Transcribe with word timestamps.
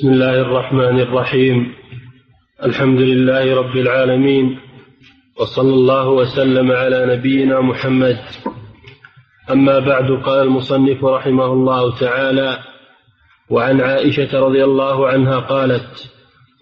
بسم 0.00 0.08
الله 0.08 0.40
الرحمن 0.40 1.00
الرحيم. 1.00 1.74
الحمد 2.64 3.00
لله 3.00 3.54
رب 3.56 3.76
العالمين. 3.76 4.58
وصلى 5.40 5.74
الله 5.74 6.08
وسلم 6.08 6.72
على 6.72 7.16
نبينا 7.16 7.60
محمد. 7.60 8.18
أما 9.50 9.78
بعد 9.78 10.10
قال 10.24 10.46
المصنف 10.46 11.04
رحمه 11.04 11.44
الله 11.44 11.98
تعالى 11.98 12.58
وعن 13.50 13.80
عائشة 13.80 14.40
رضي 14.40 14.64
الله 14.64 15.08
عنها 15.08 15.38
قالت 15.38 16.12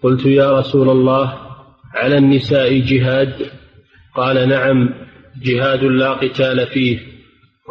قلت 0.03 0.25
يا 0.25 0.59
رسول 0.59 0.89
الله 0.89 1.33
على 1.95 2.17
النساء 2.17 2.79
جهاد؟ 2.79 3.51
قال 4.15 4.49
نعم 4.49 4.89
جهاد 5.43 5.83
لا 5.83 6.13
قتال 6.13 6.67
فيه 6.67 6.99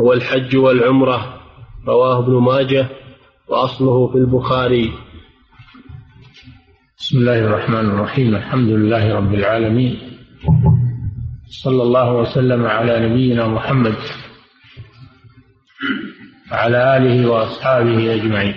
هو 0.01 0.13
الحج 0.13 0.57
والعمرة 0.57 1.41
رواه 1.89 2.19
ابن 2.19 2.33
ماجه 2.33 2.89
وأصله 3.49 4.09
في 4.09 4.19
البخاري. 4.19 5.08
بسم 6.99 7.19
الله 7.19 7.39
الرحمن 7.39 7.87
الرحيم. 7.87 8.35
الحمد 8.37 8.69
لله 8.69 9.15
رب 9.15 9.35
العالمين. 9.35 9.99
صلى 11.47 11.83
الله 11.83 12.13
وسلم 12.13 12.67
على 12.67 13.09
نبينا 13.09 13.47
محمد 13.47 13.95
وعلى 16.53 16.97
آله 16.97 17.31
وأصحابه 17.31 18.15
أجمعين. 18.15 18.55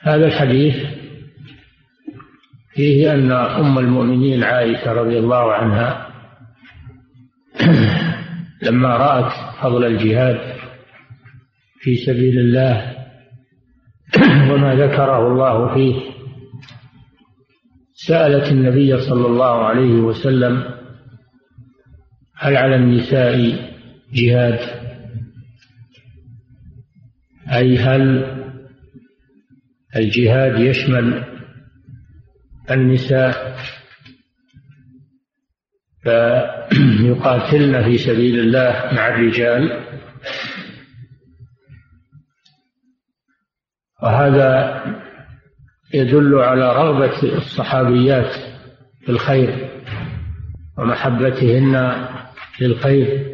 هذا 0.00 0.26
الحديث 0.26 0.76
فيه 2.74 3.14
أن 3.14 3.32
أم 3.32 3.78
المؤمنين 3.78 4.44
عائشة 4.44 4.92
رضي 4.92 5.18
الله 5.18 5.52
عنها 5.52 6.10
لما 8.66 8.96
رأت 8.96 9.32
فضل 9.62 9.84
الجهاد 9.84 10.40
في 11.80 11.96
سبيل 11.96 12.38
الله 12.38 12.96
وما 14.52 14.74
ذكره 14.74 15.26
الله 15.26 15.74
فيه 15.74 16.09
سألت 18.06 18.52
النبي 18.52 18.98
صلى 18.98 19.26
الله 19.26 19.64
عليه 19.64 19.94
وسلم 19.94 20.64
هل 22.36 22.56
على 22.56 22.76
النساء 22.76 23.36
جهاد؟ 24.12 24.58
أي 27.52 27.78
هل 27.78 28.24
الجهاد 29.96 30.60
يشمل 30.60 31.24
النساء؟ 32.70 33.56
فيقاتلن 36.02 37.82
في 37.84 37.98
سبيل 37.98 38.40
الله 38.40 38.94
مع 38.94 39.08
الرجال. 39.08 39.84
وهذا 44.02 44.99
يدل 45.94 46.38
على 46.38 46.72
رغبة 46.76 47.22
الصحابيات 47.22 48.32
في 49.00 49.08
الخير 49.08 49.70
ومحبتهن 50.78 52.06
للخير. 52.60 53.30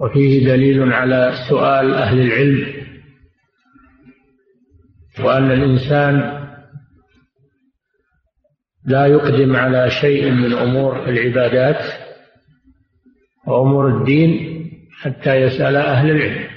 وفيه 0.00 0.46
دليل 0.46 0.92
على 0.92 1.34
سؤال 1.48 1.94
أهل 1.94 2.20
العلم 2.20 2.86
وأن 5.24 5.50
الإنسان 5.50 6.36
لا 8.84 9.06
يقدم 9.06 9.56
على 9.56 9.90
شيء 9.90 10.30
من 10.30 10.52
أمور 10.52 11.08
العبادات 11.08 11.82
وأمور 13.46 13.98
الدين 13.98 14.56
حتى 14.92 15.34
يسأل 15.34 15.76
أهل 15.76 16.10
العلم. 16.10 16.55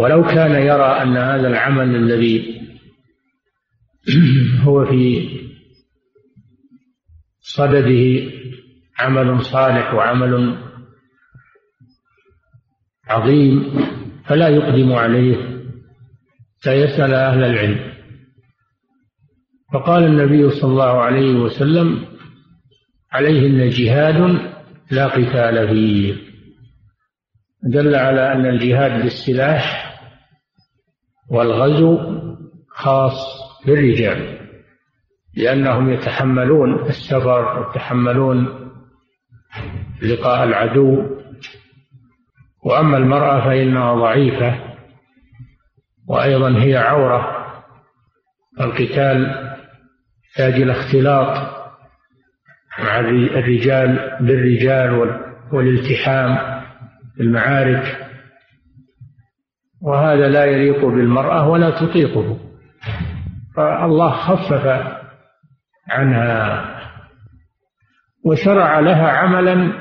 ولو 0.00 0.22
كان 0.22 0.50
يرى 0.62 1.02
أن 1.02 1.16
هذا 1.16 1.48
العمل 1.48 1.96
الذي 1.96 2.60
هو 4.64 4.84
في 4.84 5.28
صدده 7.40 8.32
عمل 8.98 9.44
صالح 9.44 9.94
وعمل 9.94 10.58
عظيم 13.08 13.80
فلا 14.24 14.48
يقدم 14.48 14.92
عليه 14.92 15.36
سيسأل 16.58 17.14
أهل 17.14 17.44
العلم. 17.44 17.92
فقال 19.72 20.04
النبي 20.04 20.50
صلى 20.50 20.70
الله 20.70 21.02
عليه 21.02 21.34
وسلم 21.34 22.06
عليهن 23.12 23.68
جهاد 23.68 24.40
لا 24.90 25.06
قتال 25.06 25.68
فيه. 25.68 26.14
دل 27.62 27.94
على 27.94 28.32
أن 28.32 28.46
الجهاد 28.46 29.02
بالسلاح 29.02 29.89
والغزو 31.30 31.98
خاص 32.68 33.40
بالرجال 33.66 34.38
لأنهم 35.36 35.92
يتحملون 35.92 36.74
السفر 36.86 37.58
ويتحملون 37.58 38.70
لقاء 40.02 40.44
العدو. 40.44 41.20
وأما 42.64 42.96
المرأة 42.96 43.44
فإنها 43.44 43.94
ضعيفة 43.94 44.60
وأيضا 46.08 46.62
هي 46.62 46.76
عورة. 46.76 47.36
القتال 48.60 49.50
يحتاج 50.24 50.62
إلى 50.62 50.72
اختلاط 50.72 51.60
مع 52.78 53.00
الرجال 53.00 54.16
بالرجال 54.20 55.20
والالتحام 55.52 56.36
في 57.16 57.22
المعارك 57.22 58.09
وهذا 59.82 60.28
لا 60.28 60.44
يليق 60.44 60.84
بالمرأة 60.84 61.48
ولا 61.48 61.70
تطيقه. 61.70 62.38
فالله 63.56 64.10
خفف 64.10 64.66
عنها 65.88 66.66
وشرع 68.24 68.78
لها 68.80 69.08
عملا 69.08 69.72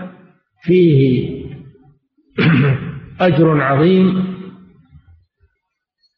فيه 0.62 1.30
أجر 3.22 3.62
عظيم 3.62 4.30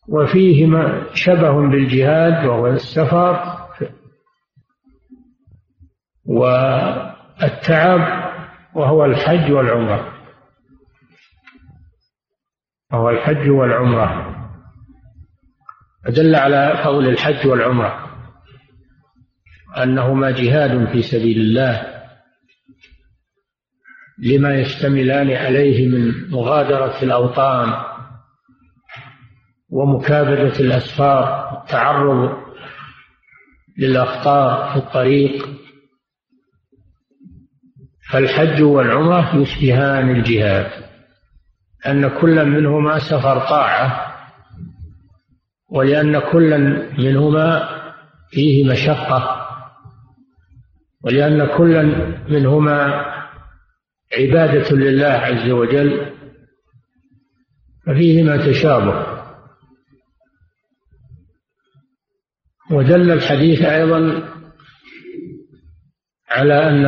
وفيه 0.10 0.68
شبه 1.14 1.70
بالجهاد 1.70 2.46
وهو 2.46 2.68
السفر 2.68 3.62
والتعب 6.26 6.72
وهو 8.76 9.06
الحج 9.06 9.52
والعمرة. 9.52 10.11
وهو 12.94 13.10
الحج 13.10 13.50
والعمرة. 13.50 14.38
فدل 16.06 16.36
على 16.36 16.82
فضل 16.84 17.08
الحج 17.10 17.48
والعمرة 17.48 18.12
أنهما 19.78 20.32
جهاد 20.32 20.88
في 20.92 21.02
سبيل 21.02 21.38
الله 21.38 22.02
لما 24.24 24.56
يشتملان 24.56 25.32
عليه 25.32 25.88
من 25.88 26.30
مغادرة 26.32 27.04
الأوطان 27.04 27.74
ومكابدة 29.70 30.60
الأسفار 30.60 31.54
والتعرض 31.54 32.38
للأخطار 33.78 34.72
في 34.72 34.78
الطريق. 34.86 35.50
فالحج 38.12 38.62
والعمرة 38.62 39.36
يشبهان 39.36 40.10
الجهاد. 40.10 40.91
أن 41.88 42.20
كل 42.20 42.46
منهما 42.46 43.00
سفر 43.00 43.40
طاعة 43.40 44.12
ولأن 45.70 46.20
كل 46.20 46.58
منهما 46.98 47.70
فيه 48.30 48.72
مشقة 48.72 49.48
ولأن 51.04 51.58
كل 51.58 51.96
منهما 52.30 53.06
عبادة 54.18 54.76
لله 54.76 55.08
عز 55.08 55.50
وجل 55.50 56.12
ففيهما 57.86 58.38
تشابه. 58.38 59.22
ودل 62.72 63.12
الحديث 63.12 63.62
أيضا 63.62 64.28
على 66.30 66.70
أن 66.70 66.86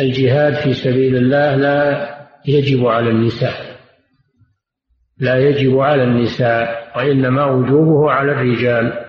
الجهاد 0.00 0.54
في 0.54 0.74
سبيل 0.74 1.16
الله 1.16 1.56
لا 1.56 2.17
يجب 2.46 2.86
على 2.86 3.10
النساء. 3.10 3.78
لا 5.18 5.38
يجب 5.38 5.78
على 5.78 6.04
النساء 6.04 6.92
وإنما 6.96 7.44
وجوبه 7.44 8.10
على 8.12 8.32
الرجال. 8.32 9.04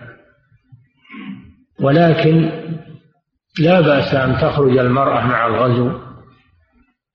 ولكن 1.81 2.51
لا 3.59 3.81
بأس 3.81 4.15
أن 4.15 4.33
تخرج 4.33 4.77
المرأة 4.77 5.27
مع 5.27 5.47
الغزو 5.47 5.99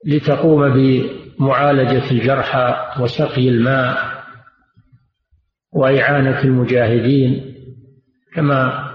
لتقوم 0.06 0.74
بمعالجة 0.74 2.10
الجرحى 2.10 2.92
وسقي 3.00 3.48
الماء 3.48 4.14
وإعانة 5.72 6.40
المجاهدين 6.40 7.54
كما 8.34 8.90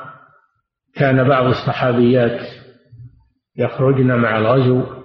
كان 0.95 1.27
بعض 1.27 1.45
الصحابيات 1.45 2.47
يخرجن 3.57 4.15
مع 4.15 4.37
الغزو. 4.37 4.98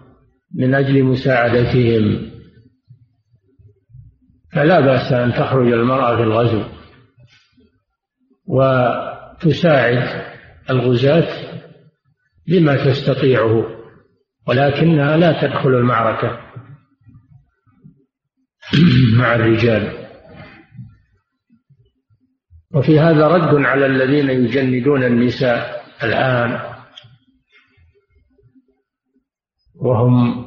من 0.54 0.74
أجل 0.74 1.04
مساعدتهم. 1.04 2.30
فلا 4.52 4.80
بأس 4.80 5.12
أن 5.12 5.32
تخرج 5.32 5.72
المرأة 5.72 6.16
في 6.16 6.22
الغزو 6.22 6.62
وتساعد 8.46 10.24
الغزاة 10.70 11.28
بما 12.48 12.84
تستطيعه 12.84 13.64
ولكنها 14.46 15.16
لا 15.16 15.42
تدخل 15.42 15.68
المعركة 15.68 16.40
مع 19.18 19.34
الرجال. 19.34 20.04
وفي 22.74 23.00
هذا 23.00 23.26
رد 23.26 23.64
على 23.64 23.86
الذين 23.86 24.30
يجندون 24.30 25.04
النساء 25.04 25.84
الآن 26.02 26.73
وهم 29.74 30.44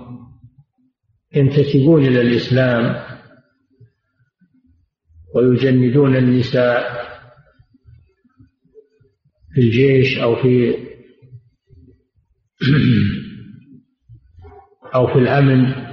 ينتسبون 1.36 2.06
إلى 2.06 2.22
الإسلام 2.22 3.04
ويجندون 5.36 6.16
النساء 6.16 7.08
في 9.54 9.62
الجيش 9.62 10.18
أو 10.18 10.36
في 10.36 10.76
أو 14.96 15.08
في 15.08 15.20
الأمن 15.20 15.88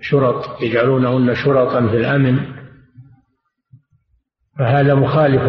شرط 0.00 0.62
يجعلونهن 0.62 1.34
شرطا 1.34 1.88
في 1.88 1.96
الأمن. 1.96 2.58
فهذا 4.58 4.94
مخالف 4.94 5.42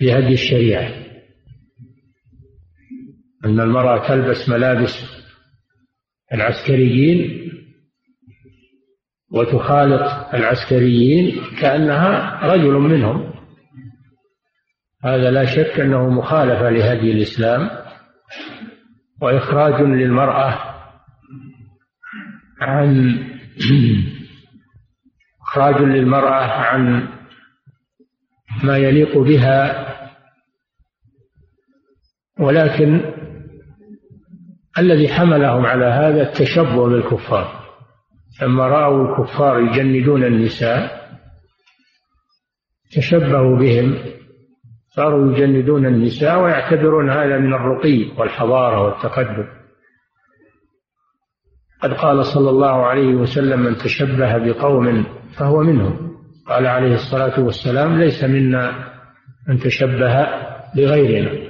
لهدي 0.00 0.34
الشريعة. 0.34 0.99
أن 3.44 3.60
المرأة 3.60 4.08
تلبس 4.08 4.48
ملابس 4.48 5.20
العسكريين 6.32 7.50
وتخالط 9.32 10.34
العسكريين 10.34 11.40
كأنها 11.60 12.40
رجل 12.46 12.72
منهم. 12.72 13.32
هذا 15.04 15.30
لا 15.30 15.44
شك 15.44 15.80
أنه 15.80 16.08
مخالفة 16.08 16.70
لهدي 16.70 17.12
الإسلام 17.12 17.70
وإخراج 19.22 19.82
للمرأة 19.82 20.74
عن 22.60 23.18
إخراج 25.42 25.82
للمرأة 25.82 26.44
عن 26.44 27.08
ما 28.64 28.76
يليق 28.76 29.18
بها. 29.18 29.86
ولكن 32.40 33.19
الذي 34.78 35.08
حملهم 35.08 35.66
على 35.66 35.84
هذا 35.84 36.22
التشبه 36.22 36.88
بالكفار. 36.88 37.60
لما 38.42 38.68
رأوا 38.68 39.08
الكفار 39.08 39.60
يجندون 39.60 40.24
النساء 40.24 41.00
تشبهوا 42.96 43.58
بهم 43.58 43.98
صاروا 44.88 45.32
يجندون 45.32 45.86
النساء 45.86 46.42
ويعتبرون 46.42 47.10
هذا 47.10 47.38
من 47.38 47.54
الرقي 47.54 48.12
والحضارة 48.18 48.82
والتقدم. 48.82 49.46
قد 51.82 51.92
قال 51.92 52.24
صلى 52.26 52.50
الله 52.50 52.86
عليه 52.86 53.14
وسلم 53.14 53.60
من 53.60 53.76
تشبه 53.76 54.38
بقوم 54.38 55.06
فهو 55.38 55.62
منهم. 55.62 56.10
قال 56.48 56.66
عليه 56.66 56.94
الصلاة 56.94 57.40
والسلام 57.40 57.98
ليس 57.98 58.24
منا 58.24 58.92
من 59.48 59.58
تشبه 59.58 60.26
بغيرنا 60.76 61.49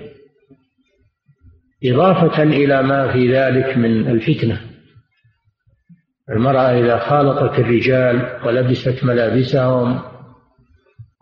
إضافة 1.85 2.43
إلى 2.43 2.83
ما 2.83 3.13
في 3.13 3.33
ذلك 3.33 3.77
من 3.77 4.09
الفتنة. 4.09 4.61
المرأة 6.31 6.81
إذا 6.81 6.99
خالطت 6.99 7.59
الرجال 7.59 8.41
ولبست 8.47 9.05
ملابسهم 9.05 10.01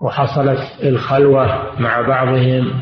وحصلت 0.03 0.61
الخلوة 0.83 1.81
مع 1.81 2.01
بعضهم 2.01 2.73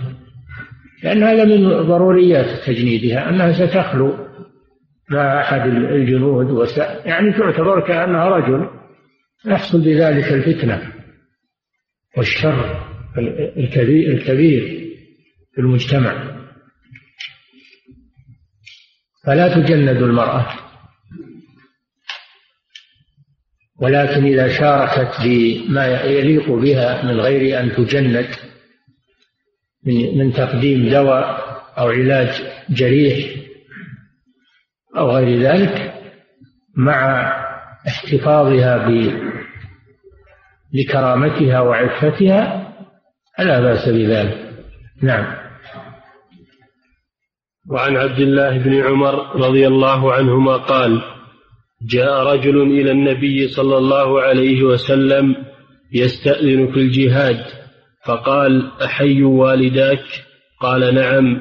لأن 1.03 1.23
هذا 1.23 1.45
من 1.45 1.69
ضروريات 1.69 2.47
تجنيدها 2.67 3.29
أنها 3.29 3.53
ستخلو 3.53 4.27
مع 5.11 5.41
أحد 5.41 5.61
الجنود 5.69 6.51
وس... 6.51 6.79
يعني 7.05 7.33
تعتبر 7.33 7.81
كأنها 7.81 8.29
رجل 8.29 8.69
يحصل 9.47 9.81
بذلك 9.81 10.33
الفتنة. 10.33 10.93
والشر 12.17 12.81
الكبير 14.07 14.87
في 15.55 15.61
المجتمع. 15.61 16.37
فلا 19.27 19.49
تجند 19.55 20.03
المرأة. 20.03 20.47
ولكن 23.81 24.25
إذا 24.25 24.59
شاركت 24.59 25.21
بما 25.25 25.87
يليق 25.87 26.51
بها 26.51 27.05
من 27.05 27.21
غير 27.21 27.61
أن 27.61 27.73
تجند 27.73 28.27
من 30.17 30.33
تقديم 30.33 30.89
دواء 30.89 31.47
أو 31.79 31.89
علاج 31.89 32.43
جريح 32.71 33.37
أو 34.97 35.11
غير 35.11 35.41
ذلك 35.43 35.95
مع 36.77 37.33
احتفاظها 37.89 38.89
لكرامتها 40.73 41.61
وعفتها 41.61 42.73
فلا 43.39 43.61
بأس 43.61 43.89
بذلك. 43.89 44.53
نعم. 45.03 45.46
وعن 47.71 47.97
عبد 47.97 48.21
الله 48.21 48.59
بن 48.59 48.75
عمر 48.75 49.37
رضي 49.37 49.67
الله 49.67 50.13
عنهما 50.13 50.57
قال 50.57 51.03
جاء 51.83 52.23
رجل 52.23 52.63
إلى 52.63 52.91
النبي 52.91 53.49
صلى 53.49 53.79
الله 53.79 54.21
عليه 54.21 54.63
وسلم 54.63 55.37
يستأذن 55.93 56.73
في 56.73 56.77
الجهاد 56.77 57.45
فقال 58.07 58.71
أحي 58.85 59.23
والداك؟ 59.23 60.05
قال 60.61 60.95
نعم. 60.95 61.41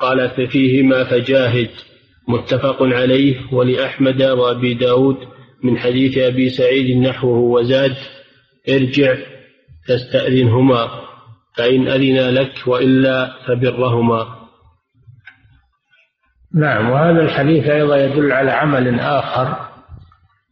قال 0.00 0.28
ففيهما 0.28 1.04
فجاهد. 1.04 1.70
متفق 2.28 2.82
عليه 2.82 3.36
ولأحمد 3.52 4.22
وأبي 4.22 4.74
داود 4.74 5.16
من 5.64 5.78
حديث 5.78 6.18
أبي 6.18 6.48
سعيد 6.50 6.96
نحوه 6.96 7.38
وزاد 7.38 7.96
ارجع 8.68 9.16
تستأذنهما 9.88 10.90
فإن 11.56 11.88
أذن 11.88 12.34
لك 12.34 12.52
وإلا 12.66 13.32
فبرهما. 13.46 14.41
نعم 16.54 16.90
وهذا 16.90 17.22
الحديث 17.22 17.64
أيضا 17.66 17.96
يدل 17.96 18.32
على 18.32 18.50
عمل 18.50 19.00
آخر 19.00 19.68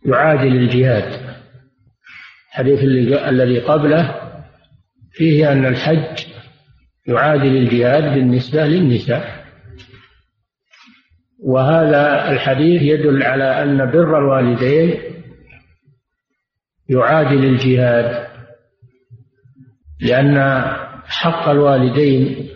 يعادل 0.07 0.57
الجهاد. 0.57 1.37
الحديث 2.49 2.79
الذي 3.29 3.59
قبله 3.59 4.21
فيه 5.13 5.53
أن 5.53 5.67
الحج 5.67 6.27
يعادل 7.07 7.57
الجهاد 7.57 8.03
بالنسبة 8.03 8.67
للنساء. 8.67 9.41
وهذا 11.45 12.33
الحديث 12.33 12.83
يدل 12.83 13.23
على 13.23 13.63
أن 13.63 13.91
بر 13.91 14.19
الوالدين 14.19 15.01
يعادل 16.89 17.45
الجهاد 17.45 18.27
لأن 20.01 20.65
حق 21.07 21.49
الوالدين 21.49 22.49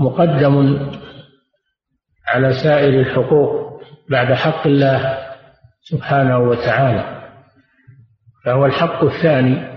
مقدم 0.00 0.78
على 2.34 2.52
سائر 2.52 3.00
الحقوق 3.00 3.80
بعد 4.10 4.32
حق 4.32 4.66
الله 4.66 5.18
سبحانه 5.82 6.38
وتعالى. 6.38 7.22
فهو 8.44 8.66
الحق 8.66 9.04
الثاني. 9.04 9.74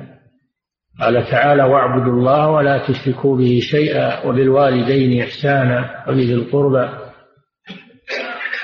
قال 1.01 1.29
تعالى 1.31 1.63
واعبدوا 1.63 2.13
الله 2.13 2.49
ولا 2.49 2.87
تشركوا 2.87 3.37
به 3.37 3.59
شيئا 3.71 4.25
وبالوالدين 4.25 5.23
إحسانا 5.23 6.03
وبذي 6.07 6.33
القربى. 6.33 6.89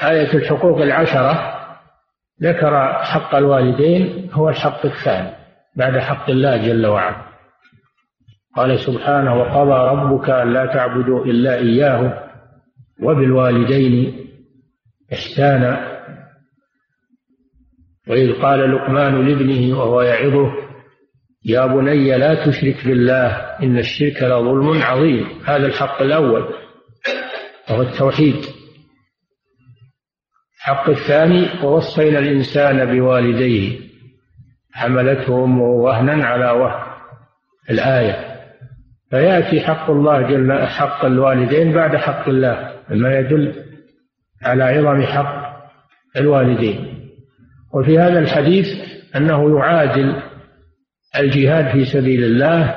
آية 0.03 0.33
الحقوق 0.33 0.77
العشرة 0.77 1.53
ذكر 2.43 2.93
حق 2.93 3.35
الوالدين 3.35 4.29
هو 4.33 4.49
الحق 4.49 4.85
الثاني 4.85 5.31
بعد 5.75 5.97
حق 5.97 6.29
الله 6.29 6.57
جل 6.57 6.85
وعلا. 6.85 7.23
قال 8.55 8.79
سبحانه 8.79 9.35
وقضى 9.35 9.89
ربك 9.89 10.29
ألا 10.29 10.65
تعبدوا 10.65 11.25
إلا 11.25 11.55
إياه 11.55 12.22
وبالوالدين 13.03 14.25
إحسانا. 15.13 15.93
وإذ 18.07 18.41
قال 18.41 18.75
لقمان 18.75 19.27
لابنه 19.27 19.79
وهو 19.79 20.01
يعظه 20.01 20.51
يا 21.45 21.65
بني 21.65 22.17
لا 22.17 22.45
تشرك 22.45 22.87
بالله 22.87 23.27
إن 23.63 23.77
الشرك 23.77 24.23
لظلم 24.23 24.81
عظيم. 24.81 25.27
هذا 25.45 25.65
الحق 25.65 26.01
الأول 26.01 26.53
وهو 27.69 27.81
التوحيد. 27.81 28.35
الحق 30.57 30.89
الثاني 30.89 31.63
ووصينا 31.63 32.19
الإنسان 32.19 32.85
بوالديه 32.85 33.79
حملته 34.73 35.43
أمه 35.43 35.63
وهنا 35.63 36.25
على 36.25 36.51
وهن. 36.51 36.93
الآية 37.69 38.32
فيأتي 39.13 39.61
حق 39.61 39.89
الله 39.89 40.21
جل 40.21 40.67
حق 40.67 41.05
الوالدين 41.05 41.73
بعد 41.73 41.95
حق 41.95 42.29
الله 42.29 42.73
ما 42.89 43.19
يدل 43.19 43.53
على 44.43 44.63
عظم 44.63 45.01
حق 45.01 45.63
الوالدين. 46.17 47.09
وفي 47.73 47.99
هذا 47.99 48.19
الحديث 48.19 48.65
أنه 49.15 49.59
يعادل 49.59 50.21
الجهاد 51.19 51.71
في 51.71 51.85
سبيل 51.85 52.23
الله 52.23 52.75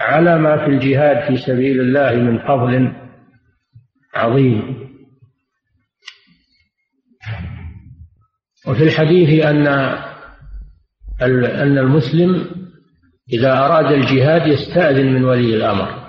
على 0.00 0.38
ما 0.38 0.56
في 0.64 0.66
الجهاد 0.66 1.28
في 1.28 1.36
سبيل 1.36 1.80
الله 1.80 2.14
من 2.14 2.38
فضل 2.38 2.92
عظيم. 4.14 4.88
وفي 8.68 8.82
الحديث 8.82 9.44
أن 9.44 9.66
أن 11.22 11.78
المسلم 11.78 12.62
إذا 13.32 13.52
أراد 13.52 13.92
الجهاد 13.92 14.46
يستأذن 14.46 15.12
من 15.12 15.24
ولي 15.24 15.56
الأمر. 15.56 16.02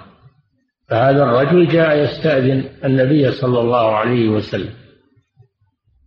فهذا 0.90 1.24
الرجل 1.24 1.68
جاء 1.68 2.04
يستأذن 2.04 2.64
النبي 2.86 3.32
صلى 3.32 3.60
الله 3.60 3.96
عليه 3.96 4.30
وسلم. 4.30 4.74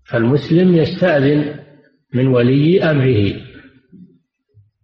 فالمسلم 0.05 0.77
يستأذن 0.77 1.55
من 2.15 2.27
ولي 2.27 2.83
أمره. 2.83 3.41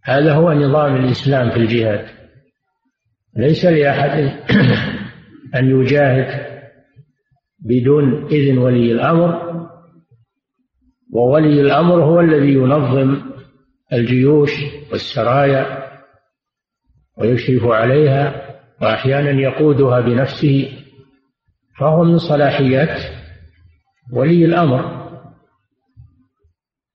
هذا 0.05 0.35
هو 0.35 0.53
نظام 0.53 0.97
الإسلام 0.97 1.51
في 1.51 1.57
الجهاد. 1.57 2.07
ليس 3.37 3.65
لأحد 3.65 4.33
أن 5.59 5.81
يجاهد 5.81 6.53
بدون 7.61 8.27
إذن 8.27 8.59
ولي 8.59 8.93
الأمر. 8.93 9.53
وولي 11.13 11.61
الأمر 11.61 12.05
هو 12.05 12.21
الذي 12.21 12.53
ينظم 12.53 13.23
الجيوش 13.93 14.51
والسرايا 14.93 15.82
ويشرف 17.19 17.65
عليها 17.65 18.53
وأحيانا 18.83 19.31
يقودها 19.31 20.01
بنفسه 20.01 20.79
فهو 21.79 22.05
من 22.05 22.19
صلاحيات 22.19 22.99
ولي 24.13 24.45
الأمر. 24.45 25.03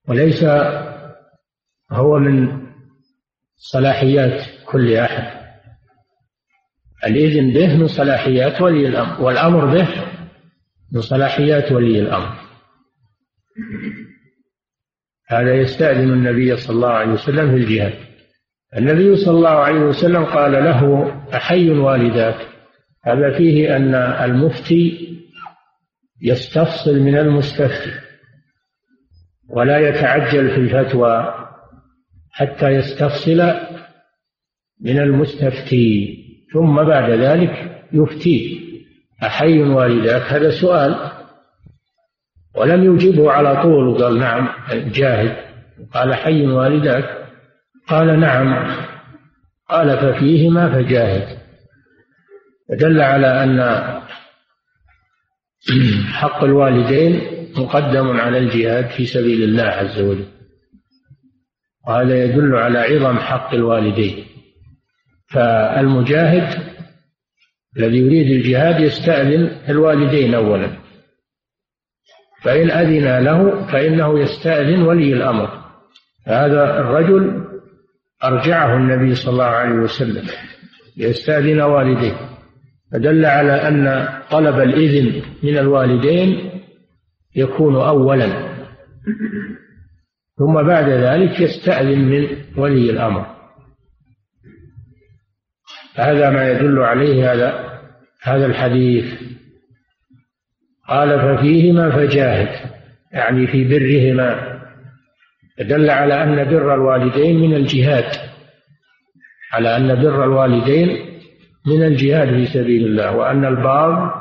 وليس 0.07 0.43
هو 1.91 2.19
من 2.19 2.67
صلاحيات 3.55 4.41
كل 4.65 4.95
أحد. 4.95 5.38
الإذن 7.05 7.53
به 7.53 7.77
من 7.77 7.88
صلاحيات 7.88 8.62
ولي 8.62 8.88
الأمر 8.88 9.21
والأمر 9.21 9.65
به 9.65 9.88
من 10.91 11.01
صلاحيات 11.01 11.71
ولي 11.71 12.00
الأمر. 12.00 12.38
هذا 15.27 15.53
يستأذن 15.53 16.09
النبي 16.13 16.57
صلى 16.57 16.75
الله 16.75 16.89
عليه 16.89 17.12
وسلم 17.12 17.51
في 17.51 17.55
الجهاد. 17.55 18.07
النبي 18.77 19.15
صلى 19.15 19.38
الله 19.38 19.50
عليه 19.50 19.79
وسلم 19.79 20.25
قال 20.25 20.51
له 20.51 21.12
أحي 21.36 21.69
والداك؟ 21.69 22.48
هذا 23.03 23.38
فيه 23.38 23.75
أن 23.75 23.96
المفتي 23.96 25.07
يستفصل 26.22 27.00
من 27.00 27.17
المستفتي 27.17 27.91
ولا 29.50 29.89
يتعجل 29.89 30.50
في 30.50 30.57
الفتوى 30.57 31.34
حتى 32.31 32.67
يستفصل 32.67 33.53
من 34.81 35.00
المستفتي 35.00 36.17
ثم 36.53 36.84
بعد 36.84 37.10
ذلك 37.12 37.81
يفتيه 37.93 38.60
أحي 39.24 39.62
والداك؟ 39.62 40.22
هذا 40.22 40.50
سؤال 40.50 41.12
ولم 42.55 42.96
يجبه 42.96 43.31
على 43.31 43.62
طول 43.62 43.88
وقال 43.88 44.19
نعم 44.19 44.50
جاهد 44.72 45.36
قال 45.93 46.15
حي 46.15 46.48
والداك؟ 46.48 47.26
قال 47.88 48.20
نعم. 48.20 48.77
قال 49.70 49.98
ففيهما 49.98 50.70
فجاهد. 50.70 51.38
فدل 52.70 53.01
على 53.01 53.44
أن 53.44 53.60
حق 56.13 56.44
الوالدين 56.44 57.22
مقدم 57.58 58.20
على 58.20 58.38
الجهاد 58.38 58.89
في 58.89 59.06
سبيل 59.06 59.44
الله 59.44 59.63
عز 59.63 60.00
وجل. 60.01 60.25
وهذا 61.88 62.24
يدل 62.24 62.56
على 62.56 62.79
عظم 62.79 63.17
حق 63.17 63.53
الوالدين. 63.53 64.25
فالمجاهد 65.27 66.77
الذي 67.77 67.98
يريد 67.98 68.32
الجهاد 68.32 68.79
يستأذن 68.79 69.62
الوالدين 69.70 70.36
أولا. 70.36 70.77
فإن 72.41 72.72
أذن 72.72 73.24
له 73.24 73.65
فإنه 73.65 74.20
يستأذن 74.20 74.82
ولي 74.82 75.13
الأمر. 75.13 75.67
هذا 76.27 76.79
الرجل 76.79 77.47
أرجعه 78.24 78.77
النبي 78.77 79.15
صلى 79.15 79.31
الله 79.31 79.43
عليه 79.45 79.75
وسلم 79.75 80.25
يستأذن 80.97 81.62
والديه. 81.62 82.15
فدل 82.91 83.25
على 83.25 83.51
أن 83.51 84.07
طلب 84.31 84.59
الإذن 84.59 85.21
من 85.43 85.57
الوالدين 85.57 86.51
يكون 87.36 87.75
أولا. 87.75 88.57
ثم 90.38 90.53
بعد 90.53 90.89
ذلك 90.89 91.39
يستأذن 91.39 92.00
من 92.00 92.27
ولي 92.57 92.89
الأمر. 92.89 93.25
هذا 95.95 96.29
ما 96.29 96.50
يدل 96.50 96.79
عليه 96.79 97.33
هذا 97.33 97.79
هذا 98.24 98.45
الحديث. 98.45 99.21
قال 100.88 101.19
ففيهما 101.19 101.91
فجاهد. 101.91 102.71
يعني 103.12 103.47
في 103.47 103.63
برهما. 103.63 104.57
دل 105.60 105.90
على 105.90 106.24
أن 106.24 106.50
بر 106.50 106.74
الوالدين 106.74 107.40
من 107.40 107.56
الجهاد 107.56 108.06
على 109.54 109.78
أن 109.78 110.02
بر 110.04 110.24
الوالدين 110.24 111.20
من 111.66 111.84
الجهاد 111.84 112.28
في 112.28 112.46
سبيل 112.46 112.86
الله 112.86 113.16
وأن 113.16 113.46
البار 113.46 114.14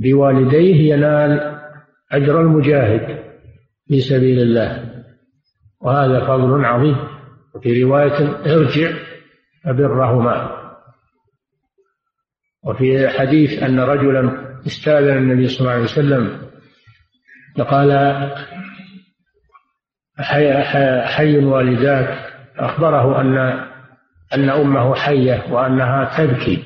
بوالديه 0.00 0.94
ينال 0.94 1.60
أجر 2.12 2.40
المجاهد 2.40 3.22
في 3.88 4.00
سبيل 4.00 4.38
الله. 4.38 4.90
وهذا 5.80 6.26
فضل 6.26 6.64
عظيم. 6.64 6.96
وفي 7.54 7.82
رواية 7.82 8.30
ارجع 8.56 8.92
فبرهما. 9.64 10.60
وفي 12.64 13.08
حديث 13.08 13.62
أن 13.62 13.80
رجلا 13.80 14.50
استاذن 14.66 15.16
النبي 15.16 15.48
صلى 15.48 15.60
الله 15.60 15.72
عليه 15.72 15.82
وسلم 15.82 16.50
فقال 17.58 17.90
حي, 20.20 20.62
حي 21.04 21.38
والداك 21.38 22.18
أخبره 22.58 23.20
أن 23.20 23.38
أن 24.34 24.50
أمه 24.50 24.94
حية 24.94 25.42
وأنها 25.50 26.10
تبكي. 26.18 26.62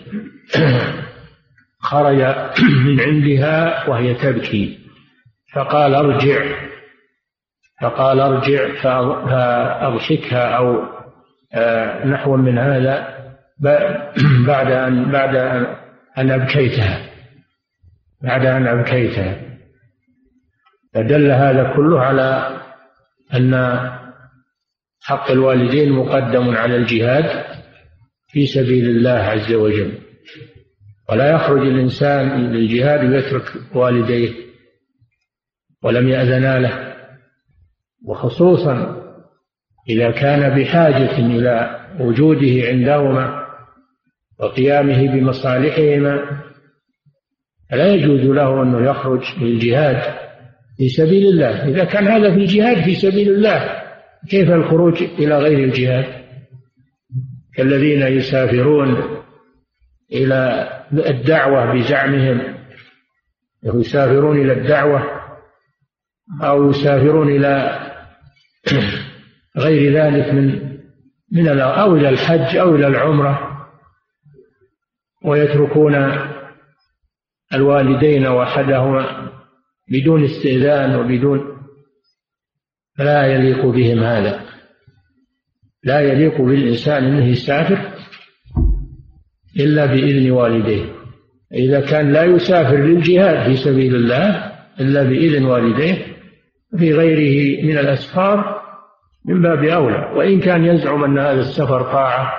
خرج 1.80 2.34
من 2.86 3.00
عندها 3.00 3.88
وهي 3.88 4.14
تبكي. 4.14 4.78
فقال 5.52 5.94
ارجع. 5.94 6.44
فقال 7.80 8.20
ارجع 8.20 8.74
فأضحكها 8.82 10.56
أو 10.56 10.94
آه، 11.54 12.06
نحو 12.06 12.36
من 12.36 12.58
هذا 12.58 13.08
بعد 14.46 14.70
أن 14.70 15.10
بعد 15.10 15.36
أن 16.18 16.30
أبكيتها. 16.30 16.98
بعد 18.22 18.46
أن 18.46 18.66
أبكيتها. 18.66 19.36
فدل 20.94 21.30
هذا 21.30 21.72
كله 21.76 22.00
على 22.00 22.63
أن 23.34 23.54
حق 25.02 25.30
الوالدين 25.30 25.92
مقدم 25.92 26.56
على 26.56 26.76
الجهاد 26.76 27.44
في 28.28 28.46
سبيل 28.46 28.88
الله 28.88 29.10
عز 29.10 29.52
وجل. 29.52 29.98
ولا 31.10 31.30
يخرج 31.30 31.60
الإنسان 31.60 32.52
للجهاد 32.52 33.04
ويترك 33.04 33.52
والديه 33.74 34.32
ولم 35.82 36.08
يأذنا 36.08 36.58
له. 36.58 36.94
وخصوصا 38.06 39.04
إذا 39.88 40.10
كان 40.10 40.58
بحاجة 40.58 41.18
إلى 41.18 41.80
وجوده 42.00 42.68
عندهما 42.68 43.44
وقيامه 44.40 45.12
بمصالحهما 45.12 46.42
فلا 47.70 47.94
يجوز 47.94 48.20
له 48.20 48.62
أنه 48.62 48.90
يخرج 48.90 49.22
للجهاد. 49.40 50.23
في 50.76 50.88
سبيل 50.88 51.26
الله. 51.26 51.68
إذا 51.68 51.84
كان 51.84 52.08
هذا 52.08 52.34
في 52.34 52.40
الجهاد 52.40 52.84
في 52.84 52.94
سبيل 52.94 53.28
الله. 53.28 53.82
كيف 54.30 54.50
الخروج 54.50 55.02
إلى 55.02 55.38
غير 55.38 55.58
الجهاد؟ 55.58 56.24
كالذين 57.54 58.02
يسافرون 58.02 59.20
إلى 60.12 60.68
الدعوة 60.92 61.74
بزعمهم. 61.74 62.54
يسافرون 63.62 64.40
إلى 64.40 64.52
الدعوة 64.52 65.02
أو 66.42 66.70
يسافرون 66.70 67.28
إلى 67.28 67.80
غير 69.64 69.92
ذلك 69.92 70.34
من 70.34 70.74
من 71.32 71.48
أو 71.60 71.96
إلى 71.96 72.08
الحج 72.08 72.56
أو 72.56 72.74
إلى 72.74 72.86
العمرة. 72.86 73.54
ويتركون 75.24 75.94
الوالدين 77.54 78.26
وحدهما 78.26 79.30
بدون 79.88 80.24
استئذان 80.24 80.94
وبدون 80.94 81.40
فلا 82.98 83.26
يليق 83.26 83.66
بهم 83.66 83.98
هذا. 83.98 84.40
لا 85.84 86.00
يليق 86.00 86.40
بالإنسان 86.40 87.04
أنه 87.04 87.24
يسافر 87.24 87.78
إلا 89.60 89.86
بإذن 89.86 90.30
والديه. 90.30 90.84
إذا 91.52 91.80
كان 91.80 92.12
لا 92.12 92.24
يسافر 92.24 92.76
للجهاد 92.76 93.46
في 93.46 93.56
سبيل 93.56 93.94
الله 93.94 94.52
إلا 94.80 95.02
بإذن 95.02 95.44
والديه 95.44 96.06
في 96.78 96.92
غيره 96.92 97.64
من 97.64 97.78
الأسفار 97.78 98.62
من 99.24 99.42
باب 99.42 99.64
أولى. 99.64 100.12
وإن 100.16 100.40
كان 100.40 100.64
يزعم 100.64 101.04
أن 101.04 101.18
هذا 101.18 101.40
السفر 101.40 101.82
طاعة 101.82 102.32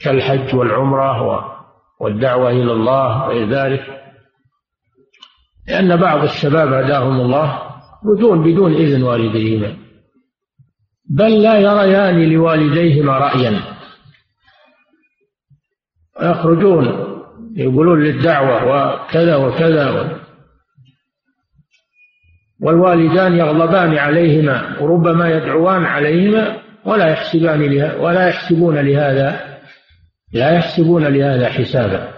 كالحج 0.00 0.54
والعمرة 0.54 1.52
والدعوة 2.00 2.50
إلى 2.50 2.72
الله 2.72 3.26
وغير 3.28 3.48
ذلك 3.48 4.01
لأن 5.68 5.96
بعض 5.96 6.22
الشباب 6.24 6.72
هداهم 6.72 7.20
الله 7.20 7.58
بدون 8.04 8.42
بدون 8.42 8.74
إذن 8.74 9.02
والديهما. 9.02 9.76
بل 11.10 11.42
لا 11.42 11.58
يريان 11.58 12.32
لوالديهما 12.32 13.18
رأيا. 13.18 13.60
ويخرجون 16.20 16.86
يقولون 17.56 18.04
للدعوة 18.04 18.64
وكذا 18.64 19.36
وكذا. 19.36 20.18
والوالدان 22.62 23.36
يغضبان 23.36 23.98
عليهما 23.98 24.80
وربما 24.80 25.28
يدعوان 25.28 25.84
عليهما 25.84 26.62
ولا 26.84 27.08
يحسبان 27.08 27.60
ولا 28.00 28.28
يحسبون 28.28 28.78
لهذا 28.78 29.58
لا 30.32 30.50
يحسبون 30.50 31.04
لهذا 31.04 31.48
حسابا. 31.48 32.11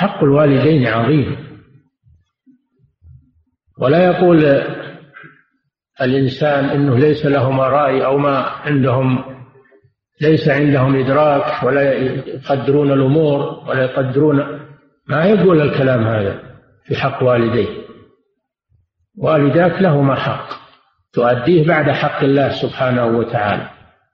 حق 0.00 0.24
الوالدين 0.24 0.86
عظيم. 0.86 1.36
ولا 3.78 4.04
يقول 4.04 4.64
الإنسان 6.00 6.64
أنه 6.64 6.98
ليس 6.98 7.26
لهما 7.26 7.68
رأي 7.68 8.04
أو 8.04 8.18
ما 8.18 8.36
عندهم 8.38 9.24
ليس 10.20 10.48
عندهم 10.48 10.96
إدراك 10.96 11.62
ولا 11.62 11.92
يقدرون 11.92 12.92
الأمور 12.92 13.68
ولا 13.68 13.84
يقدرون 13.84 14.60
ما 15.06 15.24
يقول 15.24 15.60
الكلام 15.60 16.06
هذا 16.06 16.42
في 16.84 16.96
حق 16.96 17.22
والديه. 17.22 17.68
والداك 19.18 19.82
لهما 19.82 20.14
حق. 20.14 20.48
تؤديه 21.12 21.66
بعد 21.66 21.90
حق 21.90 22.22
الله 22.22 22.48
سبحانه 22.48 23.06
وتعالى. 23.06 23.70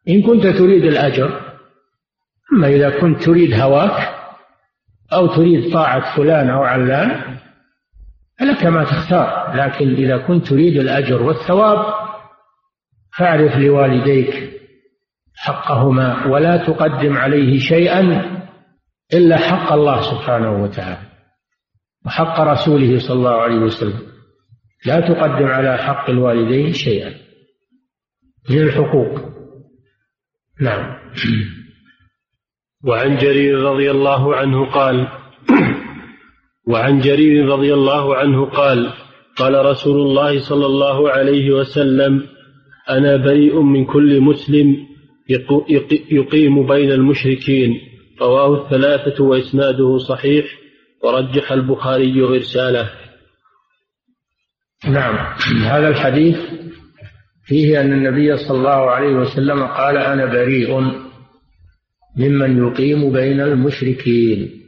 إن 0.08 0.22
كنت 0.22 0.46
تريد 0.46 0.84
الأجر 0.84 1.40
أما 2.52 2.68
إذا 2.68 3.00
كنت 3.00 3.22
تريد 3.22 3.60
هواك 3.60 4.15
أو 5.12 5.26
تريد 5.26 5.72
طاعة 5.72 6.16
فلان 6.16 6.50
أو 6.50 6.62
علان 6.62 7.36
فلك 8.38 8.66
ما 8.66 8.84
تختار. 8.84 9.56
لكن 9.56 9.94
إذا 9.94 10.16
كنت 10.16 10.46
تريد 10.46 10.76
الأجر 10.76 11.22
والثواب 11.22 11.94
فاعرف 13.18 13.56
لوالديك 13.56 14.52
حقهما 15.34 16.26
ولا 16.26 16.56
تقدم 16.66 17.16
عليه 17.16 17.58
شيئا 17.58 18.36
إلا 19.14 19.36
حق 19.36 19.72
الله 19.72 20.00
سبحانه 20.10 20.62
وتعالى 20.62 21.06
وحق 22.06 22.40
رسوله 22.40 22.98
صلى 22.98 23.16
الله 23.16 23.42
عليه 23.42 23.58
وسلم. 23.58 24.00
لا 24.86 25.00
تقدم 25.00 25.46
على 25.46 25.76
حق 25.76 26.10
الوالدين 26.10 26.72
شيئا. 26.72 27.14
من 28.50 28.58
الحقوق. 28.62 29.20
نعم. 30.60 30.96
وعن 32.84 33.16
جرير 33.16 33.58
رضي 33.58 33.90
الله 33.90 34.36
عنه 34.36 34.66
قال 34.70 35.08
وعن 36.68 37.00
جرير 37.00 37.46
رضي 37.46 37.74
الله 37.74 38.16
عنه 38.16 38.44
قال 38.44 38.92
قال 39.36 39.66
رسول 39.66 40.00
الله 40.00 40.48
صلى 40.48 40.66
الله 40.66 41.10
عليه 41.10 41.50
وسلم 41.50 42.22
أنا 42.90 43.16
بريء 43.16 43.60
من 43.60 43.84
كل 43.84 44.20
مسلم 44.20 44.86
يقيم 46.10 46.66
بين 46.66 46.92
المشركين. 46.92 47.80
رواه 48.20 48.64
الثلاثة 48.64 49.24
وإسناده 49.24 49.98
صحيح 49.98 50.44
ورجح 51.04 51.52
البخاري 51.52 52.24
إرساله. 52.24 52.90
نعم. 54.88 55.14
هذا 55.64 55.88
الحديث 55.88 56.36
فيه 57.44 57.80
أن 57.80 57.92
النبي 57.92 58.36
صلى 58.36 58.58
الله 58.58 58.90
عليه 58.90 59.12
وسلم 59.16 59.66
قال 59.66 59.96
أنا 59.96 60.26
بريء. 60.26 61.05
ممن 62.16 62.66
يقيم 62.66 63.12
بين 63.12 63.40
المشركين. 63.40 64.62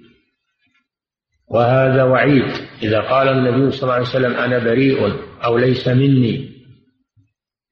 وهذا 1.48 2.02
وعيد. 2.02 2.52
إذا 2.82 3.00
قال 3.00 3.28
النبي 3.28 3.70
صلى 3.70 3.82
الله 3.82 3.94
عليه 3.94 4.06
وسلم 4.06 4.32
أنا 4.32 4.58
بريء 4.58 5.12
أو 5.44 5.58
ليس 5.58 5.88
مني. 5.88 6.50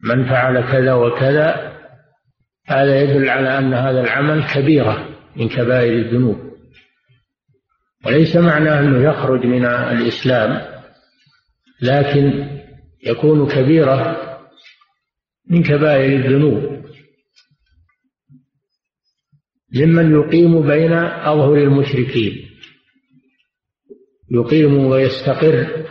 من 0.02 0.24
فعل 0.24 0.60
كذا 0.72 0.94
وكذا 0.94 1.72
هذا 2.66 3.00
يدل 3.02 3.28
على 3.28 3.58
أن 3.58 3.74
هذا 3.74 4.00
العمل 4.00 4.44
كبيرة 4.54 5.08
من 5.36 5.48
كبائر 5.48 5.92
الذنوب. 5.92 6.38
وليس 8.06 8.36
معناه 8.36 8.80
أنه 8.80 9.10
يخرج 9.10 9.46
من 9.46 9.64
الإسلام 9.66 10.76
لكن 11.82 12.48
يكون 13.06 13.48
كبيرة 13.48 14.16
من 15.50 15.62
كبائر 15.62 16.16
الذنوب. 16.16 16.86
ممن 19.74 20.12
يقيم 20.12 20.66
بين 20.66 20.92
أظهر 20.92 21.54
المشركين. 21.56 22.46
يقيم 24.30 24.86
ويستقر 24.86 25.86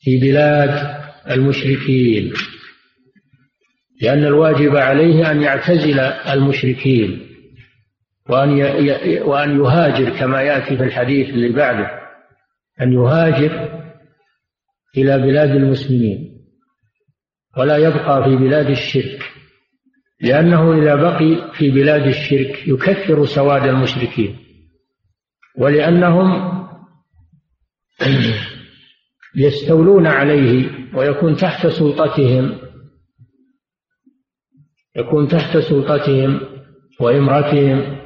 في 0.00 0.20
بلاد 0.20 1.00
المشركين 1.30 2.32
لأن 4.02 4.24
الواجب 4.24 4.76
عليه 4.76 5.30
أن 5.30 5.42
يعتزل 5.42 6.00
المشركين 6.00 7.26
وأن 8.28 8.50
وأن 9.22 9.60
يهاجر 9.60 10.18
كما 10.18 10.42
يأتي 10.42 10.76
في 10.76 10.82
الحديث 10.82 11.28
اللي 11.28 11.48
بعده 11.48 11.90
أن 12.80 12.92
يهاجر 12.92 13.82
إلى 14.96 15.18
بلاد 15.18 15.50
المسلمين. 15.50 16.34
ولا 17.58 17.76
يبقى 17.76 18.24
في 18.24 18.36
بلاد 18.36 18.70
الشرك. 18.70 19.23
لأنه 20.24 20.78
إذا 20.78 20.94
بقي 20.94 21.52
في 21.52 21.70
بلاد 21.70 22.06
الشرك 22.06 22.68
يكثر 22.68 23.24
سواد 23.24 23.62
المشركين 23.62 24.36
ولأنهم 25.58 26.54
يستولون 29.36 30.06
عليه 30.06 30.70
ويكون 30.94 31.36
تحت 31.36 31.66
سلطتهم 31.66 32.58
يكون 34.96 35.28
تحت 35.28 35.58
سلطتهم 35.58 36.40
وإمرتهم. 37.00 37.98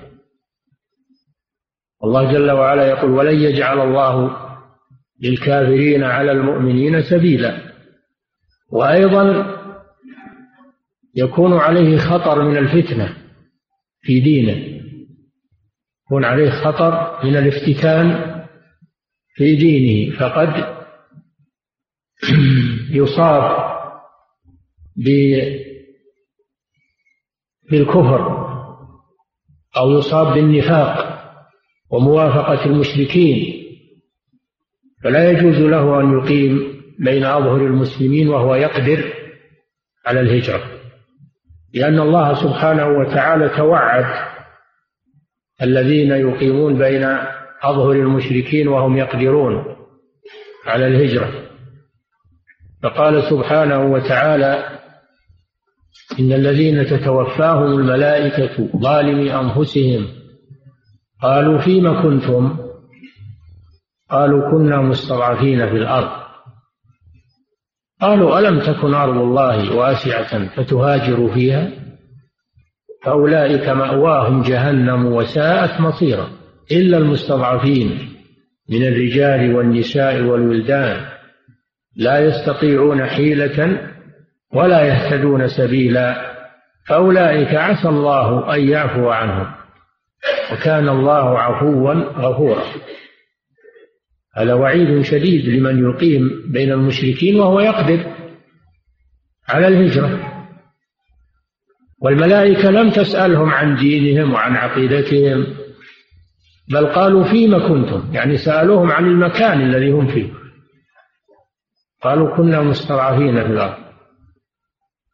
الله 2.04 2.33
جل 2.33 2.50
وعلا 2.50 2.87
يقول 2.87 3.11
ولن 3.11 3.40
يجعل 3.40 3.81
الله 3.81 4.37
للكافرين 5.22 6.04
على 6.04 6.33
المؤمنين 6.33 7.02
سبيلا. 7.02 7.72
وأيضا 8.72 9.58
يكون 11.18 11.52
عليه 11.52 11.96
خطر 11.96 12.42
من 12.42 12.57
الفتنة 12.57 13.16
في 14.00 14.20
دينه. 14.20 14.83
يكون 16.07 16.24
عليه 16.24 16.50
خطر 16.50 17.24
من 17.24 17.37
الافتتان 17.37 18.35
في 19.35 19.57
دينه. 19.57 20.18
فقد 20.18 20.78
يصاب 22.90 23.68
بالكفر 27.70 28.38
أو 29.76 29.98
يصاب 29.98 30.35
بالنفاق 30.35 31.18
وموافقة 31.90 32.64
المشركين. 32.66 33.64
فلا 35.04 35.31
يجوز 35.31 35.57
له 35.57 36.00
أن 36.00 36.18
يقيم 36.18 36.83
بين 36.98 37.24
أظهر 37.24 37.66
المسلمين 37.66 38.28
وهو 38.28 38.54
يقدر 38.54 39.14
على 40.07 40.20
الهجرة. 40.20 40.77
لأن 41.74 42.00
الله 42.00 42.35
سبحانه 42.35 42.87
وتعالى 42.87 43.48
توعد 43.48 44.04
الذين 45.62 46.11
يقيمون 46.11 46.78
بين 46.78 47.04
أظهر 47.62 47.92
المشركين 47.92 48.68
وهم 48.68 48.96
يقدرون 48.96 49.76
على 50.66 50.87
الهجرة. 50.87 51.33
فقال 52.83 53.22
سبحانه 53.22 53.92
وتعالى 53.92 54.78
إن 56.20 56.33
الذين 56.33 56.87
تتوفاهم 56.87 57.66
الملائكة 57.66 58.68
ظالمي 58.76 59.35
أنفسهم. 59.35 60.07
قالوا 61.22 61.59
فيم 61.59 62.02
كنتم؟ 62.02 62.59
قالوا 64.11 64.50
كنا 64.50 64.81
مستضعفين 64.81 65.68
في 65.68 65.76
الأرض. 65.76 66.27
قالوا 68.00 68.38
ألم 68.38 68.61
تكن 68.61 68.94
أرض 68.94 69.16
الله 69.16 69.76
واسعة 69.76 70.48
فتهاجروا 70.56 71.34
فيها؟ 71.34 71.70
فأولئك 73.04 73.68
مأواهم 73.68 74.42
جهنم 74.42 75.06
وساءت 75.06 75.80
مصيرا 75.80 76.30
إلا 76.72 76.98
المستضعفين 76.98 78.08
من 78.70 78.82
الرجال 78.82 79.54
والنساء 79.54 80.20
والولدان 80.20 81.06
لا 81.96 82.18
يستطيعون 82.18 83.06
حيلة 83.06 83.80
ولا 84.54 84.80
يهتدون 84.80 85.48
سبيلا 85.48 86.28
فأولئك 86.87 87.54
عسى 87.54 87.88
الله 87.88 88.54
أن 88.54 88.68
يعفو 88.68 89.08
عنهم 89.08 89.46
وكان 90.52 90.88
الله 90.88 91.38
عفوا 91.38 91.94
غفورا. 91.94 92.62
هذا 94.38 94.55
وعيد 94.55 95.03
شديد 95.03 95.48
لمن 95.48 95.79
يقيم 95.90 96.53
بين 96.53 96.72
المشركين 96.72 97.40
وهو 97.40 97.61
يقدر 97.61 98.14
على 99.48 99.68
الهجرة. 99.68 100.35
والملائكة 102.03 102.70
لم 102.70 102.90
تسألهم 102.90 103.51
عن 103.51 103.77
دينهم 103.77 104.33
وعن 104.33 104.57
عقيدتهم 104.57 105.46
بل 106.70 106.87
قالوا 106.87 107.24
فيما 107.24 107.68
كنتم 107.68 108.14
يعني 108.14 108.37
سألوهم 108.37 108.90
عن 108.90 109.05
المكان 109.05 109.61
الذي 109.61 109.90
هم 109.90 110.07
فيه. 110.07 110.33
قالوا 112.03 112.37
كنا 112.37 112.62
مستضعفين 112.62 113.42
في 113.42 113.53
الأرض 113.53 113.79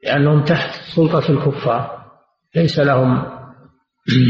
لأنهم 0.05 0.45
تحت 0.45 0.71
سلطة 0.97 1.31
الكفار 1.31 2.05
ليس 2.57 2.79
لهم 2.79 3.27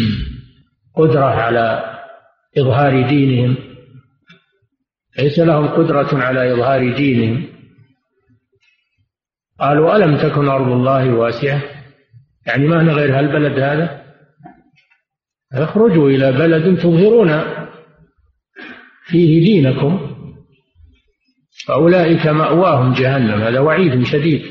قدرة 0.96 1.24
على 1.24 1.94
إظهار 2.58 3.08
دينهم. 3.08 3.73
ليس 5.18 5.38
لهم 5.38 5.68
قدرة 5.68 6.08
على 6.12 6.52
إظهار 6.52 6.96
دينهم. 6.96 7.46
قالوا 9.60 9.96
ألم 9.96 10.16
تكن 10.16 10.48
أرض 10.48 10.68
الله 10.68 11.14
واسعة؟ 11.14 11.62
يعني 12.46 12.66
ما 12.66 12.76
غير 12.76 13.18
هالبلد 13.18 13.58
هذا؟ 13.58 14.04
اخرجوا 15.52 16.10
إلى 16.10 16.32
بلد 16.32 16.78
تظهرون 16.78 17.42
فيه 19.06 19.44
دينكم. 19.44 20.14
فأولئك 21.66 22.26
مأواهم 22.26 22.92
جهنم 22.92 23.42
هذا 23.42 23.60
وعيد 23.60 24.02
شديد. 24.02 24.42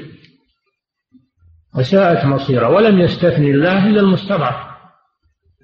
وساءت 1.78 2.26
مصيرا 2.26 2.67
ولم 2.67 2.99
يستثني 2.99 3.52
الله 3.52 3.88
إلا 3.88 4.02
المستضعف 4.02 4.73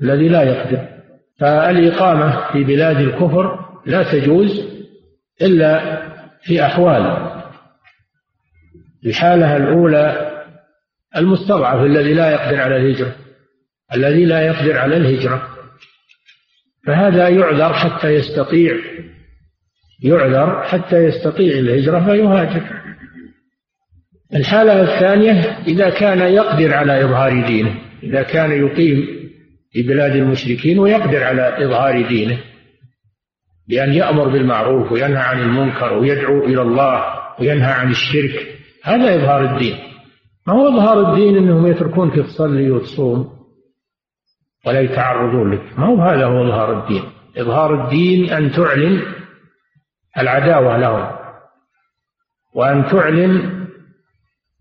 الذي 0.01 0.27
لا 0.27 0.43
يقدر. 0.43 0.87
فالإقامة 1.39 2.51
في 2.51 2.63
بلاد 2.63 2.97
الكفر 2.97 3.65
لا 3.85 4.03
تجوز. 4.11 4.68
إلا 5.41 6.01
في 6.41 6.65
أحوال. 6.65 7.29
الحالة 9.05 9.57
الأولى 9.57 10.29
المستضعف 11.15 11.85
الذي 11.85 12.13
لا 12.13 12.31
يقدر 12.31 12.61
على 12.61 12.77
الهجرة 12.77 13.15
الذي 13.95 14.25
لا 14.25 14.41
يقدر 14.41 14.77
على 14.77 14.97
الهجرة. 14.97 15.47
فهذا 16.87 17.29
يعذر 17.29 17.73
حتى 17.73 18.07
يستطيع 18.07 18.77
يعذر 20.03 20.63
حتى 20.63 20.95
يستطيع 20.95 21.59
الهجرة 21.59 22.05
فيهاجر. 22.05 22.63
الحالة 24.35 24.81
الثانية 24.81 25.59
إذا 25.67 25.89
كان 25.89 26.33
يقدر 26.33 26.73
على 26.73 27.03
إظهار 27.05 27.47
دينه 27.47 27.75
إذا 28.03 28.23
كان 28.23 28.51
يقيم 28.51 29.07
في 29.71 29.81
بلاد 29.81 30.15
المشركين 30.15 30.79
ويقدر 30.79 31.23
على 31.23 31.65
إظهار 31.65 32.07
دينه. 32.07 32.37
بأن 33.69 33.93
يأمر 33.93 34.27
بالمعروف 34.27 34.91
وينهى 34.91 35.23
عن 35.23 35.41
المنكر 35.41 35.93
ويدعو 35.93 36.43
إلى 36.43 36.61
الله 36.61 37.03
وينهى 37.39 37.71
عن 37.71 37.89
الشرك. 37.89 38.47
هذا 38.83 39.15
إظهار 39.15 39.55
الدين. 39.55 39.77
ما 40.47 40.53
هو 40.53 40.67
إظهار 40.67 41.09
الدين 41.11 41.37
أنهم 41.37 41.67
يتركونك 41.67 42.15
تصلي 42.15 42.71
وتصوم 42.71 43.39
ولا 44.65 44.79
يتعرضون 44.81 45.53
لك؟ 45.53 45.79
ما 45.79 45.85
هو 45.85 46.01
هذا 46.01 46.25
هو 46.25 46.45
إظهار 46.45 46.79
الدين. 46.79 47.03
إظهار 47.37 47.83
الدين 47.83 48.29
أن 48.29 48.51
تعلن 48.51 49.01
العداوة 50.17 50.77
لهم 50.77 51.19
وأن 52.53 52.85
تعلن 52.85 53.59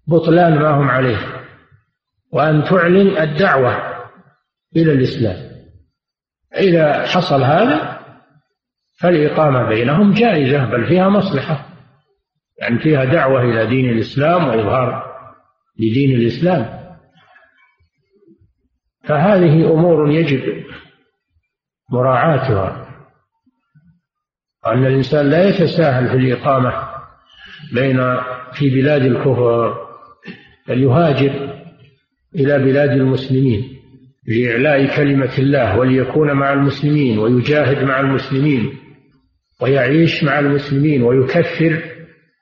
بطلان 0.06 0.58
ما 0.58 0.70
هم 0.70 0.88
عليه 0.88 1.18
وأن 2.32 2.64
تعلن 2.64 3.16
الدعوة 3.18 3.76
إلى 4.76 4.92
الإسلام. 4.92 5.36
إذا 6.56 7.06
حصل 7.06 7.42
هذا 7.42 7.97
فالإقامة 9.00 9.68
بينهم 9.68 10.12
جائزة 10.12 10.64
بل 10.64 10.86
فيها 10.86 11.08
مصلحة. 11.08 11.68
يعني 12.60 12.78
فيها 12.78 13.04
دعوة 13.04 13.42
إلى 13.42 13.66
دين 13.66 13.90
الإسلام 13.90 14.48
وإظهار 14.48 15.04
لدين 15.78 16.10
الإسلام. 16.10 16.78
فهذه 19.04 19.72
أمور 19.72 20.10
يجب 20.10 20.64
مراعاتها. 21.92 22.88
أن 24.66 24.86
الإنسان 24.86 25.30
لا 25.30 25.48
يتساهل 25.48 26.08
في 26.08 26.16
الإقامة 26.16 26.88
بين 27.72 28.16
في 28.52 28.70
بلاد 28.70 29.02
الكفر 29.02 29.76
بل 30.68 30.82
يهاجر 30.82 31.54
إلى 32.34 32.58
بلاد 32.58 32.90
المسلمين 32.90 33.78
لإعلاء 34.26 34.96
كلمة 34.96 35.38
الله 35.38 35.78
وليكون 35.78 36.32
مع 36.32 36.52
المسلمين 36.52 37.18
ويجاهد 37.18 37.84
مع 37.84 38.00
المسلمين. 38.00 38.78
ويعيش 39.62 40.24
مع 40.24 40.38
المسلمين 40.38 41.02
ويكفر 41.02 41.82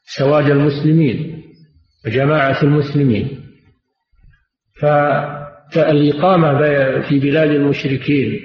سواد 0.05 0.51
المسلمين 0.51 1.43
وجماعة 2.07 2.63
المسلمين. 2.63 3.43
فالإقامة 5.73 6.59
في 7.09 7.19
بلاد 7.19 7.51
المشركين 7.51 8.41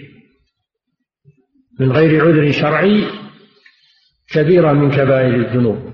من 1.79 1.91
غير 1.91 2.25
عذر 2.25 2.51
شرعي 2.51 3.03
كبيرة 4.29 4.73
من 4.73 4.91
كبائر 4.91 5.35
الذنوب. 5.35 5.93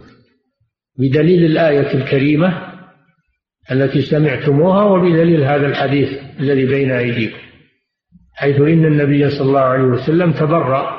بدليل 0.99 1.45
الآية 1.45 1.93
الكريمة 1.93 2.67
التي 3.71 4.01
سمعتموها 4.01 4.83
وبدليل 4.83 5.43
هذا 5.43 5.67
الحديث 5.67 6.09
الذي 6.39 6.65
بين 6.65 6.91
أيديكم 6.91 7.37
حيث 8.33 8.55
إن 8.55 8.85
النبي 8.85 9.29
صلى 9.29 9.47
الله 9.47 9.59
عليه 9.59 9.83
وسلم 9.83 10.31
تبرأ 10.31 10.96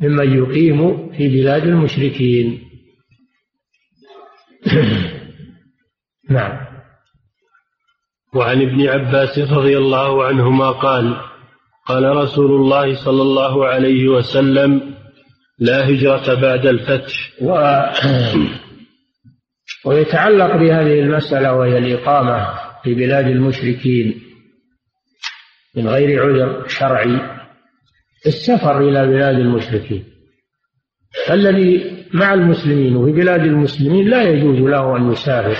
ممن 0.00 0.38
يقيم 0.38 1.12
في 1.12 1.28
بلاد 1.28 1.62
المشركين. 1.62 2.62
نعم. 6.30 6.68
وعن 8.34 8.62
ابن 8.62 8.88
عباس 8.88 9.38
رضي 9.38 9.78
الله 9.78 10.24
عنهما 10.24 10.70
قال 10.70 11.16
قال 11.86 12.16
رسول 12.16 12.50
الله 12.50 13.04
صلى 13.04 13.22
الله 13.22 13.66
عليه 13.66 14.08
وسلم 14.08 14.94
لا 15.58 15.88
هجرة 15.88 16.34
بعد 16.34 16.66
الفتح. 16.66 17.14
و... 17.42 17.52
ويتعلق 19.86 20.56
بهذه 20.56 21.00
المسألة 21.00 21.52
وهي 21.54 21.78
الإقامة 21.78 22.54
في 22.82 22.94
بلاد 22.94 23.26
المشركين 23.26 24.20
من 25.76 25.88
غير 25.88 26.22
عذر 26.22 26.68
شرعي. 26.68 27.37
السفر 28.26 28.88
إلى 28.88 29.06
بلاد 29.06 29.34
المشركين. 29.34 30.04
الذي 31.30 31.98
مع 32.14 32.34
المسلمين 32.34 32.96
وفي 32.96 33.12
بلاد 33.12 33.40
المسلمين 33.40 34.08
لا 34.08 34.22
يجوز 34.22 34.58
له 34.58 34.96
أن 34.96 35.12
يسافر 35.12 35.58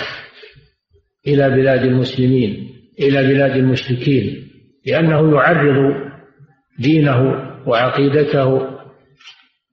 إلى 1.26 1.50
بلاد 1.50 1.84
المسلمين 1.84 2.68
إلى 3.00 3.34
بلاد 3.34 3.56
المشركين 3.56 4.48
لأنه 4.86 5.34
يعرض 5.34 5.94
دينه 6.78 7.48
وعقيدته 7.66 8.68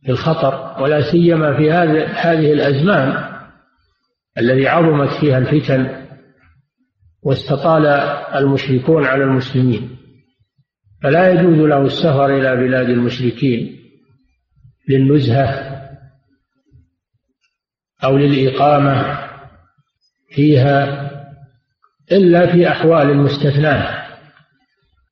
للخطر 0.08 0.84
ولا 0.84 1.02
سيما 1.12 1.58
في 1.58 1.72
هذه 1.72 2.54
الأزمان 2.54 3.36
الذي 4.38 4.68
عظمت 4.68 5.10
فيها 5.22 5.38
الفتن 5.38 6.06
واستطال 7.24 7.86
المشركون 8.36 9.06
على 9.06 9.24
المسلمين. 9.24 9.98
فلا 11.06 11.30
يجوز 11.30 11.58
له 11.58 11.82
السفر 11.82 12.26
إلى 12.26 12.56
بلاد 12.56 12.90
المشركين 12.90 13.80
للنزهة 14.90 15.82
أو 18.04 18.18
للإقامة 18.18 19.18
فيها 20.30 21.12
إلا 22.12 22.52
في 22.52 22.70
أحوال 22.70 23.18
مستثناة 23.18 24.06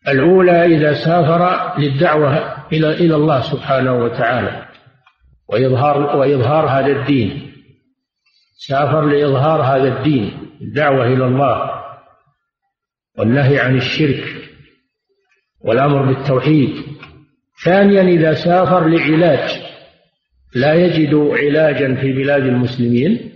الأولى 0.07 0.65
إذا 0.65 0.93
سافر 0.93 1.73
للدعوة 1.79 2.63
إلى 2.71 2.91
إلى 2.91 3.15
الله 3.15 3.41
سبحانه 3.41 3.93
وتعالى 3.93 4.65
وإظهار 5.49 6.17
وإظهار 6.17 6.67
هذا 6.67 7.01
الدين. 7.01 7.53
سافر 8.67 9.01
لإظهار 9.01 9.61
هذا 9.61 9.97
الدين 9.97 10.51
الدعوة 10.61 11.05
إلى 11.05 11.25
الله 11.25 11.83
والنهي 13.17 13.59
عن 13.59 13.75
الشرك. 13.75 14.42
والأمر 15.63 16.13
بالتوحيد. 16.13 16.75
ثانيا 17.63 18.01
إذا 18.01 18.33
سافر 18.33 18.87
لعلاج 18.87 19.61
لا 20.55 20.73
يجد 20.73 21.15
علاجا 21.15 21.95
في 21.95 22.13
بلاد 22.13 22.43
المسلمين 22.43 23.31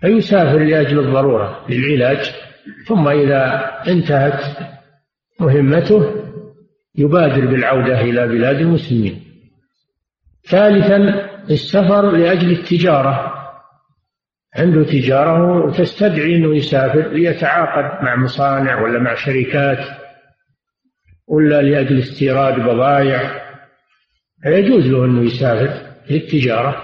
فيسافر 0.00 0.58
لأجل 0.58 0.98
الضرورة 0.98 1.66
للعلاج 1.68 2.34
ثم 2.86 3.08
إذا 3.08 3.70
انتهت 3.88 4.42
مهمته 5.40 6.14
يبادر 6.94 7.46
بالعودة 7.46 8.00
إلى 8.00 8.28
بلاد 8.28 8.56
المسلمين. 8.56 9.22
ثالثا 10.48 11.28
السفر 11.50 12.10
لأجل 12.10 12.50
التجارة. 12.50 13.32
عنده 14.56 14.84
تجارة 14.84 15.64
وتستدعي 15.64 16.36
أنه 16.36 16.56
يسافر 16.56 17.08
ليتعاقد 17.08 18.04
مع 18.04 18.16
مصانع 18.16 18.82
ولا 18.82 18.98
مع 18.98 19.14
شركات. 19.14 20.05
ولا 21.28 21.62
لأجل 21.62 21.98
استيراد 21.98 22.60
بضائع 22.60 23.46
فيجوز 24.42 24.86
له 24.86 25.04
أنه 25.04 25.22
يسافر 25.22 25.86
للتجارة 26.10 26.82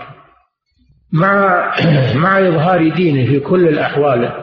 مع 1.13 1.75
مع 2.23 2.39
إظهار 2.39 2.89
دينه 2.89 3.27
في 3.27 3.41
كل 3.41 3.69
الأحوال 3.69 4.43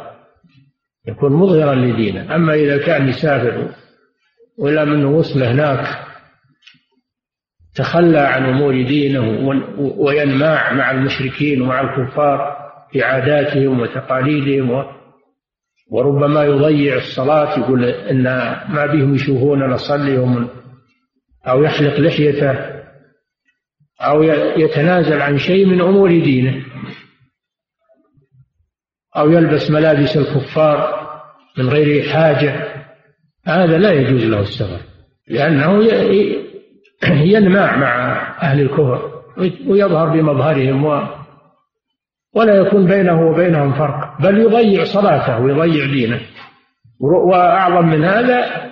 يكون 1.08 1.34
مظهرا 1.34 1.76
لدينه. 1.76 2.36
أما 2.36 2.54
إذا 2.54 2.78
كان 2.78 3.10
يسافر 3.10 3.70
ولا 4.58 4.86
منه 4.86 5.10
وصل 5.10 5.44
هناك 5.44 5.88
تخلى 7.76 8.20
عن 8.20 8.46
أمور 8.46 8.82
دينه 8.82 9.50
وينماع 9.78 10.74
مع 10.74 10.92
المشركين 10.92 11.62
ومع 11.62 11.82
الكفار 11.82 12.58
في 12.92 13.04
عاداتهم 13.04 13.80
وتقاليدهم 13.80 14.86
وربما 15.90 16.44
يضيع 16.44 16.96
الصلاة 16.98 17.60
يقول 17.60 17.86
إن 17.86 18.24
ما 18.70 18.86
بهم 18.86 19.16
يشوفون 19.16 19.70
نصلي 19.70 20.48
أو 21.48 21.64
يحلق 21.64 22.00
لحيته 22.00 22.80
أو 24.02 24.24
يتنازل 24.58 25.22
عن 25.22 25.38
شيء 25.38 25.66
من 25.66 25.82
أمور 25.82 26.10
دينه 26.10 26.66
أو 29.18 29.32
يلبس 29.32 29.72
ملابس 29.72 30.18
الكفار 30.18 31.00
من 31.58 31.70
غير 31.70 32.10
حاجة. 32.10 32.76
هذا 33.46 33.78
لا 33.78 33.92
يجوز 33.92 34.26
له 34.26 34.40
السفر 34.40 34.80
لأنه 35.28 35.84
ينماع 37.04 37.76
مع 37.78 38.22
أهل 38.42 38.62
الكفر 38.62 39.22
ويظهر 39.68 40.10
بمظهرهم 40.10 41.19
ولا 42.34 42.56
يكون 42.56 42.88
بينه 42.88 43.22
وبينهم 43.22 43.74
فرق 43.74 44.22
بل 44.22 44.38
يضيع 44.38 44.84
صلاته 44.84 45.40
ويضيع 45.40 45.86
دينه. 45.86 46.22
وأعظم 47.00 47.86
من 47.86 48.06
هذا 48.06 48.72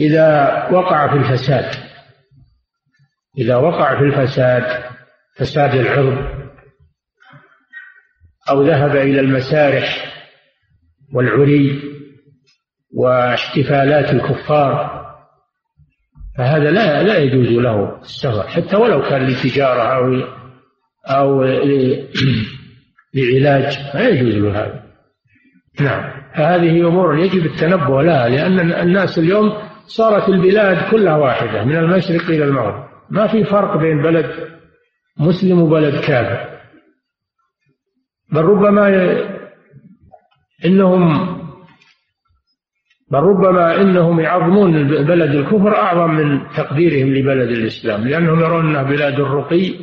إذا 0.00 0.68
وقع 0.70 1.08
في 1.08 1.16
الفساد. 1.16 1.86
إذا 3.38 3.56
وقع 3.56 3.98
في 3.98 4.04
الفساد 4.04 4.84
فساد 5.36 5.74
العرض 5.74 6.36
أو 8.50 8.62
ذهب 8.62 8.96
إلى 8.96 9.20
المسارح 9.20 10.12
والعري 11.14 11.82
واحتفالات 12.94 14.10
الكفار 14.10 15.06
فهذا 16.38 16.70
لا 16.70 17.02
لا 17.02 17.18
يجوز 17.18 17.46
له 17.46 18.00
السفر 18.00 18.48
حتى 18.48 18.76
ولو 18.76 19.02
كان 19.02 19.26
لتجارة 19.26 19.82
أو 19.82 20.22
أو 21.06 21.44
لعلاج 23.14 23.78
لا 23.94 24.08
يجوز 24.08 24.34
له 24.34 24.50
هذا. 24.50 24.82
نعم. 25.80 26.16
فهذه 26.34 26.88
أمور 26.88 27.18
يجب 27.18 27.46
التنبه 27.46 28.02
لها 28.02 28.28
لأن 28.28 28.72
الناس 28.72 29.18
اليوم 29.18 29.52
صارت 29.86 30.28
البلاد 30.28 30.90
كلها 30.90 31.16
واحدة 31.16 31.64
من 31.64 31.76
المشرق 31.76 32.30
إلى 32.30 32.44
المغرب. 32.44 32.84
ما 33.10 33.26
في 33.26 33.44
فرق 33.44 33.76
بين 33.76 34.02
بلد 34.02 34.26
مسلم 35.20 35.62
وبلد 35.62 36.00
كافر. 36.00 36.56
بل 38.32 38.42
ربما 38.42 38.88
إنهم 40.64 41.36
بل 43.10 43.18
ربما 43.18 43.80
إنهم 43.80 44.20
يعظمون 44.20 44.88
بلد 44.88 45.34
الكفر 45.34 45.76
أعظم 45.76 46.10
من 46.14 46.48
تقديرهم 46.56 47.14
لبلد 47.14 47.50
الإسلام 47.50 48.08
لأنهم 48.08 48.40
يرون 48.40 48.66
أنها 48.66 48.82
بلاد 48.82 49.20
الرقي. 49.20 49.74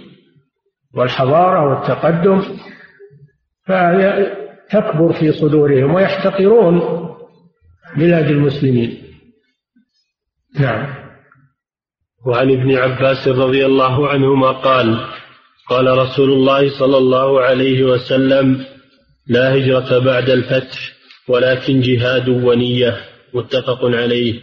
والحضارة 0.94 1.70
والتقدم 1.70 2.42
فتكبر 3.68 5.14
في 5.20 5.32
صدورهم 5.32 5.94
ويحتقرون 5.94 6.82
بلاد 7.98 8.26
المسلمين. 8.26 9.04
نعم. 10.60 10.94
وعن 12.26 12.52
ابن 12.52 12.78
عباس 12.78 13.28
رضي 13.28 13.66
الله 13.66 14.10
عنهما 14.10 14.52
قال 14.52 15.06
قال 15.70 15.98
رسول 15.98 16.30
الله 16.30 16.80
صلى 16.80 16.98
الله 16.98 17.42
عليه 17.42 17.84
وسلم 17.84 18.66
لا 19.28 19.56
هجرة 19.56 20.00
بعد 20.00 20.30
الفتح 20.30 20.80
ولكن 21.28 21.82
جهاد 21.82 22.30
ونية. 22.30 22.98
متفق 23.34 23.86
عليه. 23.86 24.40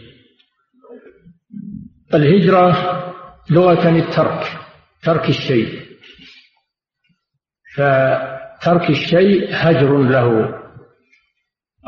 الهجرة 2.13 2.73
لغة 3.49 3.89
الترك 3.89 4.59
ترك 5.03 5.29
الشيء. 5.29 5.90
فترك 7.75 8.89
الشيء 8.89 9.49
هجر 9.51 9.97
له. 9.97 10.59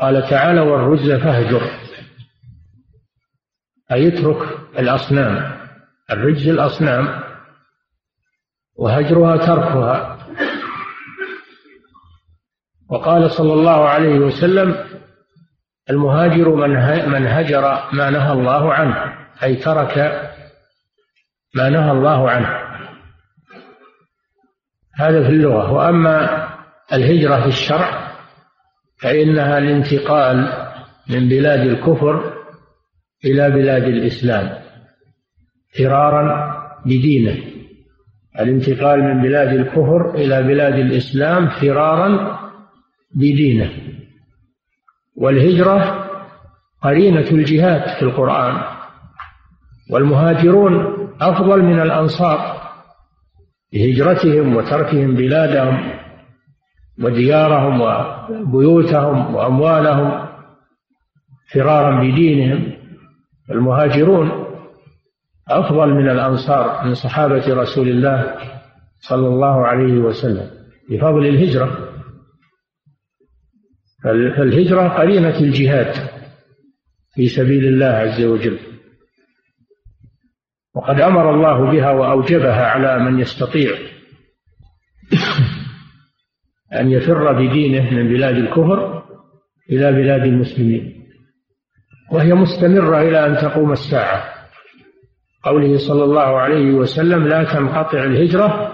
قال 0.00 0.30
تعالى 0.30 0.60
والرز 0.60 1.12
فاهجر. 1.12 1.62
أي 3.92 4.08
اترك 4.08 4.58
الأصنام. 4.78 5.58
الرجز 6.10 6.48
الأصنام. 6.48 7.22
وهجرها 8.76 9.36
تركها. 9.36 10.18
وقال 12.90 13.30
صلى 13.30 13.52
الله 13.52 13.88
عليه 13.88 14.18
وسلم 14.18 14.76
المهاجر 15.90 16.54
من 16.54 16.70
من 17.10 17.26
هجر 17.26 17.62
ما 17.92 18.10
نهى 18.10 18.32
الله 18.32 18.74
عنه. 18.74 19.26
أي 19.42 19.56
ترك 19.56 19.98
ما 21.54 21.68
نهى 21.68 21.90
الله 21.90 22.30
عنه. 22.30 22.63
هذا 24.98 25.22
في 25.22 25.28
اللغة. 25.28 25.72
وأما 25.72 26.46
الهجرة 26.92 27.40
في 27.40 27.46
الشرع 27.46 28.14
فإنها 29.02 29.58
الانتقال 29.58 30.36
من 31.10 31.28
بلاد 31.28 31.60
الكفر 31.60 32.34
إلى 33.24 33.50
بلاد 33.50 33.82
الإسلام 33.82 34.50
فرارا 35.78 36.54
بدينه. 36.86 37.36
الانتقال 38.40 39.02
من 39.02 39.22
بلاد 39.22 39.48
الكفر 39.48 40.14
إلى 40.14 40.42
بلاد 40.42 40.74
الإسلام 40.74 41.48
فرارا 41.48 42.38
بدينه. 43.14 43.70
والهجرة 45.16 46.04
قرينة 46.82 47.30
الجهاد 47.30 47.96
في 47.98 48.02
القرآن 48.02 48.62
والمهاجرون 49.90 50.74
أفضل 51.20 51.62
من 51.62 51.80
الأنصار. 51.80 52.53
بهجرتهم 53.74 54.56
وتركهم 54.56 55.14
بلادهم 55.14 55.92
وديارهم 57.02 57.80
وبيوتهم 57.80 59.34
وأموالهم 59.34 60.28
فرارا 61.52 62.00
بدينهم 62.00 62.72
المهاجرون 63.50 64.44
أفضل 65.48 65.94
من 65.94 66.10
الأنصار 66.10 66.84
من 66.86 66.94
صحابة 66.94 67.54
رسول 67.54 67.88
الله 67.88 68.36
صلى 68.98 69.26
الله 69.26 69.66
عليه 69.66 69.92
وسلم 69.92 70.50
بفضل 70.90 71.26
الهجرة. 71.26 71.78
فالهجرة 74.04 74.88
قرينة 74.88 75.38
الجهاد 75.40 75.94
في 77.14 77.28
سبيل 77.28 77.64
الله 77.64 77.86
عز 77.86 78.24
وجل. 78.24 78.58
وقد 80.76 81.00
أمر 81.00 81.34
الله 81.34 81.70
بها 81.70 81.90
وأوجبها 81.90 82.66
على 82.66 82.98
من 82.98 83.20
يستطيع 83.20 83.70
أن 86.72 86.90
يفر 86.90 87.32
بدينه 87.32 87.90
من 87.90 88.08
بلاد 88.08 88.36
الكفر 88.36 89.02
إلى 89.70 89.92
بلاد 89.92 90.22
المسلمين. 90.22 91.04
وهي 92.12 92.34
مستمرة 92.34 93.00
إلى 93.00 93.26
أن 93.26 93.36
تقوم 93.36 93.72
الساعة. 93.72 94.24
قوله 95.42 95.78
صلى 95.88 96.04
الله 96.04 96.38
عليه 96.38 96.72
وسلم 96.72 97.28
لا 97.28 97.44
تنقطع 97.44 98.04
الهجرة 98.04 98.72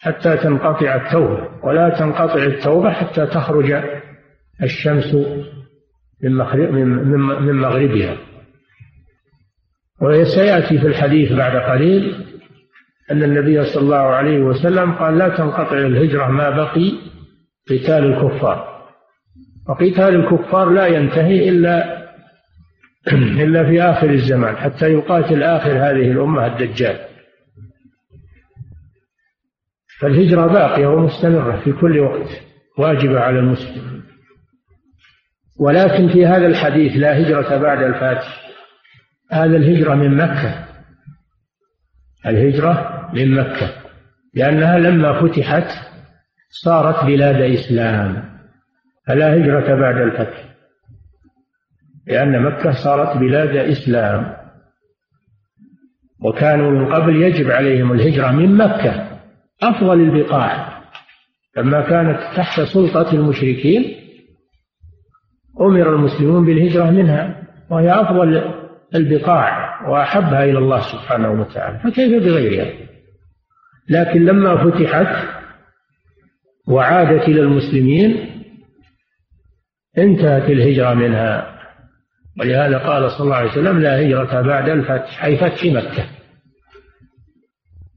حتى 0.00 0.36
تنقطع 0.36 0.94
التوبة 0.94 1.48
ولا 1.64 1.98
تنقطع 1.98 2.42
التوبة 2.42 2.90
حتى 2.90 3.26
تخرج 3.26 3.82
الشمس 4.62 5.14
من 6.22 6.36
مغربها. 7.56 8.16
وسيأتي 10.02 10.78
في 10.78 10.86
الحديث 10.86 11.32
بعد 11.32 11.56
قليل 11.56 12.14
أن 13.10 13.22
النبي 13.22 13.64
صلى 13.64 13.82
الله 13.82 13.96
عليه 13.96 14.38
وسلم 14.38 14.92
قال 14.92 15.18
لا 15.18 15.28
تنقطع 15.28 15.78
الهجرة 15.78 16.26
ما 16.26 16.50
بقي 16.50 16.92
قتال 17.70 18.04
الكفار. 18.04 18.70
وقتال 19.68 20.14
الكفار 20.14 20.70
لا 20.70 20.86
ينتهي 20.86 21.48
إلا 21.48 22.00
إلا 23.44 23.64
في 23.64 23.82
آخر 23.82 24.10
الزمان 24.10 24.56
حتى 24.56 24.92
يقاتل 24.92 25.42
آخر 25.42 25.70
هذه 25.70 26.10
الأمة 26.12 26.46
الدجال. 26.46 26.96
فالهجرة 30.00 30.46
باقية 30.46 30.86
ومستمرة 30.86 31.60
في 31.64 31.72
كل 31.72 31.98
وقت 31.98 32.28
واجبة 32.78 33.20
على 33.20 33.38
المسلم. 33.38 34.02
ولكن 35.58 36.08
في 36.08 36.26
هذا 36.26 36.46
الحديث 36.46 36.92
لا 36.96 37.20
هجرة 37.20 37.56
بعد 37.56 37.82
الفاتح. 37.82 38.49
هذا 39.30 39.56
الهجرة 39.56 39.94
من 39.94 40.16
مكة. 40.16 40.64
الهجرة 42.26 43.10
من 43.14 43.34
مكة. 43.34 43.72
لأنها 44.34 44.78
لما 44.78 45.22
فتحت 45.22 45.66
صارت 46.64 47.04
بلاد 47.04 47.42
إسلام. 47.42 48.30
فلا 49.06 49.36
هجرة 49.36 49.74
بعد 49.74 49.96
الفتح. 49.96 50.44
لأن 52.06 52.42
مكة 52.42 52.72
صارت 52.84 53.16
بلاد 53.16 53.56
إسلام. 53.56 54.36
وكانوا 56.24 56.70
من 56.70 56.94
قبل 56.94 57.22
يجب 57.22 57.50
عليهم 57.50 57.92
الهجرة 57.92 58.30
من 58.30 58.56
مكة. 58.56 59.18
أفضل 59.62 60.00
البقاع. 60.00 60.80
لما 61.56 61.80
كانت 61.80 62.36
تحت 62.36 62.60
سلطة 62.60 63.12
المشركين 63.12 63.96
أمر 65.60 65.94
المسلمون 65.94 66.46
بالهجرة 66.46 66.90
منها. 66.90 67.42
وهي 67.70 67.92
أفضل 67.92 68.59
البقاع 68.94 69.80
وأحبها 69.88 70.44
إلى 70.44 70.58
الله 70.58 70.80
سبحانه 70.80 71.30
وتعالى 71.30 71.78
فكيف 71.78 72.22
بغيرها؟ 72.24 72.72
لكن 73.88 74.24
لما 74.24 74.70
فتحت 74.70 75.28
وعادت 76.68 77.28
إلى 77.28 77.40
المسلمين 77.40 78.30
انتهت 79.98 80.50
الهجرة 80.50 80.94
منها. 80.94 81.60
ولهذا 82.40 82.78
قال 82.78 83.10
صلى 83.10 83.24
الله 83.24 83.36
عليه 83.36 83.50
وسلم 83.50 83.80
لا 83.80 84.00
هجرة 84.00 84.42
بعد 84.42 84.68
الفتح 84.68 85.24
أي 85.24 85.36
فتح 85.36 85.64
مكة. 85.64 86.04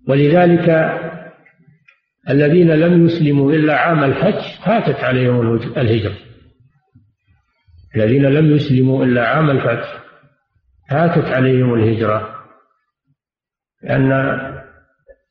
ولذلك 0.08 0.69
الذين 2.29 2.71
لم 2.71 3.06
يسلموا 3.06 3.51
إلا 3.51 3.77
عام 3.77 4.03
الفتح 4.03 4.65
فاتت 4.65 5.03
عليهم 5.03 5.56
الهجرة. 5.56 6.15
الذين 7.95 8.25
لم 8.25 8.56
يسلموا 8.56 9.06
إلا 9.06 9.27
عام 9.27 9.49
الفتح 9.49 10.03
فاتت 10.89 11.26
عليهم 11.26 11.74
الهجرة. 11.74 12.30
لأن 13.84 14.10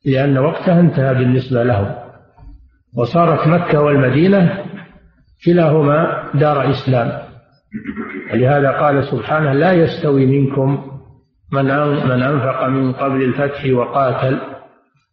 لأن 0.05 0.37
وقتها 0.37 0.79
انتهى 0.79 1.13
بالنسبة 1.13 1.63
لهم. 1.63 1.95
وصارت 2.97 3.47
مكة 3.47 3.81
والمدينة 3.81 4.65
كلاهما 5.45 6.29
دار 6.33 6.71
إسلام. 6.71 7.23
ولهذا 8.33 8.71
قال 8.71 9.03
سبحانه 9.03 9.53
لا 9.53 9.71
يستوي 9.71 10.25
منكم 10.25 10.99
من 11.53 11.65
من 12.07 12.23
أنفق 12.23 12.67
من 12.67 12.93
قبل 12.93 13.23
الفتح 13.23 13.65
وقاتل. 13.73 14.39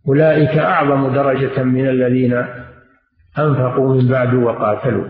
أولئك 0.08 0.58
أعظم 0.58 1.14
درجة 1.14 1.62
من 1.62 1.88
الذين 1.88 2.32
أنفقوا 3.38 3.94
من 3.94 4.08
بعد 4.08 4.34
وقاتلوا. 4.34 5.08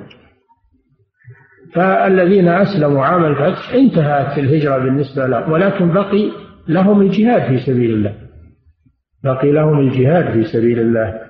فالذين 1.75 2.49
أسلموا 2.49 3.05
عام 3.05 3.25
الفتح 3.25 3.75
انتهت 3.75 4.39
الهجرة 4.39 4.79
بالنسبة 4.79 5.27
لهم 5.27 5.53
ولكن 5.53 5.93
بقي 5.93 6.31
لهم 6.69 7.01
الجهاد 7.01 7.43
في 7.43 7.59
سبيل 7.67 7.91
الله. 7.91 8.15
بقي 9.25 9.53
لهم 9.53 9.79
الجهاد 9.79 10.33
في 10.33 10.45
سبيل 10.45 10.79
الله. 10.81 11.21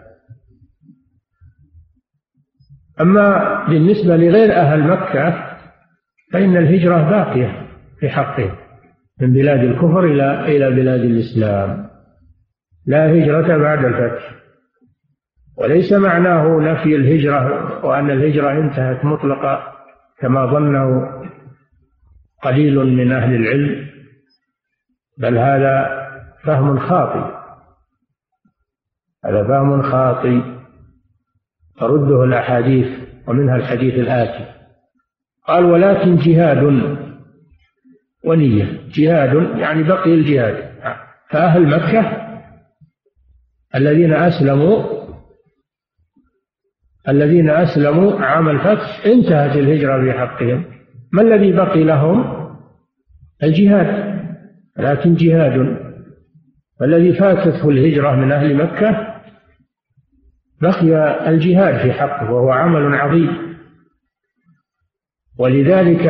أما 3.01 3.65
بالنسبة 3.69 4.17
لغير 4.17 4.55
أهل 4.55 4.83
مكة 4.83 5.51
فإن 6.33 6.57
الهجرة 6.57 7.11
باقية 7.11 7.67
في 8.01 8.09
حقهم 8.09 8.57
من 9.21 9.33
بلاد 9.33 9.65
الكفر 9.65 10.05
إلى 10.05 10.57
إلى 10.57 10.71
بلاد 10.71 11.01
الإسلام. 11.01 11.91
لا 12.87 13.13
هجرة 13.13 13.57
بعد 13.57 13.85
الفتح. 13.85 14.35
وليس 15.59 15.93
معناه 15.93 16.61
نفي 16.61 16.97
الهجرة 16.97 17.87
وأن 17.87 18.11
الهجرة 18.11 18.53
انتهت 18.53 19.05
مطلقة. 19.05 19.80
كما 20.21 20.47
ظنه 20.47 21.09
قليل 22.43 22.77
من 22.77 23.13
أهل 23.13 23.35
العلم 23.35 23.91
بل 25.19 25.39
هذا 25.39 26.01
فهم 26.45 26.79
خاطئ. 26.79 27.41
هذا 29.25 29.45
فهم 29.49 29.83
خاطئ. 29.83 30.41
ترده 31.79 32.25
الأحاديث 32.25 32.89
ومنها 33.27 33.57
الحديث 33.57 33.95
الآتي. 33.95 34.53
قال 35.47 35.65
ولكن 35.65 36.17
جهاد 36.17 36.63
ونية. 38.25 38.81
جهاد 38.89 39.59
يعني 39.59 39.83
بقي 39.83 40.15
الجهاد. 40.15 40.71
فأهل 41.31 41.67
مكة 41.67 42.31
الذين 43.75 44.13
أسلموا 44.13 45.00
الذين 47.11 47.51
أسلموا 47.51 48.21
عام 48.21 48.49
الفتح 48.49 49.07
انتهت 49.07 49.57
الهجرة 49.57 50.03
في 50.05 50.13
حقهم 50.19 50.65
ما 51.13 51.23
الذي 51.23 51.53
بقي 51.53 51.85
لهم؟ 51.85 52.41
الجهاد. 53.43 54.21
لكن 54.79 55.15
جهاد. 55.15 55.77
والذي 56.81 57.13
فاتته 57.13 57.69
الهجرة 57.69 58.17
من 58.17 58.33
أهل 58.33 58.57
مكة؟ 58.57 59.07
بقي 60.63 61.29
الجهاد 61.29 61.83
في 61.83 61.93
حقه 61.93 62.33
وهو 62.33 62.51
عمل 62.51 62.95
عظيم. 62.95 63.57
ولذلك 65.39 66.07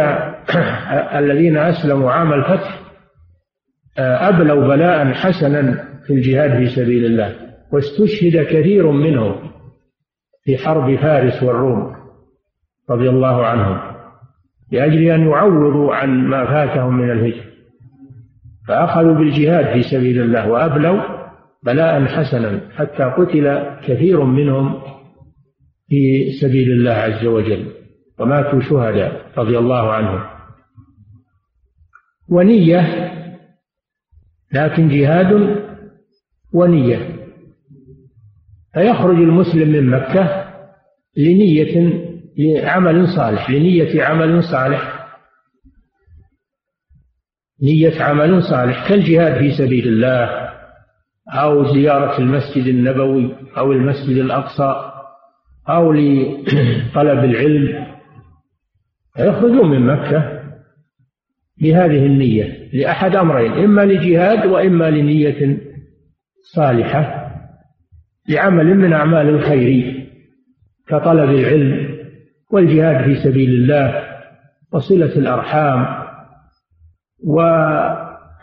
الذين 1.20 1.56
أسلموا 1.56 2.12
عام 2.12 2.32
الفتح 2.32 2.80
أبلوا 3.98 4.68
بلاء 4.68 5.12
حسنا 5.12 5.84
في 6.06 6.12
الجهاد 6.12 6.50
في 6.50 6.68
سبيل 6.68 7.04
الله 7.04 7.34
واستشهد 7.72 8.46
كثير 8.46 8.90
منهم. 8.90 9.50
في 10.44 10.58
حرب 10.58 10.96
فارس 10.96 11.42
والروم 11.42 11.96
رضي 12.90 13.08
الله 13.08 13.46
عنهم 13.46 13.90
لأجل 14.72 15.02
أن 15.02 15.28
يعوضوا 15.28 15.94
عن 15.94 16.08
ما 16.08 16.46
فاتهم 16.46 16.96
من 16.96 17.10
الهجر. 17.10 17.50
فأخذوا 18.68 19.14
بالجهاد 19.14 19.72
في 19.72 19.82
سبيل 19.82 20.22
الله 20.22 20.50
وأبلوا 20.50 21.02
بلاء 21.62 22.04
حسنا 22.04 22.60
حتى 22.76 23.02
قتل 23.02 23.76
كثير 23.86 24.24
منهم 24.24 24.82
في 25.88 26.30
سبيل 26.40 26.70
الله 26.70 26.90
عز 26.92 27.26
وجل 27.26 27.72
وماتوا 28.18 28.60
شهداء 28.60 29.30
رضي 29.38 29.58
الله 29.58 29.92
عنهم. 29.92 30.20
ونية 32.28 33.10
لكن 34.52 34.88
جهاد 34.88 35.56
ونية. 36.52 37.09
فيخرج 38.74 39.16
المسلم 39.16 39.68
من 39.68 39.90
مكة 39.90 40.50
لنية 41.16 42.00
لعمل 42.38 43.08
صالح 43.16 43.50
لنية 43.50 44.04
عمل 44.04 44.44
صالح. 44.44 45.06
نية 47.62 48.02
عمل 48.02 48.42
صالح 48.42 48.88
كالجهاد 48.88 49.38
في 49.38 49.52
سبيل 49.58 49.88
الله 49.88 50.50
أو 51.28 51.74
زيارة 51.74 52.18
المسجد 52.18 52.66
النبوي 52.66 53.36
أو 53.58 53.72
المسجد 53.72 54.16
الأقصى 54.16 54.92
أو 55.68 55.92
لطلب 55.92 57.24
العلم. 57.24 57.86
فيخرجون 59.16 59.70
من 59.70 59.86
مكة 59.86 60.40
بهذه 61.60 62.06
النية 62.06 62.70
لأحد 62.72 63.16
أمرين 63.16 63.52
إما 63.52 63.82
لجهاد 63.82 64.46
وإما 64.46 64.90
لنية 64.90 65.58
صالحة. 66.54 67.19
لعمل 68.30 68.74
من 68.76 68.92
أعمال 68.92 69.28
الخير 69.28 70.00
كطلب 70.88 71.30
العلم 71.30 71.98
والجهاد 72.50 73.04
في 73.04 73.14
سبيل 73.24 73.50
الله 73.50 74.10
وصلة 74.72 75.18
الأرحام 75.18 75.86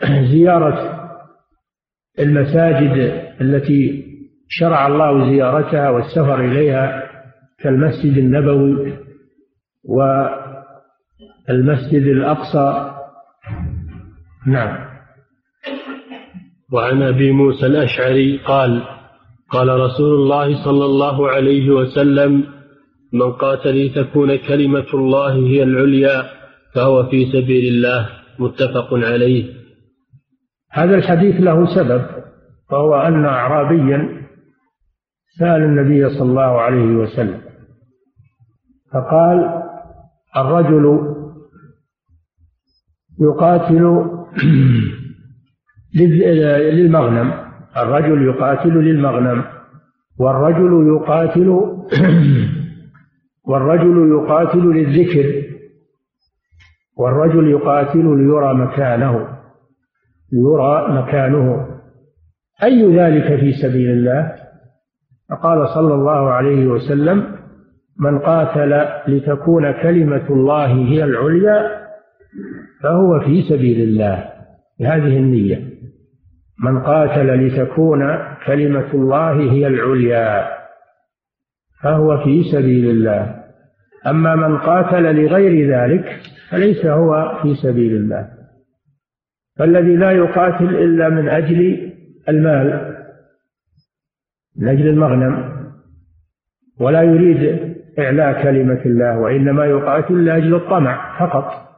وزيارة 0.02 0.98
المساجد 2.18 3.22
التي 3.40 4.04
شرع 4.48 4.86
الله 4.86 5.30
زيارتها 5.30 5.90
والسفر 5.90 6.44
إليها 6.44 7.02
كالمسجد 7.58 8.18
النبوي 8.18 8.98
والمسجد 11.48 12.02
الأقصى. 12.02 12.94
نعم. 14.46 14.88
وعن 16.72 17.02
أبي 17.02 17.32
موسى 17.32 17.66
الأشعري 17.66 18.38
قال 18.38 18.97
قال 19.50 19.68
رسول 19.68 20.14
الله 20.14 20.64
صلى 20.64 20.84
الله 20.84 21.28
عليه 21.28 21.70
وسلم 21.70 22.44
من 23.12 23.32
قاتل 23.32 23.86
لتكون 23.86 24.36
كلمة 24.36 24.86
الله 24.94 25.32
هي 25.32 25.62
العليا 25.62 26.22
فهو 26.74 27.06
في 27.10 27.26
سبيل 27.26 27.74
الله. 27.74 28.18
متفق 28.38 28.94
عليه. 28.94 29.54
هذا 30.72 30.94
الحديث 30.94 31.40
له 31.40 31.74
سبب 31.74 32.02
وهو 32.70 32.94
أن 32.94 33.24
أعرابيا 33.24 34.26
سأل 35.38 35.62
النبي 35.62 36.08
صلى 36.08 36.30
الله 36.30 36.60
عليه 36.60 36.96
وسلم 36.96 37.40
فقال 38.92 39.62
الرجل 40.36 41.14
يقاتل 43.20 44.04
للمغنم. 46.74 47.47
الرجل 47.82 48.22
يقاتل 48.22 48.74
للمغنم 48.74 49.44
والرجل 50.18 50.96
يقاتل 50.96 51.48
والرجل 53.48 54.10
يقاتل 54.10 54.58
للذكر 54.58 55.42
والرجل 56.96 57.50
يقاتل 57.50 58.18
ليرى 58.18 58.54
مكانه 58.54 59.38
يرى 60.32 60.86
مكانه. 60.88 61.68
أي 62.62 62.96
ذلك 62.96 63.40
في 63.40 63.52
سبيل 63.52 63.90
الله؟ 63.90 64.34
فقال 65.30 65.68
صلى 65.68 65.94
الله 65.94 66.30
عليه 66.30 66.66
وسلم 66.66 67.38
من 68.00 68.18
قاتل 68.18 68.84
لتكون 69.08 69.72
كلمة 69.72 70.26
الله 70.30 70.66
هي 70.66 71.04
العليا 71.04 71.88
فهو 72.82 73.20
في 73.20 73.42
سبيل 73.42 73.88
الله. 73.88 74.28
بهذه 74.80 75.18
النية. 75.18 75.67
من 76.64 76.80
قاتل 76.80 77.46
لتكون 77.46 78.18
كلمة 78.46 78.94
الله 78.94 79.32
هي 79.32 79.66
العليا 79.66 80.48
فهو 81.82 82.24
في 82.24 82.42
سبيل 82.52 82.90
الله. 82.90 83.44
أما 84.06 84.36
من 84.36 84.58
قاتل 84.58 85.16
لغير 85.24 85.70
ذلك 85.70 86.20
فليس 86.50 86.86
هو 86.86 87.38
في 87.42 87.54
سبيل 87.54 87.96
الله. 87.96 88.28
فالذي 89.58 89.96
لا 89.96 90.10
يقاتل 90.10 90.76
إلا 90.76 91.08
من 91.08 91.28
أجل 91.28 91.92
المال 92.28 92.94
من 94.56 94.68
أجل 94.68 94.88
المغنم 94.88 95.58
ولا 96.80 97.02
يريد 97.02 97.68
إعلاء 97.98 98.42
كلمة 98.42 98.80
الله 98.86 99.18
وإنما 99.18 99.64
يقاتل 99.64 100.24
لأجل 100.24 100.54
الطمع 100.54 101.18
فقط 101.18 101.68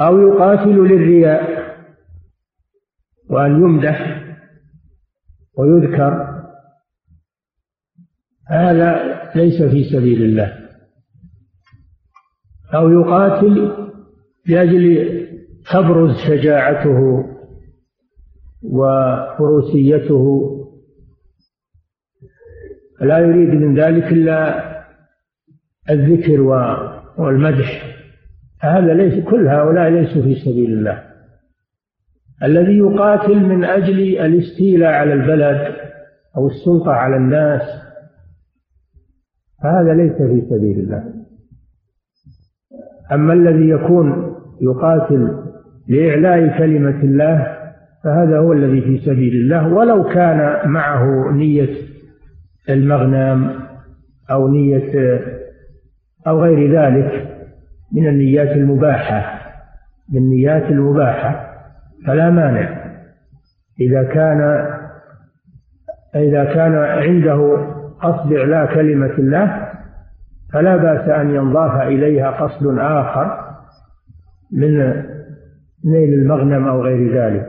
أو 0.00 0.18
يقاتل 0.18 0.70
للرياء. 0.70 1.51
وأن 3.30 3.50
يمدح 3.50 4.22
ويذكر 5.58 6.42
هذا 8.48 9.22
ليس 9.34 9.62
في 9.62 9.84
سبيل 9.84 10.22
الله. 10.22 10.58
أو 12.74 12.90
يقاتل 12.90 13.72
لأجل 14.46 15.22
تبرز 15.72 16.16
شجاعته 16.16 17.24
وفروسيته. 18.62 20.48
لا 23.00 23.18
يريد 23.18 23.48
من 23.48 23.80
ذلك 23.80 24.12
إلا 24.12 24.72
الذكر 25.90 26.40
والمدح. 27.18 27.96
هذا 28.60 28.94
ليس 28.94 29.24
كل 29.24 29.48
هؤلاء 29.48 29.90
ليسوا 29.90 30.22
في 30.22 30.34
سبيل 30.34 30.72
الله. 30.72 31.11
الذي 32.44 32.78
يقاتل 32.78 33.44
من 33.44 33.64
أجل 33.64 33.98
الاستيلاء 34.00 34.92
على 34.92 35.12
البلد 35.12 35.74
أو 36.36 36.46
السلطة 36.46 36.92
على 36.92 37.16
الناس. 37.16 37.62
فهذا 39.62 39.94
ليس 39.94 40.16
في 40.16 40.42
سبيل 40.50 40.78
الله. 40.78 41.04
أما 43.12 43.32
الذي 43.32 43.68
يكون 43.68 44.34
يقاتل 44.60 45.42
لإعلاء 45.88 46.58
كلمة 46.58 47.02
الله 47.02 47.58
فهذا 48.04 48.38
هو 48.38 48.52
الذي 48.52 48.80
في 48.80 48.98
سبيل 48.98 49.34
الله. 49.34 49.74
ولو 49.74 50.04
كان 50.04 50.70
معه 50.70 51.32
نية 51.32 51.76
المغنم 52.68 53.60
أو 54.30 54.48
نية 54.48 55.20
أو 56.26 56.42
غير 56.42 56.72
ذلك 56.80 57.28
من 57.92 58.08
النيات 58.08 58.56
المباحة 58.56 59.42
من 60.12 60.18
النيات 60.18 60.62
المباحة. 60.62 61.51
فلا 62.06 62.30
مانع. 62.30 62.82
إذا 63.80 64.02
كان 64.02 64.66
إذا 66.14 66.44
كان 66.44 66.74
عنده 66.74 67.66
قصد 68.02 68.32
إعلاء 68.32 68.74
كلمة 68.74 69.12
الله 69.18 69.68
فلا 70.52 70.76
بأس 70.76 71.08
أن 71.08 71.34
ينضاف 71.34 71.86
إليها 71.86 72.30
قصد 72.30 72.78
آخر 72.78 73.38
من 74.52 74.78
نيل 75.84 76.14
المغنم 76.14 76.68
أو 76.68 76.82
غير 76.82 77.14
ذلك. 77.14 77.48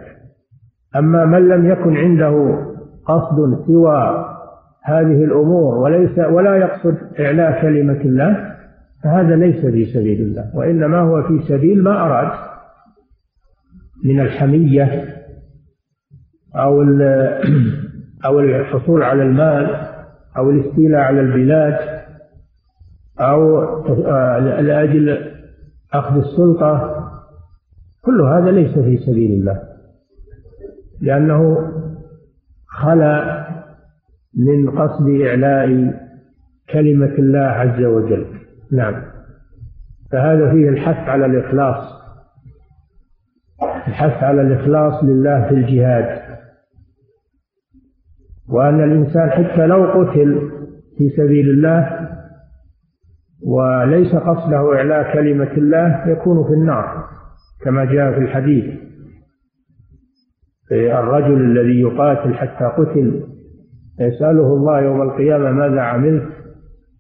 أما 0.96 1.26
من 1.26 1.48
لم 1.48 1.66
يكن 1.66 1.98
عنده 1.98 2.60
قصد 3.06 3.66
سوى 3.68 4.26
هذه 4.84 5.24
الأمور 5.24 5.78
وليس 5.78 6.20
ولا 6.20 6.56
يقصد 6.56 6.98
إعلاء 7.20 7.62
كلمة 7.62 8.02
الله 8.02 8.54
فهذا 9.04 9.36
ليس 9.36 9.66
في 9.66 9.86
سبيل 9.86 10.22
الله 10.22 10.52
وإنما 10.56 11.00
هو 11.00 11.24
في 11.24 11.40
سبيل 11.48 11.84
ما 11.84 12.06
أراد. 12.06 12.53
من 14.04 14.20
الحمية 14.20 15.16
أو 16.56 16.84
أو 18.26 18.40
الحصول 18.40 19.04
على 19.04 19.24
المال 19.24 19.76
أو 20.38 20.50
الاستيلاء 20.50 21.02
على 21.02 21.20
البلاد 21.20 22.04
أو 23.20 23.64
لأجل 24.62 25.32
أخذ 25.94 26.18
السلطة. 26.18 27.00
كل 28.02 28.22
هذا 28.22 28.52
ليس 28.52 28.80
في 28.80 28.98
سبيل 28.98 29.32
الله 29.32 29.62
لأنه 31.02 31.72
خلا 32.68 33.44
من 34.36 34.70
قصد 34.70 35.10
إعلاء 35.10 35.94
كلمة 36.70 37.14
الله 37.20 37.40
عز 37.40 37.84
وجل. 37.84 38.26
نعم. 38.72 39.04
فهذا 40.12 40.52
فيه 40.52 40.70
الحث 40.70 41.10
على 41.10 41.26
الإخلاص. 41.26 42.03
الحث 43.88 44.24
على 44.24 44.42
الإخلاص 44.42 45.04
لله 45.04 45.48
في 45.50 45.56
الجهاد. 45.56 46.22
وأن 48.50 48.84
الإنسان 48.84 49.30
حتى 49.30 49.68
لو 49.68 49.86
قتل 49.86 50.52
في 50.98 51.10
سبيل 51.10 51.50
الله 51.50 52.10
وليس 53.48 54.16
قصده 54.16 54.76
إعلاء 54.76 55.14
كلمة 55.14 55.52
الله 55.52 56.08
يكون 56.08 56.48
في 56.48 56.54
النار 56.54 57.04
كما 57.62 57.86
جاء 57.86 58.12
في 58.12 58.18
الحديث. 58.18 58.66
الرجل 60.72 61.42
الذي 61.42 61.82
يقاتل 61.82 62.34
حتى 62.34 62.66
قتل 62.66 63.24
يسأله 64.00 64.54
الله 64.54 64.80
يوم 64.82 65.02
القيامة 65.02 65.52
ماذا 65.52 65.82
عملت؟ 65.82 66.30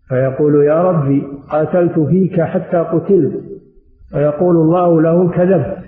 فيقول 0.10 0.66
يا 0.66 0.84
ربي 0.84 1.24
قاتلت 1.52 2.00
فيك 2.00 2.42
حتى 2.42 2.78
قتلت. 2.78 3.44
فيقول 4.12 4.56
الله 4.56 5.02
له 5.02 5.32
كذبت 5.32 5.83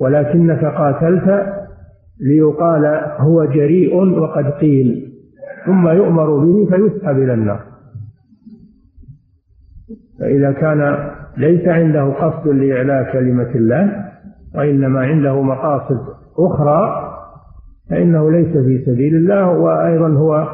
ولكنك 0.00 0.64
قاتلت 0.64 1.46
ليقال 2.20 2.84
هو 3.18 3.44
جريء 3.44 3.96
وقد 3.96 4.44
قيل 4.44 5.12
ثم 5.66 5.88
يؤمر 5.88 6.36
به 6.36 6.66
فيسحب 6.70 7.18
إلى 7.18 7.34
النار. 7.34 7.60
فإذا 10.20 10.52
كان 10.52 11.10
ليس 11.36 11.68
عنده 11.68 12.04
قصد 12.04 12.48
لإعلاء 12.48 13.12
كلمة 13.12 13.50
الله 13.54 14.04
وإنما 14.54 15.00
عنده 15.00 15.42
مقاصد 15.42 16.00
أخرى 16.38 17.10
فإنه 17.90 18.30
ليس 18.30 18.56
في 18.56 18.84
سبيل 18.86 19.14
الله 19.16 19.48
وأيضا 19.48 20.08
هو 20.08 20.48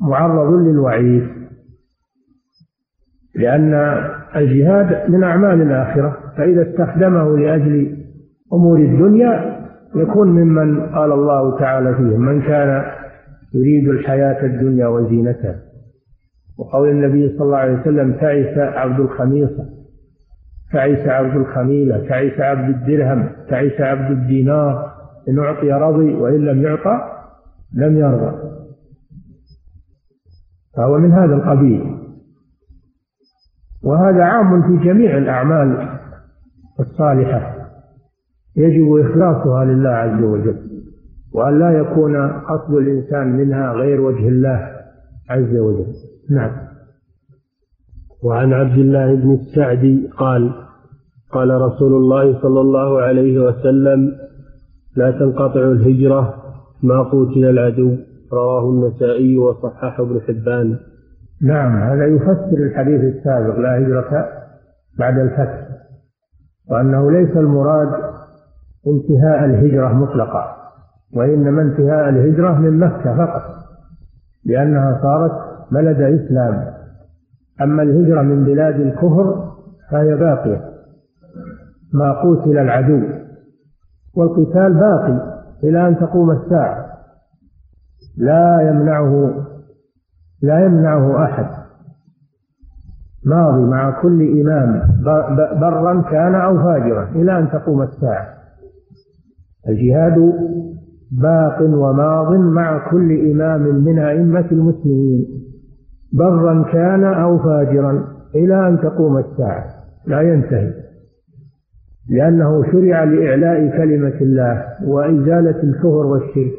معرض 0.00 0.52
للوعيد. 0.52 1.28
لأن 3.36 3.74
الجهاد 4.36 5.10
من 5.10 5.24
أعمال 5.24 5.62
الآخرة 5.62 6.16
فإذا 6.36 6.70
استخدمه 6.70 7.38
لأجل 7.38 8.03
أمور 8.54 8.78
الدنيا 8.78 9.60
يكون 9.94 10.28
ممن 10.28 10.86
قال 10.86 11.12
الله 11.12 11.58
تعالى 11.58 11.94
فيه 11.94 12.16
من 12.16 12.42
كان 12.42 12.84
يريد 13.54 13.88
الحياة 13.88 14.44
الدنيا 14.46 14.86
وزينتها. 14.86 15.56
وقول 16.58 16.88
النبي 16.88 17.28
صلى 17.28 17.46
الله 17.46 17.56
عليه 17.56 17.80
وسلم 17.80 18.12
تعس 18.12 18.58
عبد 18.58 19.00
الخميصة 19.00 19.64
تعس 20.72 21.08
عبد 21.08 21.36
الخميلة 21.36 22.08
تعس 22.08 22.40
عبد 22.40 22.68
الدرهم 22.68 23.30
تعس 23.48 23.80
عبد 23.80 24.10
الدينار 24.10 24.94
إن 25.28 25.38
أعطي 25.38 25.72
رضي 25.72 26.14
وإن 26.14 26.44
لم 26.44 26.62
يعطى 26.62 27.00
لم 27.74 27.96
يرضى. 27.96 28.36
فهو 30.76 30.98
من 30.98 31.12
هذا 31.12 31.34
القبيل. 31.34 31.96
وهذا 33.82 34.24
عام 34.24 34.62
في 34.62 34.84
جميع 34.84 35.18
الأعمال 35.18 35.88
الصالحة. 36.80 37.63
يجب 38.56 38.96
إخلاصها 38.96 39.64
لله 39.64 39.90
عز 39.90 40.22
وجل 40.22 40.56
وأن 41.34 41.58
لا 41.58 41.70
يكون 41.70 42.30
قصد 42.30 42.74
الإنسان 42.74 43.36
منها 43.36 43.72
غير 43.72 44.00
وجه 44.00 44.28
الله 44.28 44.70
عز 45.30 45.56
وجل. 45.56 45.92
نعم. 46.30 46.50
وعن 48.24 48.52
عبد 48.52 48.78
الله 48.78 49.14
بن 49.14 49.34
السعدي 49.34 50.10
قال 50.16 50.52
قال 51.32 51.60
رسول 51.60 51.92
الله 51.92 52.42
صلى 52.42 52.60
الله 52.60 53.00
عليه 53.00 53.38
وسلم 53.38 54.12
لا 54.96 55.10
تنقطع 55.10 55.60
الهجرة 55.60 56.34
ما 56.82 57.02
قتل 57.02 57.44
العدو. 57.44 57.96
رواه 58.32 58.70
النسائي 58.70 59.36
وصححه 59.38 60.02
ابن 60.02 60.20
حبان. 60.20 60.78
نعم 61.42 61.76
هذا 61.76 62.06
يفسر 62.06 62.56
الحديث 62.56 63.00
السابق 63.00 63.58
لا 63.58 63.78
هجرة 63.78 64.28
بعد 64.98 65.18
الفتح 65.18 65.68
وأنه 66.70 67.10
ليس 67.10 67.36
المراد 67.36 68.13
انتهاء 68.86 69.44
الهجرة 69.44 69.92
مطلقا 69.92 70.56
وإنما 71.16 71.62
انتهاء 71.62 72.08
الهجرة 72.08 72.58
من 72.58 72.78
مكة 72.78 73.16
فقط 73.16 73.42
لأنها 74.44 74.98
صارت 75.02 75.32
بلد 75.72 76.00
إسلام. 76.00 76.74
أما 77.62 77.82
الهجرة 77.82 78.22
من 78.22 78.44
بلاد 78.44 78.80
الكفر 78.80 79.52
فهي 79.90 80.16
باقية. 80.16 80.60
ما 81.94 82.12
قتل 82.12 82.58
العدو 82.58 83.00
والقتال 84.16 84.74
باقي 84.74 85.34
إلى 85.64 85.88
أن 85.88 85.98
تقوم 85.98 86.30
الساعة. 86.30 86.86
لا 88.18 88.60
يمنعه 88.68 89.44
لا 90.42 90.64
يمنعه 90.64 91.24
أحد. 91.24 91.46
ماضي 93.26 93.62
مع 93.62 94.02
كل 94.02 94.40
إمام 94.40 94.82
برا 95.60 96.02
كان 96.10 96.34
أو 96.34 96.58
فاجرا 96.58 97.04
إلى 97.04 97.38
أن 97.38 97.50
تقوم 97.50 97.82
الساعة. 97.82 98.43
الجهاد 99.68 100.32
باق 101.12 101.62
وماض 101.62 102.34
مع 102.34 102.90
كل 102.90 103.30
إمام 103.30 103.84
من 103.84 103.98
أئمة 103.98 104.46
المسلمين. 104.52 105.26
برا 106.12 106.62
كان 106.72 107.04
أو 107.04 107.38
فاجرا 107.38 108.04
إلى 108.34 108.68
أن 108.68 108.78
تقوم 108.80 109.18
الساعة. 109.18 109.64
لا 110.06 110.20
ينتهي. 110.20 110.72
لأنه 112.10 112.72
شرع 112.72 113.04
لإعلاء 113.04 113.76
كلمة 113.76 114.20
الله 114.20 114.64
وإزالة 114.86 115.62
الكفر 115.62 116.06
والشرك. 116.06 116.52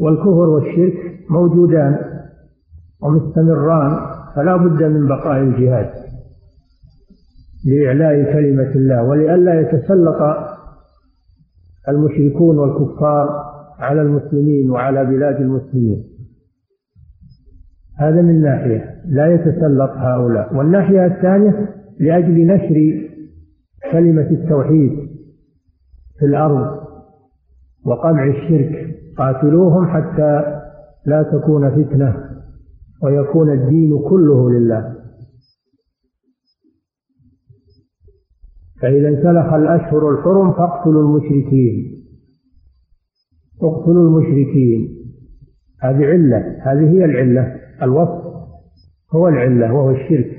والكفر 0.00 0.48
والشرك 0.48 0.94
موجودان 1.30 1.96
ومستمران 3.02 3.96
فلا 4.36 4.56
بد 4.56 4.82
من 4.82 5.06
بقاء 5.08 5.42
الجهاد 5.42 5.90
لإعلاء 7.66 8.32
كلمة 8.32 8.70
الله 8.74 9.02
ولئلا 9.02 9.60
يتسلط 9.60 10.18
المشركون 11.88 12.58
والكفار 12.58 13.28
على 13.78 14.02
المسلمين 14.02 14.70
وعلى 14.70 15.04
بلاد 15.04 15.36
المسلمين. 15.40 16.04
هذا 17.98 18.22
من 18.22 18.42
ناحية 18.42 18.94
لا 19.06 19.34
يتسلط 19.34 19.90
هؤلاء. 19.90 20.56
والناحية 20.56 21.06
الثانية 21.06 21.74
لأجل 22.00 22.46
نشر 22.46 23.08
كلمة 23.92 24.30
التوحيد 24.30 24.90
في 26.18 26.26
الأرض 26.26 26.80
وقمع 27.86 28.26
الشرك 28.26 28.96
قاتلوهم 29.18 29.86
حتى 29.86 30.60
لا 31.06 31.22
تكون 31.22 31.70
فتنة 31.70 32.16
ويكون 33.02 33.52
الدين 33.52 33.98
كله 34.08 34.50
لله. 34.50 34.99
فإذا 38.80 39.08
انسلخ 39.08 39.52
الأشهر 39.52 40.10
الحرم 40.10 40.52
فاقتلوا 40.52 41.02
المشركين. 41.02 42.04
اقتلوا 43.62 44.08
المشركين. 44.08 44.88
هذه 45.82 46.04
علة. 46.04 46.56
هذه 46.62 46.90
هي 46.90 47.04
العلة. 47.04 47.56
الوصف 47.82 48.24
هو 49.14 49.28
العلة 49.28 49.72
وهو 49.72 49.90
الشرك. 49.90 50.36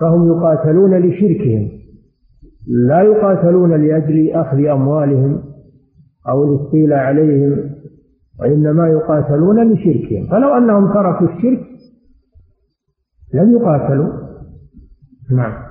فهم 0.00 0.26
يقاتلون 0.26 0.98
لشركهم. 0.98 1.68
لا 2.66 3.02
يقاتلون 3.02 3.86
لأجل 3.86 4.30
أخذ 4.30 4.64
أموالهم 4.66 5.42
أو 6.28 6.44
الاستيلاء 6.44 6.98
عليهم 6.98 7.70
وإنما 8.40 8.88
يقاتلون 8.88 9.72
لشركهم. 9.72 10.26
فلو 10.30 10.56
أنهم 10.56 10.94
تركوا 10.94 11.28
الشرك 11.28 11.66
لم 13.34 13.52
يقاتلوا. 13.52 14.12
نعم. 15.30 15.63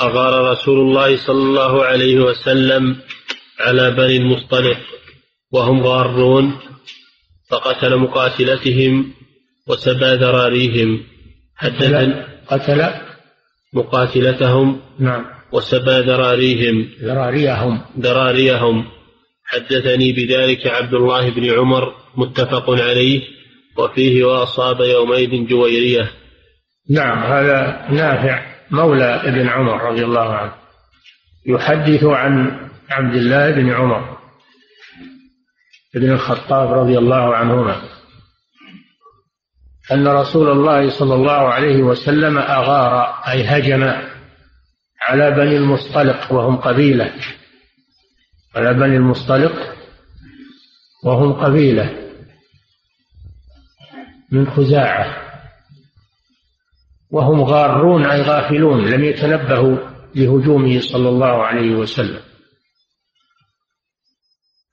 أغار 0.00 0.50
رسول 0.50 0.78
الله 0.78 1.16
صلى 1.16 1.42
الله 1.42 1.84
عليه 1.84 2.20
وسلم 2.20 2.96
على 3.60 3.90
بني 3.90 4.16
المصطلق 4.16 4.78
وهم 5.52 5.82
غارون 5.82 6.58
فقتل 7.50 7.96
مقاتلتهم 7.96 9.12
وسبى 9.68 10.14
ذراريهم. 10.14 11.00
حدث 11.56 12.14
قتل 12.48 12.90
مقاتلتهم 13.74 14.80
نعم. 14.98 15.24
وسبى 15.52 15.98
ذراريهم. 16.00 16.88
ذراريهم. 17.02 17.80
ذراريهم. 18.00 18.84
حدثني 19.44 20.12
بذلك 20.12 20.66
عبد 20.66 20.94
الله 20.94 21.30
بن 21.30 21.50
عمر 21.50 21.94
متفق 22.16 22.70
عليه 22.70 23.22
وفيه 23.78 24.24
وأصاب 24.24 24.80
يومئذ 24.80 25.46
جويرية. 25.46 26.10
نعم 26.90 27.18
هذا 27.18 27.86
نافع. 27.90 28.49
مولى 28.70 29.04
ابن 29.04 29.48
عمر 29.48 29.82
رضي 29.82 30.04
الله 30.04 30.34
عنه 30.34 30.52
يحدث 31.46 32.04
عن 32.04 32.60
عبد 32.90 33.14
الله 33.14 33.50
بن 33.50 33.70
عمر 33.70 34.18
بن 35.94 36.10
الخطاب 36.12 36.72
رضي 36.72 36.98
الله 36.98 37.36
عنهما 37.36 37.82
أن 39.92 40.08
رسول 40.08 40.50
الله 40.50 40.98
صلى 40.98 41.14
الله 41.14 41.48
عليه 41.48 41.82
وسلم 41.82 42.38
أغار 42.38 43.22
أي 43.28 43.44
هجم 43.44 43.82
على 45.02 45.30
بني 45.30 45.56
المصطلق 45.56 46.32
وهم 46.32 46.56
قبيلة 46.56 47.12
على 48.56 48.74
بني 48.74 48.96
المصطلق 48.96 49.74
وهم 51.04 51.32
قبيلة 51.32 51.96
من 54.32 54.50
خزاعة. 54.50 55.29
وهم 57.10 57.42
غارون 57.42 58.06
أي 58.06 58.22
غافلون 58.22 58.90
لم 58.90 59.04
يتنبهوا 59.04 59.76
لهجومه 60.14 60.80
صلى 60.80 61.08
الله 61.08 61.42
عليه 61.42 61.74
وسلم. 61.74 62.20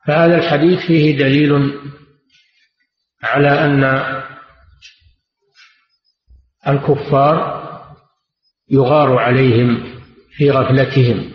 فهذا 0.07 0.37
الحديث 0.37 0.79
فيه 0.87 1.17
دليل 1.17 1.79
على 3.23 3.49
أن 3.49 3.83
الكفار 6.67 7.67
يغار 8.69 9.17
عليهم 9.17 9.99
في 10.31 10.51
غفلتهم 10.51 11.31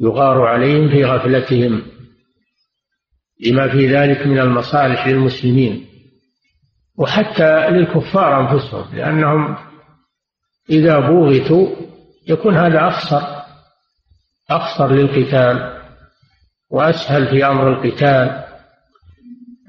يغار 0.00 0.42
عليهم 0.42 0.90
في 0.90 1.04
غفلتهم 1.04 1.82
لما 3.46 3.72
في 3.72 3.86
ذلك 3.88 4.26
من 4.26 4.38
المصالح 4.38 5.06
للمسلمين. 5.06 5.86
وحتى 6.98 7.70
للكفار 7.70 8.40
أنفسهم 8.40 8.96
لأنهم 8.96 9.56
إذا 10.70 10.98
بوغتوا 10.98 11.68
يكون 12.28 12.56
هذا 12.56 12.88
أخسر 12.88 13.36
أخسر 14.50 14.92
للقتال 14.92 15.82
وأسهل 16.70 17.28
في 17.28 17.46
أمر 17.46 17.72
القتال. 17.72 18.44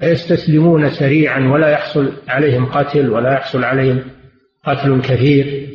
يستسلمون 0.02 0.90
سريعا 0.90 1.40
ولا 1.40 1.70
يحصل 1.70 2.12
عليهم 2.28 2.66
قتل 2.66 3.10
ولا 3.10 3.32
يحصل 3.32 3.64
عليهم 3.64 4.10
قتل 4.64 5.00
كثير. 5.00 5.68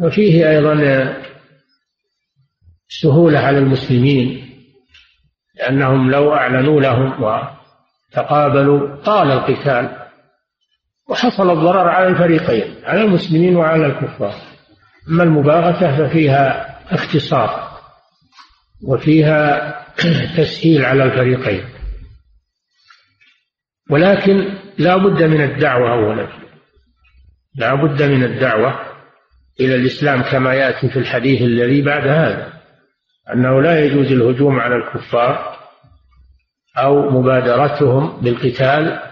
وفيه 0.00 0.50
أيضا 0.50 1.14
سهولة 2.88 3.38
على 3.38 3.58
المسلمين 3.58 4.48
لأنهم 5.54 6.10
لو 6.10 6.34
أعلنوا 6.34 6.80
لهم 6.80 7.22
وتقابلوا 7.22 8.96
طال 9.04 9.30
القتال. 9.30 10.01
وحصل 11.08 11.50
الضرر 11.50 11.88
على 11.88 12.08
الفريقين 12.08 12.74
على 12.84 13.02
المسلمين 13.02 13.56
وعلى 13.56 13.86
الكفار. 13.86 14.34
أما 15.08 15.22
المباغتة 15.22 15.96
ففيها 15.96 16.76
اختصار 16.94 17.78
وفيها 18.84 19.72
تسهيل 20.36 20.84
على 20.84 21.04
الفريقين. 21.04 21.64
ولكن 23.90 24.58
لا 24.78 24.96
بد 24.96 25.22
من 25.22 25.40
الدعوة 25.40 25.92
أولا. 25.92 26.28
لا 27.54 27.74
بد 27.74 28.02
من 28.02 28.24
الدعوة 28.24 28.80
إلى 29.60 29.74
الإسلام 29.74 30.22
كما 30.22 30.54
يأتي 30.54 30.88
في 30.88 30.98
الحديث 30.98 31.42
الذي 31.42 31.82
بعد 31.82 32.06
هذا 32.06 32.52
أنه 33.34 33.62
لا 33.62 33.84
يجوز 33.84 34.12
الهجوم 34.12 34.60
على 34.60 34.76
الكفار 34.76 35.58
أو 36.78 37.10
مبادرتهم 37.10 38.20
بالقتال 38.20 39.11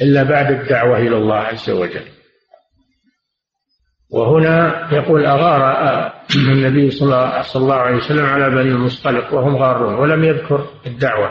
إلا 0.00 0.22
بعد 0.22 0.50
الدعوة 0.52 0.98
إلى 0.98 1.16
الله 1.16 1.36
عز 1.36 1.70
وجل. 1.70 2.04
وهنا 4.10 4.88
يقول 4.92 5.26
أغار 5.26 6.12
النبي 6.52 6.90
صلى 6.90 7.42
الله 7.56 7.74
عليه 7.74 7.96
وسلم 7.96 8.26
على 8.26 8.50
بني 8.50 8.68
المصطلق 8.68 9.34
وهم 9.34 9.56
غارون 9.56 9.94
ولم 9.94 10.24
يذكر 10.24 10.68
الدعوة. 10.86 11.30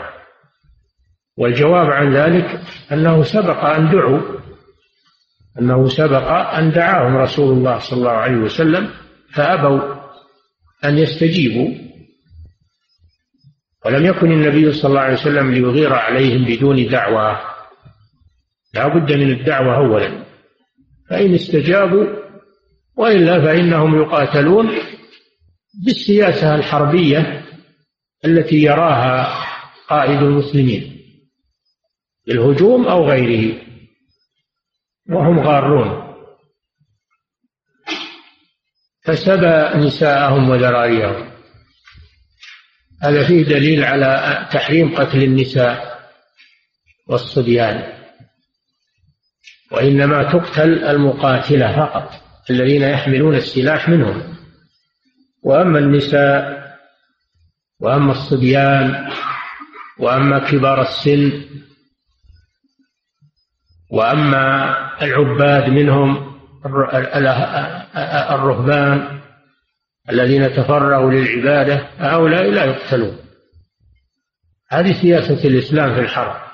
والجواب 1.36 1.90
عن 1.90 2.16
ذلك 2.16 2.60
أنه 2.92 3.22
سبق 3.22 3.64
أن 3.64 3.90
دعوا 3.90 4.20
أنه 5.60 5.88
سبق 5.88 6.30
أن 6.30 6.70
دعاهم 6.70 7.16
رسول 7.16 7.52
الله 7.58 7.78
صلى 7.78 7.98
الله 7.98 8.10
عليه 8.10 8.36
وسلم 8.36 8.90
فأبوا 9.32 9.94
أن 10.84 10.98
يستجيبوا. 10.98 11.74
ولم 13.86 14.06
يكن 14.06 14.32
النبي 14.32 14.72
صلى 14.72 14.88
الله 14.88 15.00
عليه 15.00 15.14
وسلم 15.14 15.52
ليغير 15.52 15.92
عليهم 15.94 16.44
بدون 16.44 16.88
دعوة. 16.88 17.53
لا 18.74 18.88
بد 18.88 19.12
من 19.12 19.30
الدعوة 19.30 19.76
أولا. 19.76 20.24
فإن 21.10 21.34
استجابوا 21.34 22.06
وإلا 22.96 23.40
فإنهم 23.40 24.02
يقاتلون 24.02 24.70
بالسياسة 25.84 26.54
الحربية 26.54 27.44
التي 28.24 28.56
يراها 28.56 29.44
قائد 29.88 30.22
المسلمين 30.22 31.00
بالهجوم 32.26 32.86
أو 32.86 33.08
غيره 33.10 33.62
وهم 35.10 35.40
غارون. 35.40 36.04
فسبى 39.02 39.86
نساءهم 39.86 40.50
وذراريهم. 40.50 41.30
هذا 43.02 43.26
فيه 43.26 43.42
دليل 43.42 43.84
على 43.84 44.48
تحريم 44.52 44.94
قتل 44.94 45.22
النساء 45.22 46.00
والصبيان. 47.08 48.03
وإنما 49.74 50.32
تقتل 50.32 50.84
المقاتلة 50.84 51.76
فقط 51.76 52.10
الذين 52.50 52.82
يحملون 52.82 53.34
السلاح 53.34 53.88
منهم. 53.88 54.34
وأما 55.42 55.78
النساء 55.78 56.64
وأما 57.80 58.12
الصبيان 58.12 59.10
وأما 59.98 60.38
كبار 60.38 60.82
السن 60.82 61.32
وأما 63.90 64.76
العباد 65.02 65.70
منهم 65.70 66.34
الرهبان 68.30 69.20
الذين 70.10 70.56
تفرغوا 70.56 71.10
للعبادة 71.12 71.88
هؤلاء 71.98 72.50
لا 72.50 72.64
يقتلون. 72.64 73.16
هذه 74.70 74.92
سياسة 75.02 75.48
الإسلام 75.48 75.94
في 75.94 76.00
الحرب 76.00 76.44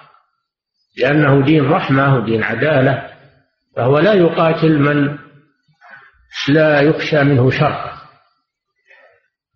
لأنه 0.99 1.45
دين 1.45 1.65
رحمة 1.71 2.17
ودين 2.17 2.43
عدالة. 2.43 3.10
فهو 3.77 3.99
لا 3.99 4.13
يقاتل 4.13 4.79
من 4.79 5.19
لا 6.49 6.81
يخشى 6.81 7.25
منه 7.25 7.51
شر 7.51 7.93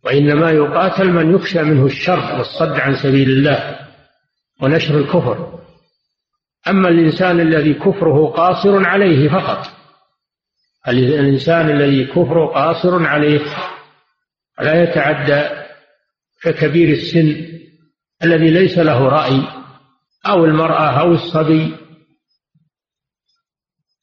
وإنما 0.05 0.51
يقاتل 0.51 1.13
من 1.13 1.35
يخشى 1.35 1.63
منه 1.63 1.87
الشر 1.87 2.39
والصد 2.39 2.81
عن 2.81 2.97
سبيل 2.97 3.31
الله 3.31 3.79
ونشر 4.63 4.99
الكفر. 4.99 5.61
أما 6.69 6.89
الإنسان 6.89 7.41
الذي 7.41 7.75
كفره 7.75 8.27
قاصر 8.27 8.87
عليه 8.87 9.29
فقط 9.29 9.67
الإنسان 10.89 11.71
الذي 11.71 12.05
كفره 12.07 12.47
قاصر 12.47 13.07
عليه 13.07 13.41
لا 14.61 14.83
يتعدى 14.83 15.65
ككبير 16.43 16.89
السن 16.89 17.55
الذي 18.25 18.51
ليس 18.51 18.79
له 18.79 19.09
رأي 19.09 19.43
أو 20.27 20.45
المرأة 20.45 21.01
أو 21.01 21.13
الصبي 21.13 21.77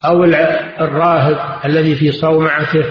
أو 0.06 0.24
الراهب 0.24 1.66
الذي 1.66 1.96
في 1.96 2.12
صومعته 2.12 2.86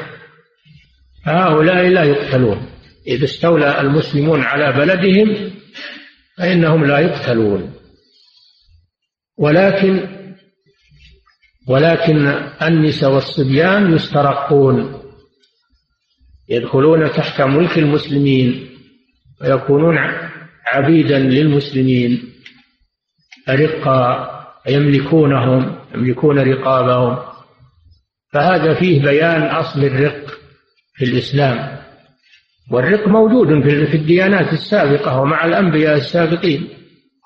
هؤلاء 1.25 1.89
لا 1.89 2.05
يقتلون. 2.05 2.67
إذا 3.07 3.25
استولى 3.25 3.81
المسلمون 3.81 4.43
على 4.43 4.73
بلدهم 4.73 5.51
فإنهم 6.39 6.85
لا 6.85 6.99
يقتلون. 6.99 7.75
ولكن 9.39 10.21
ولكن 11.69 12.27
النساء 12.63 13.11
والصبيان 13.13 13.93
يسترقون. 13.93 15.03
يدخلون 16.49 17.13
تحت 17.13 17.41
ملك 17.41 17.79
المسلمين 17.79 18.71
ويكونون 19.43 19.99
عبيدا 20.67 21.19
للمسلمين. 21.19 22.33
رقا 23.49 24.31
يملكونهم. 24.69 25.80
يملكون 25.95 26.39
رقابهم. 26.39 27.19
فهذا 28.33 28.75
فيه 28.75 29.03
بيان 29.03 29.43
أصل 29.43 29.85
الرق 29.85 30.27
في 30.95 31.05
الإسلام. 31.05 31.81
والرق 32.73 33.09
موجود 33.09 33.47
في 33.65 33.97
الديانات 33.97 34.53
السابقة 34.53 35.21
ومع 35.21 35.45
الأنبياء 35.45 35.97
السابقين. 35.97 36.69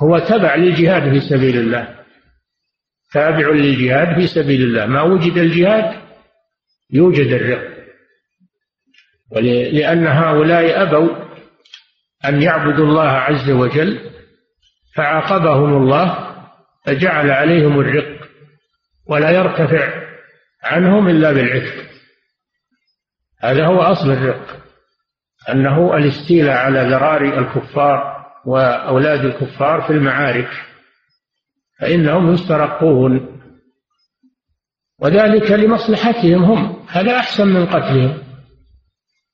هو 0.03 0.19
تبع 0.19 0.55
للجهاد 0.55 1.13
في 1.13 1.21
سبيل 1.21 1.59
الله. 1.59 1.95
تابع 3.13 3.49
للجهاد 3.49 4.21
في 4.21 4.27
سبيل 4.27 4.63
الله. 4.63 4.87
ما 4.87 5.03
وجد 5.03 5.39
الجهاد 5.39 5.95
يوجد 6.91 7.33
الرق. 7.33 7.75
ولأن 9.31 10.07
هؤلاء 10.07 10.83
أبوا 10.83 11.25
أن 12.25 12.43
يعبدوا 12.43 12.87
الله 12.87 13.09
عز 13.09 13.51
وجل 13.51 14.01
فعاقبهم 14.95 15.77
الله 15.77 16.35
فجعل 16.87 17.31
عليهم 17.31 17.81
الرق. 17.81 18.14
ولا 19.07 19.31
يرتفع 19.31 20.05
عنهم 20.63 21.09
إلا 21.09 21.33
بالعتق. 21.33 21.85
هذا 23.41 23.67
هو 23.67 23.81
أصل 23.81 24.11
الرق 24.11 24.65
أنه 25.49 25.97
الاستيلاء 25.97 26.57
على 26.57 26.81
ذراري 26.81 27.39
الكفار 27.39 28.25
وأولاد 28.47 29.25
الكفار 29.25 29.83
في 29.83 29.91
المعارك 29.91 30.51
فإنهم 31.81 32.35
يسترقون. 32.35 33.41
وذلك 34.99 35.51
لمصلحتهم 35.51 36.45
هم 36.45 36.87
هذا 36.89 37.17
أحسن 37.17 37.49
من 37.49 37.67
قتلهم. 37.67 38.25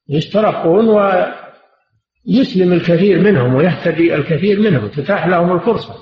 يسترقون 0.08 0.88
ويسلم 0.88 2.72
الكثير 2.72 3.20
منهم 3.20 3.54
ويهتدي 3.54 4.14
الكثير 4.14 4.60
منهم 4.60 4.88
تتاح 4.88 5.26
لهم 5.26 5.52
الفرصة 5.56 5.94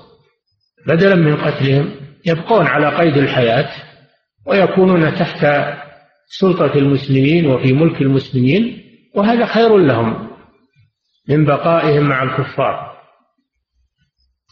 بدلا 0.86 1.14
من 1.14 1.36
قتلهم. 1.36 2.07
يبقون 2.28 2.66
على 2.66 2.96
قيد 2.96 3.16
الحياة 3.16 3.70
ويكونون 4.46 5.14
تحت 5.14 5.46
سلطة 6.28 6.78
المسلمين 6.78 7.46
وفي 7.46 7.72
ملك 7.72 8.02
المسلمين 8.02 8.84
وهذا 9.14 9.46
خير 9.46 9.76
لهم 9.76 10.28
من 11.28 11.44
بقائهم 11.44 12.08
مع 12.08 12.22
الكفار. 12.22 12.98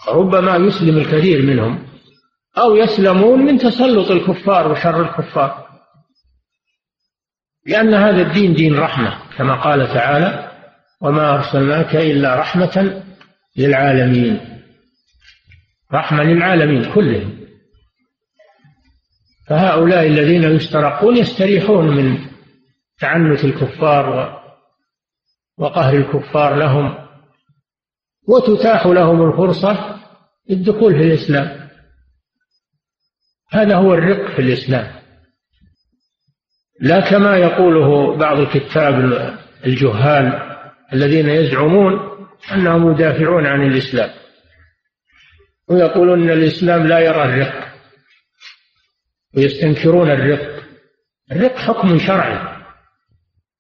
ربما 0.09 0.57
يسلم 0.57 0.99
الكثير 0.99 1.43
منهم 1.43 1.87
أو 2.59 2.77
يسلمون 2.77 3.45
من 3.45 3.59
تسلط 3.59 4.11
الكفار 4.11 4.73
وشر 4.73 5.03
الكفار. 5.03 5.67
لأن 7.67 7.95
هذا 7.95 8.23
الدين 8.23 8.55
دين 8.55 8.79
رحمة 8.79 9.19
كما 9.37 9.55
قال 9.55 9.87
تعالى 9.87 10.51
وما 11.01 11.35
أرسلناك 11.35 11.97
إلا 11.97 12.37
رحمة 12.37 13.03
للعالمين. 13.57 14.41
رحمة 15.93 16.23
للعالمين 16.23 16.93
كلهم. 16.95 17.36
فهؤلاء 19.49 20.07
الذين 20.07 20.43
يسترقون 20.43 21.17
يستريحون 21.17 21.97
من 21.97 22.19
تعنت 23.01 23.45
الكفار 23.45 24.37
وقهر 25.59 25.95
الكفار 25.95 26.55
لهم 26.57 27.07
وتتاح 28.29 28.87
لهم 28.87 29.31
الفرصة 29.31 30.01
للدخول 30.51 30.95
في 30.95 31.03
الإسلام. 31.03 31.69
هذا 33.51 33.77
هو 33.77 33.95
الرق 33.95 34.35
في 34.35 34.43
الإسلام. 34.43 34.93
لا 36.81 37.11
كما 37.11 37.37
يقوله 37.37 38.17
بعض 38.17 38.39
الكتاب 38.39 38.95
الجهال 39.67 40.57
الذين 40.93 41.29
يزعمون 41.29 42.01
أنهم 42.53 42.93
يدافعون 42.93 43.47
عن 43.47 43.67
الإسلام 43.67 44.11
ويقولون 45.69 46.23
أن 46.23 46.31
الإسلام 46.31 46.87
لا 46.87 46.99
يرى 46.99 47.23
الرق. 47.23 47.76
ويستنكرون 49.37 50.11
الرق. 50.11 50.63
الرق 51.33 51.57
حكم 51.57 51.99
شرعي 51.99 52.57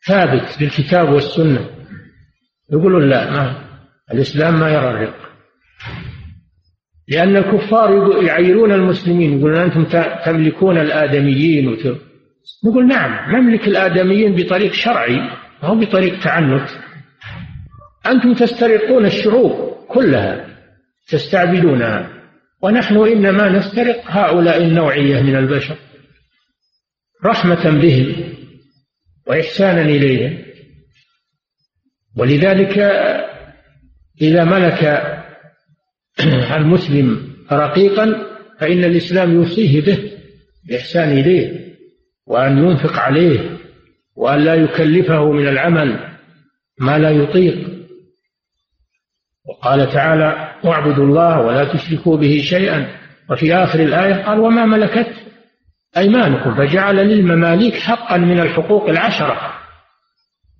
ثابت 0.06 0.56
بالكتاب 0.60 1.12
والسنة. 1.12 1.70
يقولون 2.72 3.08
لا 3.08 3.30
ما 3.30 3.62
الإسلام 4.12 4.60
ما 4.60 4.70
يرى 4.70 4.90
الرق. 4.90 5.16
لأن 7.08 7.36
الكفار 7.36 8.22
يعيرون 8.22 8.72
المسلمين 8.72 9.38
يقولون 9.38 9.60
أنتم 9.60 9.84
تملكون 10.24 10.78
الآدميين. 10.78 11.78
نقول 12.66 12.86
نعم 12.88 13.36
نملك 13.36 13.68
الآدميين 13.68 14.34
بطريق 14.36 14.72
شرعي 14.72 15.30
أو 15.64 15.80
بطريق 15.80 16.20
تعنت. 16.20 16.68
أنتم 18.06 18.34
تسترقون 18.34 19.06
الشعوب 19.06 19.76
كلها 19.88 20.46
تستعبدونها. 21.08 22.15
ونحن 22.62 22.96
إنما 22.96 23.48
نسترق 23.48 24.02
هؤلاء 24.06 24.62
النوعية 24.62 25.22
من 25.22 25.36
البشر 25.36 25.76
رحمة 27.24 27.70
بهم 27.70 28.34
وإحسانا 29.26 29.82
إليهم. 29.82 30.42
ولذلك 32.16 32.78
إذا 34.22 34.44
ملك 34.44 34.84
المسلم 36.56 37.36
رقيقا 37.52 38.26
فإن 38.60 38.84
الإسلام 38.84 39.34
يوصيه 39.34 39.80
به 39.80 40.12
بإحسان 40.68 41.08
إليه 41.08 41.76
وأن 42.26 42.58
ينفق 42.58 42.98
عليه 42.98 43.58
وأن 44.16 44.44
لا 44.44 44.54
يكلفه 44.54 45.32
من 45.32 45.48
العمل 45.48 46.16
ما 46.78 46.98
لا 46.98 47.10
يطيق. 47.10 47.76
وقال 49.48 49.92
تعالى 49.92 50.45
واعبدوا 50.64 51.04
الله 51.04 51.40
ولا 51.40 51.72
تشركوا 51.74 52.16
به 52.16 52.42
شيئا. 52.44 52.86
وفي 53.30 53.54
آخر 53.54 53.80
الآية 53.80 54.14
قال 54.14 54.40
وما 54.40 54.66
ملكت 54.66 55.12
أيمانكم 55.96 56.54
فجعل 56.54 56.96
للمماليك 56.96 57.74
حقا 57.74 58.16
من 58.16 58.40
الحقوق 58.40 58.88
العشرة 58.88 59.52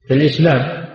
في 0.09 0.15
الإسلام. 0.15 0.87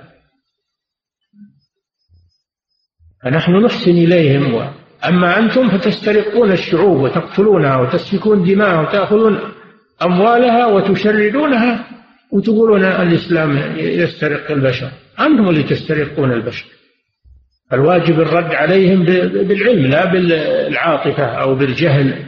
فنحن 3.24 3.52
نحسن 3.52 3.92
إليهم 3.92 4.54
و... 4.54 4.68
أما 5.08 5.40
أنتم 5.40 5.70
فتسترقون 5.70 6.52
الشعوب 6.52 7.02
وتقتلونها 7.02 7.78
وتسفكون 7.78 8.44
دماءها 8.44 8.82
وتأخذون 8.82 9.40
أموالها 10.04 10.66
وتشردونها 10.66 11.88
وتقولون 12.32 12.84
الإسلام 12.84 13.78
يسترق 13.78 14.52
البشر. 14.52 14.92
أنتم 15.20 15.50
اللي 15.50 15.64
تسترقون 15.64 16.32
البشر. 16.32 16.66
الواجب 17.74 18.20
الرد 18.20 18.56
عليهم 18.56 19.06
بالعلم 19.06 19.86
لا 19.86 20.06
بالعاطفة 20.06 21.26
أو 21.26 21.56
بالجهل. 21.56 22.26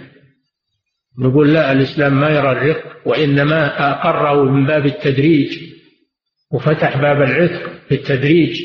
نقول 1.19 1.53
لا 1.53 1.71
الإسلام 1.71 2.19
ما 2.19 2.29
يرى 2.29 2.51
الرق 2.51 2.83
وإنما 3.05 3.91
أقره 3.91 4.43
من 4.43 4.65
باب 4.65 4.85
التدريج 4.85 5.59
وفتح 6.51 6.97
باب 6.97 7.21
العتق 7.21 7.71
في 7.89 7.95
التدريج 7.95 8.61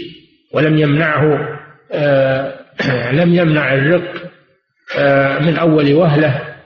ولم 0.54 0.78
يمنعه 0.78 1.58
آه 1.92 2.58
لم 3.20 3.34
يمنع 3.34 3.74
الرق 3.74 4.32
آه 4.98 5.38
من 5.38 5.56
أول 5.56 5.94
وهلة 5.94 6.56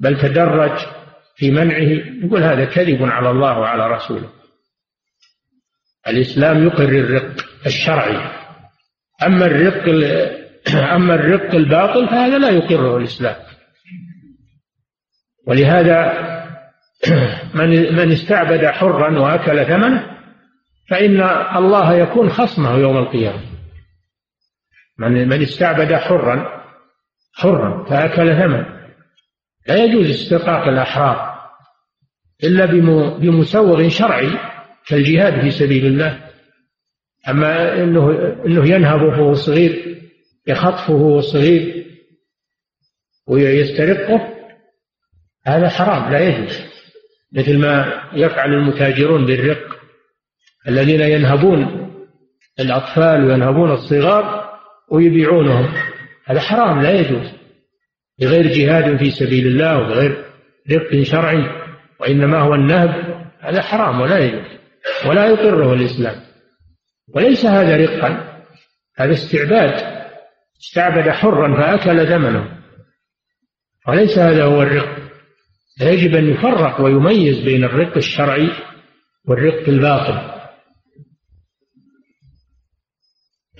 بل 0.00 0.20
تدرج 0.20 0.78
في 1.36 1.50
منعه. 1.50 2.02
نقول 2.24 2.42
هذا 2.42 2.64
كذب 2.64 3.02
على 3.02 3.30
الله 3.30 3.58
وعلى 3.58 3.96
رسوله. 3.96 4.30
الإسلام 6.08 6.66
يقر 6.66 6.88
الرق 6.88 7.44
الشرعي. 7.66 8.41
أما 9.22 9.46
الرق 9.46 9.88
أما 10.96 11.14
الرق 11.14 11.54
الباطل 11.54 12.08
فهذا 12.08 12.38
لا 12.38 12.50
يقره 12.50 12.96
الإسلام. 12.96 13.36
ولهذا 15.46 16.12
من 17.58 17.96
من 17.96 18.12
استعبد 18.12 18.66
حرا 18.66 19.18
وأكل 19.18 19.66
ثمنه 19.66 20.06
فإن 20.90 21.20
الله 21.56 21.94
يكون 21.94 22.30
خصمه 22.30 22.78
يوم 22.78 22.98
القيامة. 22.98 23.40
من 24.98 25.28
من 25.28 25.42
استعبد 25.42 25.94
حرا 25.94 26.62
حرا 27.34 27.84
فأكل 27.84 28.36
ثمنه. 28.36 28.82
لا 29.68 29.84
يجوز 29.84 30.10
استرقاق 30.10 30.68
الأحرار 30.68 31.32
إلا 32.44 32.66
بمسوغ 33.18 33.88
شرعي 33.88 34.30
كالجهاد 34.86 35.40
في 35.40 35.50
سبيل 35.50 35.86
الله. 35.86 36.21
أما 37.28 37.82
انه 37.82 38.10
إنه 38.46 38.68
ينهبه 38.68 39.04
وهو 39.04 39.34
صغير 39.34 39.98
يخطفه 40.46 40.92
وهو 40.92 41.20
صغير 41.20 41.86
ويسترقه 43.26 44.28
هذا 45.46 45.68
حرام 45.68 46.12
لا 46.12 46.20
يجوز. 46.20 46.58
مثل 47.32 47.58
ما 47.58 48.02
يفعل 48.12 48.54
المتاجرون 48.54 49.26
بالرق 49.26 49.78
الذين 50.68 51.00
ينهبون 51.00 51.88
الأطفال 52.60 53.24
وينهبون 53.24 53.72
الصغار 53.72 54.52
ويبيعونهم. 54.90 55.74
هذا 56.24 56.40
حرام 56.40 56.82
لا 56.82 56.90
يجوز. 56.90 57.32
بغير 58.20 58.46
جهاد 58.46 58.96
في 58.98 59.10
سبيل 59.10 59.46
الله 59.46 59.78
وبغير 59.78 60.24
رق 60.70 61.02
شرعي 61.02 61.44
وإنما 62.00 62.40
هو 62.40 62.54
النهب 62.54 63.24
هذا 63.40 63.62
حرام 63.62 64.00
ولا 64.00 64.18
يجوز 64.18 64.46
ولا 65.06 65.26
يقره 65.26 65.72
الإسلام. 65.72 66.31
وليس 67.08 67.46
هذا 67.46 67.76
رقا. 67.76 68.42
هذا 68.96 69.12
استعباد. 69.12 70.02
استعبد 70.60 71.10
حرا 71.10 71.56
فأكل 71.60 72.06
ثمنه 72.06 72.62
وليس 73.88 74.18
هذا 74.18 74.44
هو 74.44 74.62
الرق. 74.62 75.02
فيجب 75.78 76.14
أن 76.14 76.30
يفرق 76.30 76.80
ويميز 76.80 77.40
بين 77.40 77.64
الرق 77.64 77.96
الشرعي 77.96 78.50
والرق 79.28 79.68
الباطل. 79.68 80.32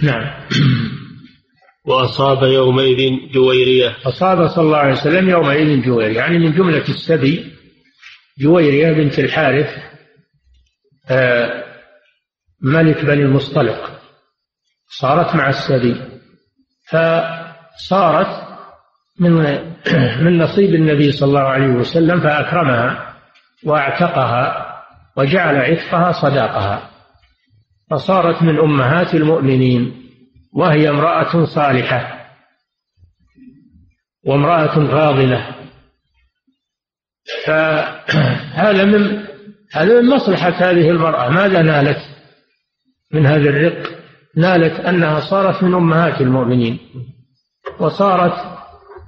نعم. 0.03 0.49
وأصاب 1.87 2.43
يومئذ 2.43 3.33
جويرية. 3.33 3.97
أصاب 4.07 4.49
صلى 4.49 4.65
الله 4.65 4.79
عليه 4.79 4.93
وسلم 4.93 5.31
يومئذ 5.31 5.83
جويرية. 5.83 6.17
يعني 6.17 6.39
من 6.39 6.53
جملة 6.53 6.89
السبي 6.89 7.53
جويرية 8.39 8.93
بنت 8.93 9.19
الحارث 9.19 9.93
آه، 11.11 11.62
ملك 12.63 13.05
بني 13.05 13.23
المصطلق 13.23 14.01
صارت 15.01 15.35
مع 15.35 15.49
السبي 15.49 15.97
فصارت 16.91 18.53
من 19.21 19.33
من 20.25 20.39
نصيب 20.39 20.75
النبي 20.75 21.13
صلى 21.13 21.29
الله 21.29 21.41
عليه 21.41 21.67
وسلم 21.67 22.21
فأكرمها 22.21 23.15
وأعتقها 23.65 24.73
وجعل 25.17 25.57
عتقها 25.57 26.13
صداقها. 26.13 26.91
فصارت 27.91 28.43
من 28.43 28.59
أمهات 28.59 29.15
المؤمنين 29.15 30.11
وهي 30.53 30.89
امرأة 30.89 31.45
صالحة 31.45 32.29
وامرأة 34.25 34.75
فاضلة 34.75 35.55
فهذا 37.45 38.85
من 38.85 39.25
هذا 39.77 40.01
من 40.01 40.09
مصلحة 40.09 40.51
هذه 40.51 40.91
المرأة. 40.91 41.29
ماذا 41.29 41.63
نالت؟ 41.63 42.12
من 43.13 43.27
هذا 43.27 43.51
الرق 43.51 44.03
نالت 44.37 44.81
أنها 44.81 45.21
صارت 45.21 45.63
من 45.63 45.75
أمهات 45.75 46.21
المؤمنين 46.21 46.79
وصارت 47.79 48.53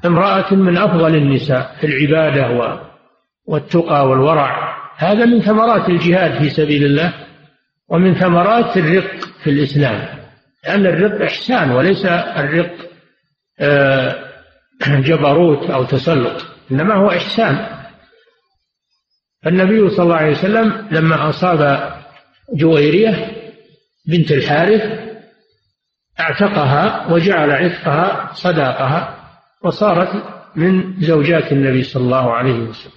امرأة 0.05 0.55
من 0.55 0.79
أفضل 0.79 1.15
النساء 1.15 1.77
في 1.81 1.87
العبادة 1.87 2.79
والتقى 3.47 4.09
والورع. 4.09 4.75
هذا 4.97 5.25
من 5.25 5.41
ثمرات 5.41 5.89
الجهاد 5.89 6.43
في 6.43 6.51
سبيل 6.51 6.85
الله 6.85 7.15
ومن 7.89 8.15
ثمرات 8.15 8.77
الرق 8.77 9.11
في 9.43 9.51
الإسلام. 9.51 10.09
لأن 10.65 10.87
الرق 10.87 11.23
إحسان 11.23 11.71
وليس 11.71 12.07
الرق 12.07 12.75
آه، 13.61 14.17
جبروت 15.09 15.71
أو 15.71 15.85
تسلط 15.85 16.47
إنما 16.71 16.95
هو 16.95 17.11
إحسان. 17.11 17.67
النبي 19.47 19.91
صلى 19.91 20.05
الله 20.05 20.17
عليه 20.17 20.33
وسلم 20.33 20.89
لما 20.91 21.29
أصاب 21.29 21.93
جويرية 22.55 23.44
بنت 24.07 24.33
الحارث 24.33 25.15
اعتقها 26.21 27.13
وجعل 27.13 27.51
عتقها 27.51 28.33
صداقها 28.33 29.31
وصارت 29.65 30.25
من 30.57 31.01
زوجات 31.01 31.53
النبي 31.53 31.83
صلى 31.83 32.03
الله 32.03 32.33
عليه 32.33 32.59
وسلم. 32.59 32.93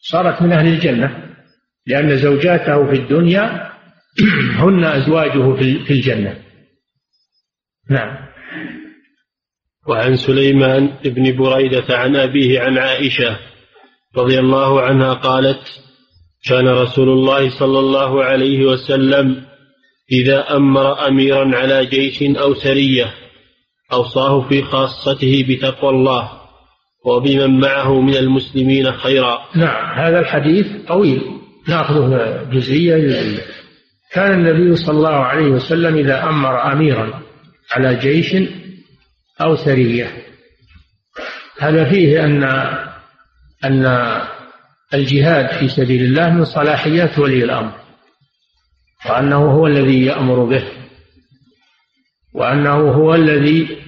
صارت 0.00 0.42
من 0.42 0.52
أهل 0.52 0.66
الجنة 0.66 1.34
لأن 1.86 2.16
زوجاته 2.16 2.86
في 2.86 2.96
الدنيا 2.96 3.72
هن 4.62 4.84
أزواجه 4.84 5.56
في 5.84 5.90
الجنة. 5.90 6.36
نعم. 7.90 8.32
وعن 9.88 10.16
سليمان 10.16 10.86
بن 11.04 11.36
بريدة 11.36 11.98
عن 11.98 12.16
أبيه 12.16 12.60
عن 12.60 12.78
عائشة 12.78 13.38
رضي 14.16 14.38
الله 14.38 14.82
عنها 14.82 15.14
قالت 15.14 15.62
كان 16.48 16.68
رسول 16.68 17.08
الله 17.08 17.58
صلى 17.58 17.78
الله 17.78 18.24
عليه 18.24 18.66
وسلم 18.66 19.51
إذا 20.12 20.56
أمر 20.56 21.08
أميرا 21.08 21.56
على 21.56 21.86
جيش 21.86 22.22
أو 22.22 22.54
سرية 22.54 23.14
أوصاه 23.92 24.48
في 24.48 24.62
خاصته 24.62 25.46
بتقوى 25.48 25.90
الله 25.90 26.30
وبمن 27.04 27.60
معه 27.60 28.00
من 28.00 28.16
المسلمين 28.16 28.92
خيرا. 28.92 29.38
نعم 29.54 29.98
هذا 29.98 30.20
الحديث 30.20 30.66
طويل 30.88 31.22
ناخذه 31.68 32.42
جزئية 32.52 32.96
جزئية. 32.96 33.42
كان 34.12 34.32
النبي 34.32 34.76
صلى 34.76 34.96
الله 34.96 35.14
عليه 35.14 35.46
وسلم 35.46 35.96
إذا 35.96 36.24
أمر 36.24 36.72
أميرا 36.72 37.22
على 37.72 37.96
جيش 37.96 38.36
أو 39.40 39.56
سرية. 39.56 40.12
هذا 41.58 41.90
فيه 41.90 42.24
أن 42.24 42.44
أن 43.64 43.86
الجهاد 44.94 45.58
في 45.58 45.68
سبيل 45.68 46.02
الله 46.02 46.30
من 46.30 46.44
صلاحيات 46.44 47.18
ولي 47.18 47.44
الأمر. 47.44 47.81
وأنه 49.10 49.36
هو 49.36 49.66
الذي 49.66 50.04
يأمر 50.04 50.44
به 50.44 50.64
وأنه 52.32 52.92
هو 52.92 53.14
الذي 53.14 53.78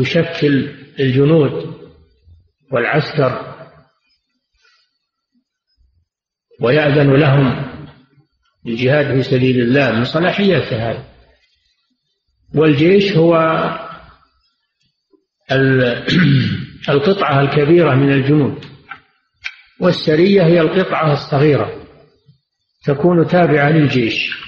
يشكل 0.00 0.72
الجنود 1.00 1.76
والعسكر 2.72 3.56
ويأذن 6.60 7.14
لهم 7.14 7.66
الجهاد 8.66 9.14
في 9.14 9.22
سبيل 9.22 9.60
الله 9.60 9.92
من 9.92 10.04
صلاحيته 10.04 10.90
هذا 10.90 11.04
والجيش 12.54 13.16
هو 13.16 13.36
القطعة 16.88 17.40
الكبيرة 17.40 17.94
من 17.94 18.12
الجنود 18.12 18.64
والسرية 19.80 20.42
هي 20.42 20.60
القطعة 20.60 21.12
الصغيرة. 21.12 21.85
تكون 22.86 23.26
تابعة 23.26 23.70
للجيش. 23.70 24.46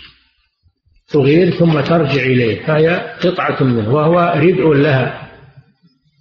تغير 1.09 1.51
ثم 1.51 1.81
ترجع 1.81 2.23
إليه. 2.23 2.67
فهي 2.67 3.17
قطعة 3.21 3.63
منه 3.63 3.95
وهو 3.95 4.35
ردء 4.37 4.73
لها. 4.73 5.31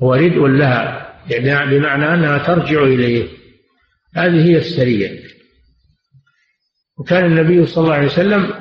هو 0.03 0.13
ردء 0.13 0.47
لها. 0.47 1.13
يعني 1.29 1.79
بمعنى 1.79 2.13
أنها 2.13 2.37
ترجع 2.37 2.83
إليه. 2.83 3.27
هذه 4.15 4.49
هي 4.49 4.57
السرية. 4.57 5.19
وكان 6.99 7.25
النبي 7.25 7.65
صلى 7.65 7.83
الله 7.83 7.95
عليه 7.95 8.07
وسلم 8.07 8.53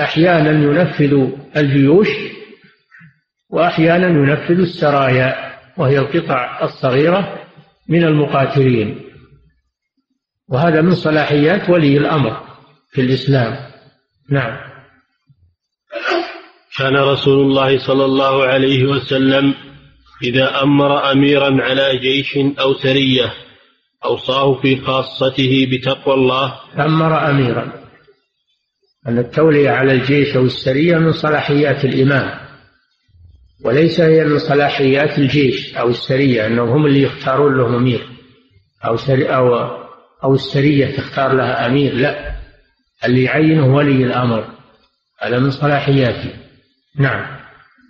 أحيانا 0.00 0.50
ينفذ 0.50 1.28
الجيوش 1.56 2.08
وأحيانا 3.50 4.08
ينفذ 4.08 4.58
السرايا 4.60 5.52
وهي 5.76 5.98
القطع 5.98 6.64
الصغيرة 6.64 7.38
من 7.88 8.04
المقاتلين. 8.04 9.11
وهذا 10.48 10.80
من 10.80 10.94
صلاحيات 10.94 11.70
ولي 11.70 11.96
الأمر 11.96 12.40
في 12.90 13.00
الإسلام. 13.00 13.56
نعم. 14.30 14.72
كان 16.78 16.96
رسول 16.96 17.46
الله 17.46 17.78
صلى 17.78 18.04
الله 18.04 18.44
عليه 18.44 18.84
وسلم 18.84 19.54
إذا 20.22 20.62
أمر 20.62 21.12
أميرا 21.12 21.62
على 21.62 21.98
جيش 21.98 22.38
أو 22.60 22.74
سرية 22.74 23.34
أوصاه 24.04 24.60
في 24.60 24.80
خاصته 24.80 25.66
بتقوى 25.72 26.14
الله. 26.14 26.60
أمر 26.78 27.30
أميرا. 27.30 27.72
أن 29.08 29.18
التولية 29.18 29.70
على 29.70 29.92
الجيش 29.92 30.36
أو 30.36 30.44
السرية 30.44 30.96
من 30.96 31.12
صلاحيات 31.12 31.84
الإمام. 31.84 32.42
وليس 33.64 34.00
هي 34.00 34.24
من 34.24 34.38
صلاحيات 34.38 35.18
الجيش 35.18 35.76
أو 35.76 35.88
السرية 35.88 36.46
أنهم 36.46 36.68
هم 36.68 36.86
اللي 36.86 37.02
يختارون 37.02 37.58
له 37.58 37.76
أمير 37.76 38.08
أو 38.84 38.96
سري 38.96 39.26
أو 39.26 39.81
أو 40.24 40.34
السرية 40.34 40.96
تختار 40.96 41.32
لها 41.32 41.66
أمير؟ 41.66 41.94
لا. 41.94 42.32
اللي 43.04 43.22
يعينه 43.22 43.74
ولي 43.74 44.04
الأمر. 44.04 44.44
هذا 45.20 45.38
من 45.38 45.50
صلاحياته. 45.50 46.30
نعم. 46.98 47.26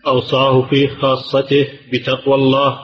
أوصاه 0.06 0.68
في 0.68 0.88
خاصته 0.88 1.68
بتقوى 1.92 2.34
الله 2.34 2.78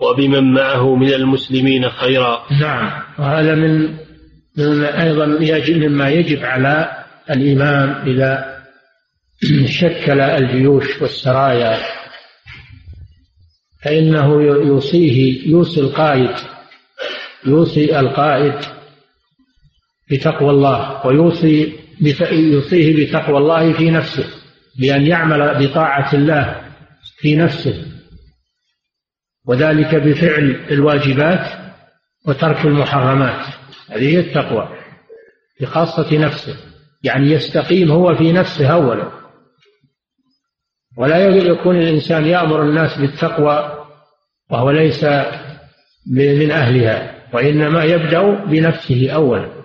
وبمن 0.00 0.52
معه 0.52 0.94
من 0.94 1.12
المسلمين 1.12 1.90
خيرا. 1.90 2.46
نعم. 2.60 3.02
وهذا 3.18 3.54
من, 3.54 3.96
من 4.58 4.84
أيضا 4.84 5.38
يجب 5.40 5.76
مما 5.76 6.08
يجب 6.10 6.44
على 6.44 7.04
الإمام 7.30 8.08
إذا 8.08 8.62
شكل 9.80 10.20
الجيوش 10.20 11.02
والسرايا. 11.02 11.78
فإنه 13.84 14.42
يوصيه 14.42 15.48
يوصي 15.50 15.80
القائد. 15.80 16.36
يوصي 17.46 18.00
القائد 18.00 18.81
بتقوى 20.12 20.50
الله 20.50 21.06
ويوصي 21.06 21.72
يوصيه 22.32 23.06
بتقوى 23.06 23.38
الله 23.38 23.72
في 23.72 23.90
نفسه 23.90 24.24
بأن 24.78 25.06
يعمل 25.06 25.66
بطاعة 25.66 26.14
الله 26.14 26.62
في 27.18 27.36
نفسه. 27.36 27.86
وذلك 29.46 29.94
بفعل 29.94 30.66
الواجبات 30.70 31.46
وترك 32.26 32.64
المحرمات. 32.64 33.46
هذه 33.90 34.08
هي 34.08 34.20
التقوى 34.20 34.68
بخاصة 35.60 36.18
نفسه 36.18 36.56
يعني 37.02 37.30
يستقيم 37.30 37.90
هو 37.90 38.14
في 38.14 38.32
نفسه 38.32 38.66
أولا. 38.66 39.12
ولا 40.96 41.28
يكون 41.28 41.76
الإنسان 41.76 42.26
يأمر 42.26 42.62
الناس 42.62 42.98
بالتقوى 42.98 43.86
وهو 44.50 44.70
ليس 44.70 45.04
من 46.12 46.50
أهلها 46.50 47.14
وإنما 47.32 47.84
يبدأ 47.84 48.44
بنفسه 48.44 49.10
أولا. 49.10 49.61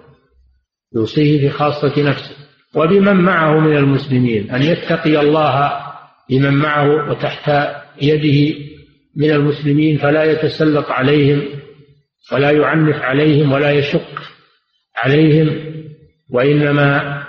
يوصيه 0.95 1.47
بخاصة 1.47 2.03
نفسه 2.03 2.35
وبمن 2.75 3.15
معه 3.15 3.59
من 3.59 3.77
المسلمين 3.77 4.51
أن 4.51 4.63
يتقي 4.63 5.19
الله 5.19 5.87
بمن 6.29 6.53
معه 6.53 7.09
وتحت 7.09 7.51
يده 8.01 8.59
من 9.15 9.31
المسلمين 9.31 9.97
فلا 9.97 10.23
يتسلط 10.23 10.85
عليهم 10.91 11.43
ولا 12.31 12.51
يعنف 12.51 13.01
عليهم 13.01 13.51
ولا 13.51 13.71
يشق 13.71 14.21
عليهم 14.95 15.73
وإنما 16.29 17.23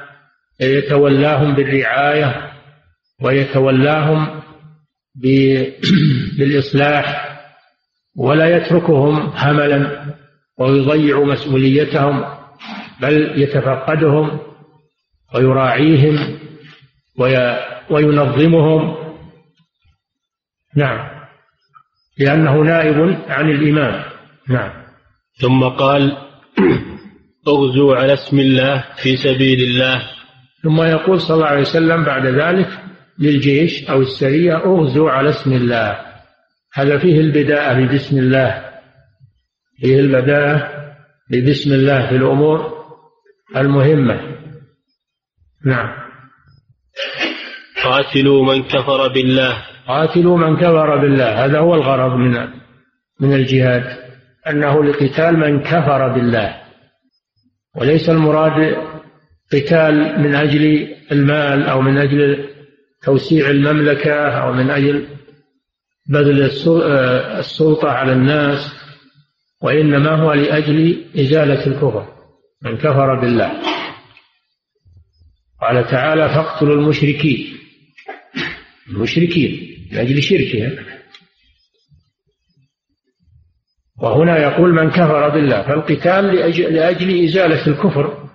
يتولاهم 0.60 1.54
بالرعاية 1.54 2.52
ويتولاهم 3.22 4.40
بالإصلاح 6.38 7.28
ولا 8.16 8.56
يتركهم 8.56 9.16
هملا 9.18 10.04
ويضيع 10.58 11.20
مسؤوليتهم. 11.20 12.37
بل 13.02 13.42
يتفقدهم 13.42 14.40
ويراعيهم 15.34 16.38
وينظمهم. 17.90 18.96
نعم. 20.76 21.18
لأنه 22.18 22.62
نائب 22.62 23.18
عن 23.28 23.50
الإمام 23.50 24.04
نعم. 24.48 24.72
ثم 25.40 25.64
قال 25.64 26.16
اغزوا 27.48 27.96
على 27.96 28.12
اسم 28.12 28.38
الله 28.38 28.84
في 29.02 29.16
سبيل 29.16 29.60
الله. 29.62 30.02
ثم 30.62 30.82
يقول 30.82 31.20
صلى 31.20 31.34
الله 31.34 31.46
عليه 31.46 31.60
وسلم 31.60 32.04
بعد 32.04 32.26
ذلك 32.26 32.68
للجيش 33.18 33.90
أو 33.90 34.00
السرية 34.00 34.56
اغزوا 34.56 35.10
على 35.10 35.28
اسم 35.30 35.52
الله. 35.52 35.98
هذا 36.74 36.98
فيه 36.98 37.20
البداءة 37.20 37.74
ببسم 37.74 38.18
الله. 38.18 38.64
فيه 39.80 40.00
البداءة 40.00 40.70
ببسم 41.30 41.72
الله 41.72 42.08
في 42.08 42.16
الأمور. 42.16 42.77
المهمة. 43.56 44.20
نعم. 45.64 45.88
قاتلوا 47.84 48.54
من 48.54 48.62
كفر 48.62 49.08
بالله. 49.08 49.64
قاتلوا 49.88 50.38
من 50.38 50.56
كفر 50.56 50.96
بالله. 50.96 51.44
هذا 51.44 51.58
هو 51.58 51.74
الغرض 51.74 52.12
من 52.12 52.48
من 53.20 53.32
الجهاد 53.34 53.98
أنه 54.48 54.84
لقتال 54.84 55.36
من 55.36 55.60
كفر 55.60 56.08
بالله. 56.08 56.56
وليس 57.76 58.10
المراد 58.10 58.76
قتال 59.52 60.20
من 60.20 60.34
أجل 60.34 60.94
المال 61.12 61.62
أو 61.62 61.80
من 61.80 61.98
أجل 61.98 62.48
توسيع 63.02 63.50
المملكة 63.50 64.14
أو 64.14 64.52
من 64.52 64.70
أجل 64.70 65.06
بذل 66.08 66.42
السلطة 67.38 67.88
على 67.88 68.12
الناس 68.12 68.72
وإنما 69.62 70.10
هو 70.10 70.32
لأجل 70.32 71.04
إزالة 71.16 71.66
الكفر. 71.66 72.17
من 72.62 72.76
كفر 72.76 73.14
بالله. 73.20 73.52
قال 75.60 75.86
تعالى 75.90 76.28
فاقتلوا 76.28 76.74
المشركين. 76.74 77.58
المشركين 78.88 79.78
لأجل 79.92 80.22
شركهم. 80.22 80.76
وهنا 84.02 84.38
يقول 84.38 84.74
من 84.74 84.90
كفر 84.90 85.28
بالله 85.28 85.62
فالقتال 85.62 86.24
لأجل, 86.24 86.74
لأجل 86.74 87.24
إزالة 87.24 87.66
الكفر 87.66 88.28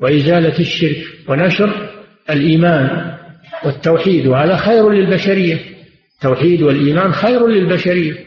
وإزالة 0.00 0.58
الشرك 0.58 1.06
ونشر 1.28 1.90
الإيمان 2.30 3.16
والتوحيد. 3.64 4.26
وهذا 4.26 4.56
خير 4.56 4.90
للبشرية. 4.90 5.58
التوحيد 6.14 6.62
والإيمان 6.62 7.12
خير 7.12 7.46
للبشرية. 7.46 8.24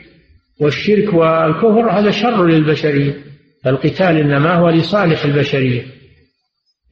والشرك 0.59 1.13
والكفر 1.13 1.91
هذا 1.91 2.11
شر 2.11 2.45
للبشرية. 2.45 3.32
فالقتال 3.63 4.17
إنما 4.17 4.55
هو 4.55 4.69
لصالح 4.69 5.25
البشرية 5.25 5.85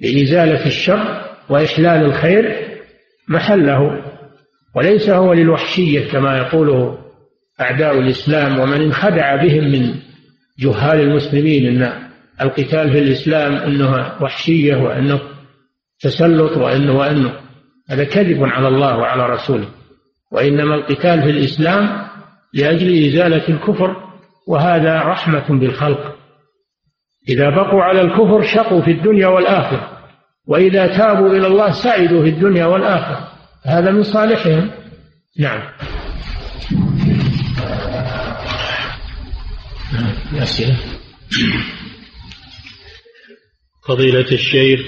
لإزالة 0.01 0.65
الشر 0.65 1.21
وإحلال 1.49 2.05
الخير 2.05 2.67
محله 3.27 4.03
وليس 4.75 5.09
هو 5.09 5.33
للوحشية 5.33 6.11
كما 6.11 6.37
يقوله 6.37 6.97
أعداء 7.61 7.99
الإسلام 7.99 8.59
ومن 8.59 8.81
انخدع 8.81 9.35
بهم 9.35 9.71
من 9.71 9.95
جهال 10.59 10.99
المسلمين 10.99 11.83
أن 11.83 12.11
القتال 12.41 12.91
في 12.91 12.99
الإسلام 12.99 13.53
أنه 13.53 14.15
وحشية 14.21 14.75
وأنه 14.75 15.21
تسلط 15.99 16.57
وأنه 16.57 16.97
وأنه 16.97 17.33
هذا 17.89 18.03
كذب 18.03 18.43
على 18.43 18.67
الله 18.67 18.97
وعلى 18.97 19.25
رسوله. 19.33 19.67
وإنما 20.31 20.75
القتال 20.75 21.21
في 21.21 21.29
الإسلام 21.29 22.07
لأجل 22.53 23.07
إزالة 23.07 23.47
الكفر 23.49 23.95
وهذا 24.47 24.99
رحمة 24.99 25.59
بالخلق. 25.59 26.15
إذا 27.29 27.49
بقوا 27.49 27.83
على 27.83 28.01
الكفر 28.01 28.41
شقوا 28.41 28.81
في 28.81 28.91
الدنيا 28.91 29.27
والآخرة 29.27 29.97
وإذا 30.47 30.97
تابوا 30.97 31.29
إلى 31.29 31.47
الله 31.47 31.71
سعدوا 31.71 32.23
في 32.23 32.29
الدنيا 32.29 32.65
والآخرة. 32.65 33.31
هذا 33.65 33.91
من 33.91 34.03
صالحهم؟ 34.03 34.71
نعم. 35.39 35.61
أسئلة 40.35 40.77
فضيلة 43.87 44.31
الشيخ 44.31 44.79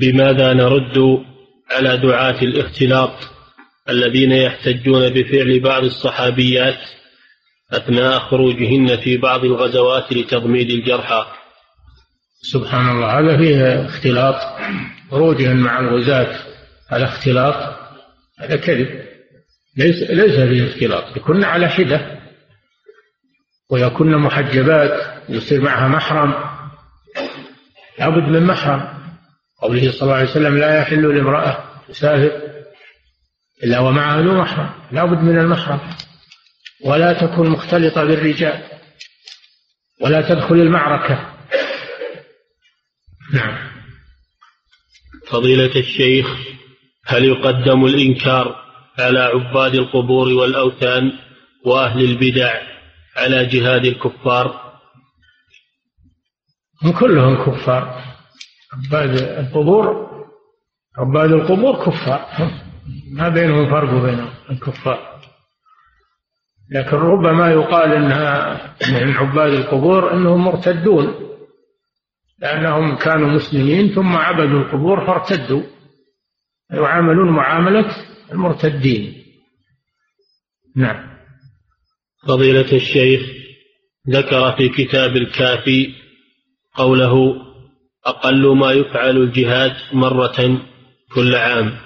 بماذا 0.00 0.52
نرد 0.52 0.98
على 1.70 1.96
دعاة 1.96 2.42
الاختلاط 2.42 3.34
الذين 3.88 4.32
يحتجون 4.32 5.08
بفعل 5.08 5.60
بعض 5.60 5.84
الصحابيات 5.84 6.78
أثناء 7.72 8.18
خروجهن 8.18 8.96
في 8.96 9.16
بعض 9.16 9.44
الغزوات 9.44 10.12
لتضميد 10.12 10.70
الجرحى 10.70 11.26
سبحان 12.52 12.88
الله 12.90 13.18
هذا 13.18 13.36
فيه 13.36 13.86
اختلاط. 13.86 14.34
خروجهن 15.10 15.56
مع 15.56 15.80
الغزاة 15.80 16.36
على 16.90 17.04
اختلاط 17.04 17.76
هذا 18.40 18.56
كذب. 18.56 19.04
ليس 19.76 20.10
ليس 20.10 20.40
فيه 20.40 20.70
اختلاط. 20.70 21.16
يكون 21.16 21.44
على 21.44 21.68
حدة 21.68 22.20
ويكون 23.70 24.16
محجبات 24.16 25.14
يصير 25.28 25.60
معها 25.60 25.88
محرم. 25.88 26.34
لابد 27.98 28.28
من 28.28 28.46
محرم. 28.46 28.94
قوله 29.62 29.90
صلى 29.90 30.02
الله 30.02 30.14
عليه 30.14 30.30
وسلم 30.30 30.58
لا 30.58 30.78
يحل 30.78 31.16
لامرأة 31.16 31.64
تسافر 31.88 32.40
إلا 33.64 33.80
ومعها 33.80 34.22
ذو 34.22 34.34
محرم. 34.34 34.70
لابد 34.92 35.18
من 35.18 35.38
المحرم. 35.38 35.80
ولا 36.84 37.12
تكون 37.12 37.50
مختلطة 37.50 38.04
بالرجال. 38.04 38.62
ولا 40.00 40.28
تدخل 40.28 40.54
المعركة. 40.54 41.34
نعم. 43.34 43.74
فضيلة 45.28 45.76
الشيخ 45.76 46.26
هل 47.06 47.24
يقدم 47.24 47.84
الإنكار 47.84 48.64
على 48.98 49.18
عباد 49.20 49.74
القبور 49.74 50.28
والأوثان 50.28 51.12
وأهل 51.66 52.04
البدع 52.04 52.60
على 53.16 53.46
جهاد 53.46 53.84
الكفار؟ 53.84 54.64
هم 56.82 56.92
كلهم 56.92 57.44
كفار. 57.44 58.02
عباد 58.72 59.10
القبور 59.22 60.04
عباد 60.98 61.32
القبور 61.32 61.86
كفار. 61.86 62.50
ما 63.12 63.28
بينهم 63.28 63.70
فرق 63.70 63.90
بينهم 63.90 64.34
الكفار. 64.50 65.13
لكن 66.70 66.96
ربما 66.96 67.50
يقال 67.50 67.92
إنها 67.92 68.60
من 68.88 69.10
عباد 69.10 69.52
القبور 69.52 70.12
إنهم 70.12 70.44
مرتدون 70.44 71.14
لأنهم 72.38 72.96
كانوا 72.96 73.28
مسلمين 73.28 73.94
ثم 73.94 74.16
عبدوا 74.16 74.60
القبور 74.60 75.06
فارتدوا 75.06 75.62
يعاملون 76.70 77.30
معاملة 77.30 77.96
المرتدين. 78.32 79.24
نعم. 80.76 81.14
فضيلة 82.28 82.72
الشيخ 82.72 83.20
ذكر 84.10 84.52
في 84.56 84.68
كتاب 84.68 85.16
الكافي 85.16 85.94
قوله 86.74 87.34
أقل 88.06 88.56
ما 88.56 88.72
يفعل 88.72 89.16
الجهاد 89.16 89.76
مرة 89.92 90.60
كل 91.14 91.34
عام. 91.34 91.76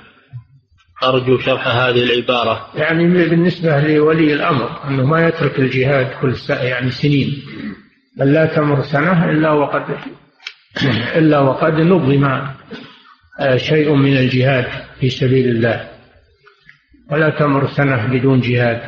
أرجو 1.03 1.39
شرح 1.39 1.69
هذه 1.69 2.03
العبارة. 2.05 2.71
يعني 2.75 3.29
بالنسبة 3.29 3.81
لولي 3.81 4.33
الأمر 4.33 4.89
أنه 4.89 5.07
ما 5.07 5.29
يترك 5.29 5.59
الجهاد 5.59 6.11
كل 6.21 6.35
يعني 6.51 6.91
سنين. 6.91 7.43
بل 8.17 8.33
لا 8.33 8.47
تمر 8.47 8.83
سنة 8.83 9.31
إلا 9.31 9.51
وقد 9.51 9.85
إلا 11.17 11.39
وقد 11.39 11.73
نظم 11.73 12.25
آه، 13.41 13.57
شيء 13.57 13.95
من 13.95 14.17
الجهاد 14.17 14.67
في 15.01 15.11
سبيل 15.11 15.49
الله. 15.49 15.89
ولا 17.11 17.31
تمر 17.31 17.67
سنة 17.67 18.07
بدون 18.07 18.41
جهاد. 18.41 18.81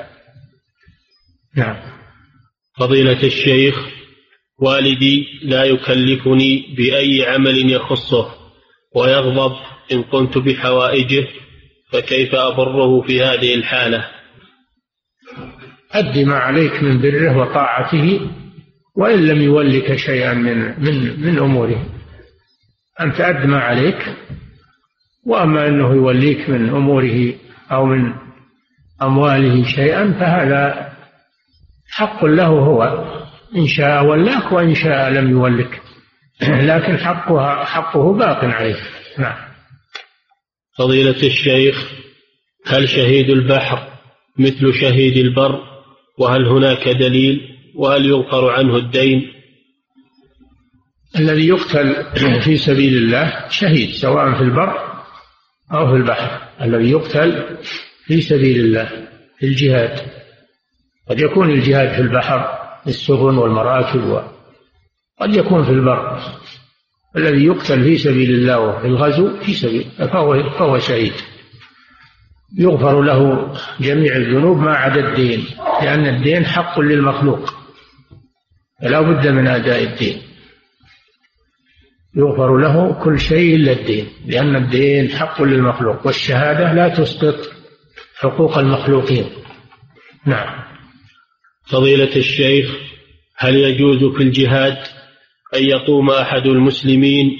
نعم. 1.56 1.76
فضيلة 2.78 3.22
الشيخ 3.22 3.88
والدي 4.58 5.26
لا 5.42 5.64
يكلفني 5.64 6.74
بأي 6.76 7.26
عمل 7.26 7.72
يخصه 7.72 8.34
ويغضب 8.96 9.56
إن 9.92 10.02
قمت 10.02 10.38
بحوائجه 10.38 11.28
فكيف 11.92 12.34
أبره 12.34 13.00
في 13.00 13.22
هذه 13.22 13.54
الحالة؟ 13.54 14.04
أد 15.92 16.18
ما 16.18 16.38
عليك 16.38 16.82
من 16.82 17.00
بره 17.00 17.36
وطاعته 17.36 18.20
وإن 18.96 19.26
لم 19.26 19.42
يولك 19.42 19.96
شيئا 19.96 20.34
من 20.34 20.80
من 20.80 21.20
من 21.20 21.38
أموره. 21.38 21.86
أنت 23.00 23.20
أد 23.20 23.46
ما 23.46 23.58
عليك 23.58 24.16
وأما 25.26 25.68
أنه 25.68 25.94
يوليك 25.94 26.50
من 26.50 26.68
أموره 26.68 27.34
أو 27.72 27.84
من 27.86 28.14
أمواله 29.02 29.64
شيئا 29.64 30.12
فهذا 30.12 30.92
حق 31.90 32.24
له 32.24 32.46
هو 32.46 33.04
إن 33.56 33.66
شاء 33.66 34.04
ولاك 34.04 34.52
وإن 34.52 34.74
شاء 34.74 35.10
لم 35.10 35.30
يولك. 35.30 35.82
لكن 36.70 36.98
حقها 36.98 37.64
حقه 37.64 38.12
باق 38.12 38.44
عليه 38.44 38.76
نعم. 39.18 39.49
فضيلة 40.78 41.22
الشيخ 41.22 41.92
هل 42.66 42.88
شهيد 42.88 43.30
البحر 43.30 43.90
مثل 44.38 44.74
شهيد 44.80 45.16
البر؟ 45.16 45.60
وهل 46.18 46.46
هناك 46.46 46.88
دليل؟ 46.88 47.40
وهل 47.74 48.06
يغفر 48.06 48.50
عنه 48.50 48.76
الدين؟ 48.76 49.32
الذي 51.18 51.48
يقتل 51.48 52.04
في 52.44 52.56
سبيل 52.56 52.96
الله 52.96 53.48
شهيد 53.48 53.90
سواء 53.90 54.34
في 54.34 54.40
البر 54.40 55.02
أو 55.72 55.86
في 55.86 55.96
البحر. 55.96 56.48
الذي 56.62 56.90
يقتل 56.90 57.58
في 58.04 58.20
سبيل 58.20 58.60
الله 58.60 59.08
في 59.38 59.46
الجهاد. 59.46 60.00
قد 61.10 61.20
يكون 61.20 61.50
الجهاد 61.50 61.88
في 61.88 62.00
البحر 62.00 62.58
السفن 62.86 63.38
والمراكب 63.38 64.04
وقد 64.04 65.36
يكون 65.36 65.64
في 65.64 65.70
البر. 65.70 66.20
الذي 67.16 67.44
يقتل 67.44 67.84
في 67.84 67.98
سبيل 67.98 68.30
الله 68.30 68.60
وفي 68.60 68.86
الغزو 68.86 69.40
في 69.40 69.54
سبيل 69.54 69.90
فهو, 69.98 70.50
فهو 70.50 70.78
شهيد. 70.78 71.12
يغفر 72.58 73.02
له 73.02 73.52
جميع 73.80 74.16
الذنوب 74.16 74.58
ما 74.58 74.74
عدا 74.74 75.08
الدين 75.08 75.46
لأن 75.82 76.06
الدين 76.06 76.46
حق 76.46 76.80
للمخلوق. 76.80 77.54
فلا 78.82 79.00
بد 79.00 79.26
من 79.26 79.46
أداء 79.46 79.82
الدين. 79.82 80.22
يغفر 82.16 82.56
له 82.56 82.92
كل 83.04 83.20
شيء 83.20 83.56
إلا 83.56 83.72
الدين 83.72 84.08
لأن 84.26 84.56
الدين 84.56 85.10
حق 85.10 85.42
للمخلوق 85.42 86.06
والشهادة 86.06 86.72
لا 86.72 86.88
تسقط 86.88 87.50
حقوق 88.18 88.58
المخلوقين. 88.58 89.26
نعم. 90.26 90.70
فضيلة 91.64 92.16
الشيخ 92.16 92.76
هل 93.36 93.56
يجوز 93.56 94.16
في 94.16 94.22
الجهاد 94.22 94.76
أن 95.54 95.64
يقوم 95.64 96.10
أحد 96.10 96.46
المسلمين 96.46 97.30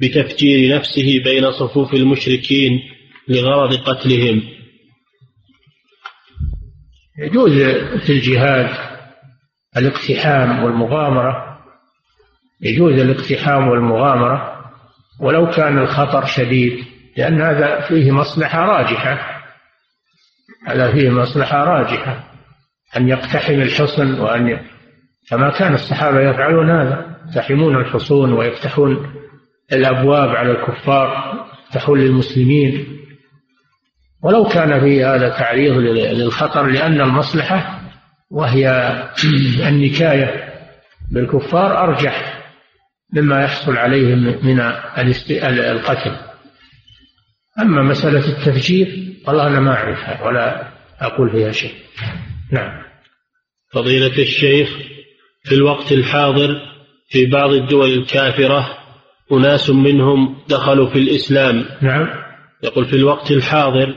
بتفجير 0.00 0.76
نفسه 0.76 1.22
بين 1.24 1.52
صفوف 1.52 1.94
المشركين 1.94 2.80
لغرض 3.28 3.74
قتلهم. 3.74 4.42
يجوز 7.18 7.52
في 8.06 8.12
الجهاد 8.12 8.70
الاقتحام 9.76 10.64
والمغامرة 10.64 11.58
يجوز 12.60 12.92
الاقتحام 12.92 13.68
والمغامرة 13.68 14.64
ولو 15.20 15.50
كان 15.50 15.78
الخطر 15.78 16.26
شديد 16.26 16.84
لأن 17.16 17.42
هذا 17.42 17.80
فيه 17.80 18.10
مصلحة 18.10 18.60
راجحة. 18.60 19.38
هذا 20.66 20.92
فيه 20.92 21.10
مصلحة 21.10 21.64
راجحة 21.64 22.32
أن 22.96 23.08
يقتحم 23.08 23.54
الحصن 23.54 24.20
وأن 24.20 24.60
كما 25.30 25.50
كان 25.58 25.74
الصحابة 25.74 26.20
يفعلون 26.20 26.70
هذا. 26.70 27.16
يقتحمون 27.28 27.76
الحصون 27.76 28.32
ويفتحون 28.32 29.14
الأبواب 29.72 30.28
على 30.28 30.50
الكفار 30.50 31.34
يفتحون 31.66 32.00
للمسلمين. 32.00 32.98
ولو 34.22 34.44
كان 34.44 34.80
في 34.80 35.04
هذا 35.04 35.28
تعريض 35.28 35.72
للخطر 35.72 36.66
لأن 36.66 37.00
المصلحة 37.00 37.80
وهي 38.30 38.92
النكاية 39.68 40.54
بالكفار 41.12 41.78
أرجح 41.84 42.42
مما 43.12 43.42
يحصل 43.44 43.76
عليهم 43.76 44.18
من 44.42 44.60
القتل. 45.70 46.16
أما 47.60 47.82
مسألة 47.82 48.28
التفجير 48.28 49.14
والله 49.26 49.46
أنا 49.46 49.60
ما 49.60 49.74
أعرفها 49.74 50.24
ولا 50.26 50.68
أقول 51.00 51.30
فيها 51.30 51.52
شيء. 51.52 51.74
نعم. 52.52 52.82
فضيلة 53.72 54.22
الشيخ 54.22 54.68
في 55.48 55.54
الوقت 55.54 55.92
الحاضر 55.92 56.60
في 57.08 57.26
بعض 57.26 57.52
الدول 57.52 57.92
الكافرة 57.92 58.78
أناس 59.32 59.70
منهم 59.70 60.36
دخلوا 60.48 60.90
في 60.90 60.98
الإسلام. 60.98 61.64
نعم. 61.82 62.08
يقول 62.64 62.84
في 62.84 62.96
الوقت 62.96 63.30
الحاضر 63.30 63.94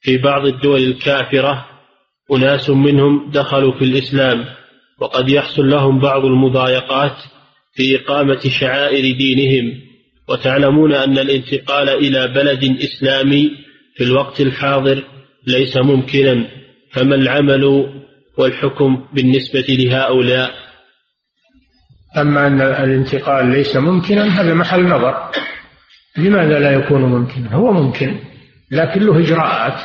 في 0.00 0.18
بعض 0.18 0.46
الدول 0.46 0.82
الكافرة 0.82 1.66
أناس 2.32 2.70
منهم 2.70 3.30
دخلوا 3.30 3.78
في 3.78 3.84
الإسلام. 3.84 4.44
وقد 5.00 5.28
يحصل 5.28 5.70
لهم 5.70 5.98
بعض 5.98 6.24
المضايقات 6.24 7.16
في 7.74 7.96
إقامة 7.96 8.40
شعائر 8.60 9.16
دينهم. 9.16 9.80
وتعلمون 10.28 10.94
أن 10.94 11.18
الانتقال 11.18 11.88
إلى 11.88 12.28
بلد 12.28 12.78
إسلامي 12.82 13.50
في 13.94 14.04
الوقت 14.04 14.40
الحاضر 14.40 15.04
ليس 15.46 15.76
ممكنا. 15.76 16.48
فما 16.92 17.14
العمل 17.14 17.88
والحكم 18.38 19.04
بالنسبة 19.12 19.64
لهؤلاء؟ 19.68 20.67
أما 22.18 22.46
أن 22.46 22.60
الانتقال 22.60 23.46
ليس 23.46 23.76
ممكنا 23.76 24.40
هذا 24.40 24.54
محل 24.54 24.88
نظر. 24.88 25.30
لماذا 26.16 26.58
لا 26.58 26.70
يكون 26.70 27.02
ممكنا 27.02 27.54
هو 27.54 27.72
ممكن 27.72 28.16
لكن 28.70 29.00
له 29.00 29.18
إجراءات. 29.18 29.80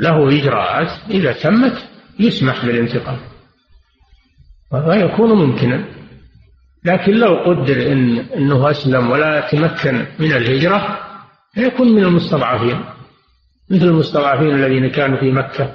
له 0.00 0.28
إجراءات 0.28 0.90
إذا 1.10 1.32
تمت 1.32 1.88
يسمح 2.20 2.64
بالانتقال. 2.64 3.18
ويكون 4.72 5.30
ممكنا. 5.30 5.84
لكن 6.84 7.12
لو 7.12 7.34
قدر 7.34 7.92
إن 7.92 8.18
أنه 8.18 8.70
أسلم 8.70 9.10
ولا 9.10 9.48
تمكن 9.50 10.06
من 10.18 10.32
الهجرة 10.32 10.98
فيكون 11.54 11.92
من 11.92 12.04
المستضعفين. 12.04 12.84
مثل 13.70 13.84
المستضعفين 13.84 14.54
الذين 14.54 14.90
كانوا 14.90 15.20
في 15.20 15.32
مكة 15.32 15.72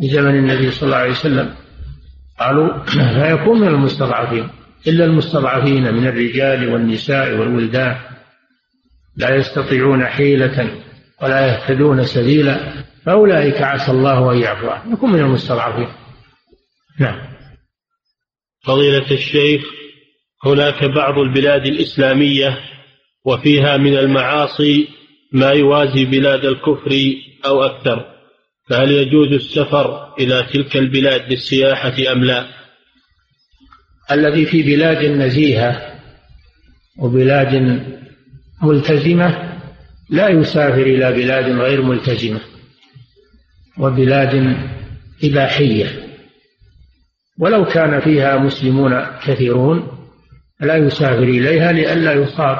في 0.00 0.08
زمن 0.08 0.34
النبي 0.34 0.70
صلى 0.70 0.86
الله 0.86 0.96
عليه 0.96 1.10
وسلم. 1.10 1.54
قالوا 2.40 2.84
فيكون 2.84 3.60
من 3.60 3.68
المستضعفين. 3.68 4.48
إلا 4.86 5.04
المستضعفين 5.04 5.94
من 5.94 6.06
الرجال 6.06 6.72
والنساء 6.72 7.34
والولدان 7.34 7.96
لا 9.16 9.34
يستطيعون 9.34 10.06
حيلة 10.06 10.82
ولا 11.22 11.46
يهتدون 11.46 12.02
سبيلا 12.04 12.84
فأولئك 13.06 13.62
عسى 13.62 13.92
الله 13.92 14.32
أن 14.32 14.38
يعفو 14.38 14.68
عنهم. 14.68 14.92
يكون 14.92 15.12
من 15.12 15.20
المستضعفين. 15.20 15.88
نعم. 17.00 17.18
فضيلة 18.64 19.10
الشيخ 19.10 19.62
هناك 20.44 20.84
بعض 20.84 21.18
البلاد 21.18 21.66
الإسلامية 21.66 22.58
وفيها 23.24 23.76
من 23.76 23.98
المعاصي 23.98 24.88
ما 25.32 25.50
يوازي 25.50 26.04
بلاد 26.04 26.44
الكفر 26.44 27.14
أو 27.46 27.62
أكثر 27.62 28.14
فهل 28.70 28.90
يجوز 28.90 29.32
السفر 29.32 30.14
إلى 30.18 30.46
تلك 30.52 30.76
البلاد 30.76 31.32
للسياحة 31.32 32.12
أم 32.12 32.24
لا؟ 32.24 32.63
الذي 34.12 34.46
في 34.46 34.62
بلاد 34.62 35.04
نزيهة 35.04 35.94
وبلاد 36.98 37.80
ملتزمة 38.62 39.54
لا 40.10 40.28
يسافر 40.28 40.82
إلى 40.82 41.12
بلاد 41.12 41.44
غير 41.44 41.82
ملتزمة 41.82 42.40
وبلاد 43.78 44.56
إباحية. 45.24 45.86
ولو 47.38 47.64
كان 47.64 48.00
فيها 48.00 48.36
مسلمون 48.36 49.04
كثيرون 49.26 49.88
لا 50.60 50.76
يسافر 50.76 51.22
إليها 51.22 51.72
لئلا 51.72 52.12
يصاب 52.12 52.58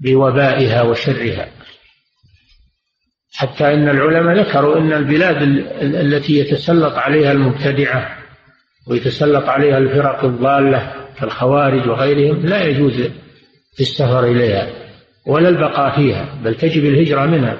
بوبائها 0.00 0.82
وشرها. 0.82 1.48
حتى 3.34 3.74
إن 3.74 3.88
العلماء 3.88 4.36
ذكروا 4.40 4.78
أن 4.78 4.92
البلاد 4.92 5.42
التي 5.82 6.38
يتسلط 6.38 6.94
عليها 6.94 7.32
المبتدعة 7.32 8.25
ويتسلط 8.86 9.44
عليها 9.44 9.78
الفرق 9.78 10.24
الضالة 10.24 10.92
كالخوارج 11.18 11.88
وغيرهم 11.88 12.46
لا 12.46 12.64
يجوز 12.64 13.10
السفر 13.80 14.24
إليها 14.24 14.68
ولا 15.26 15.48
البقاء 15.48 15.96
فيها 15.96 16.40
بل 16.44 16.54
تجب 16.54 16.84
الهجرة 16.84 17.26
منها 17.26 17.58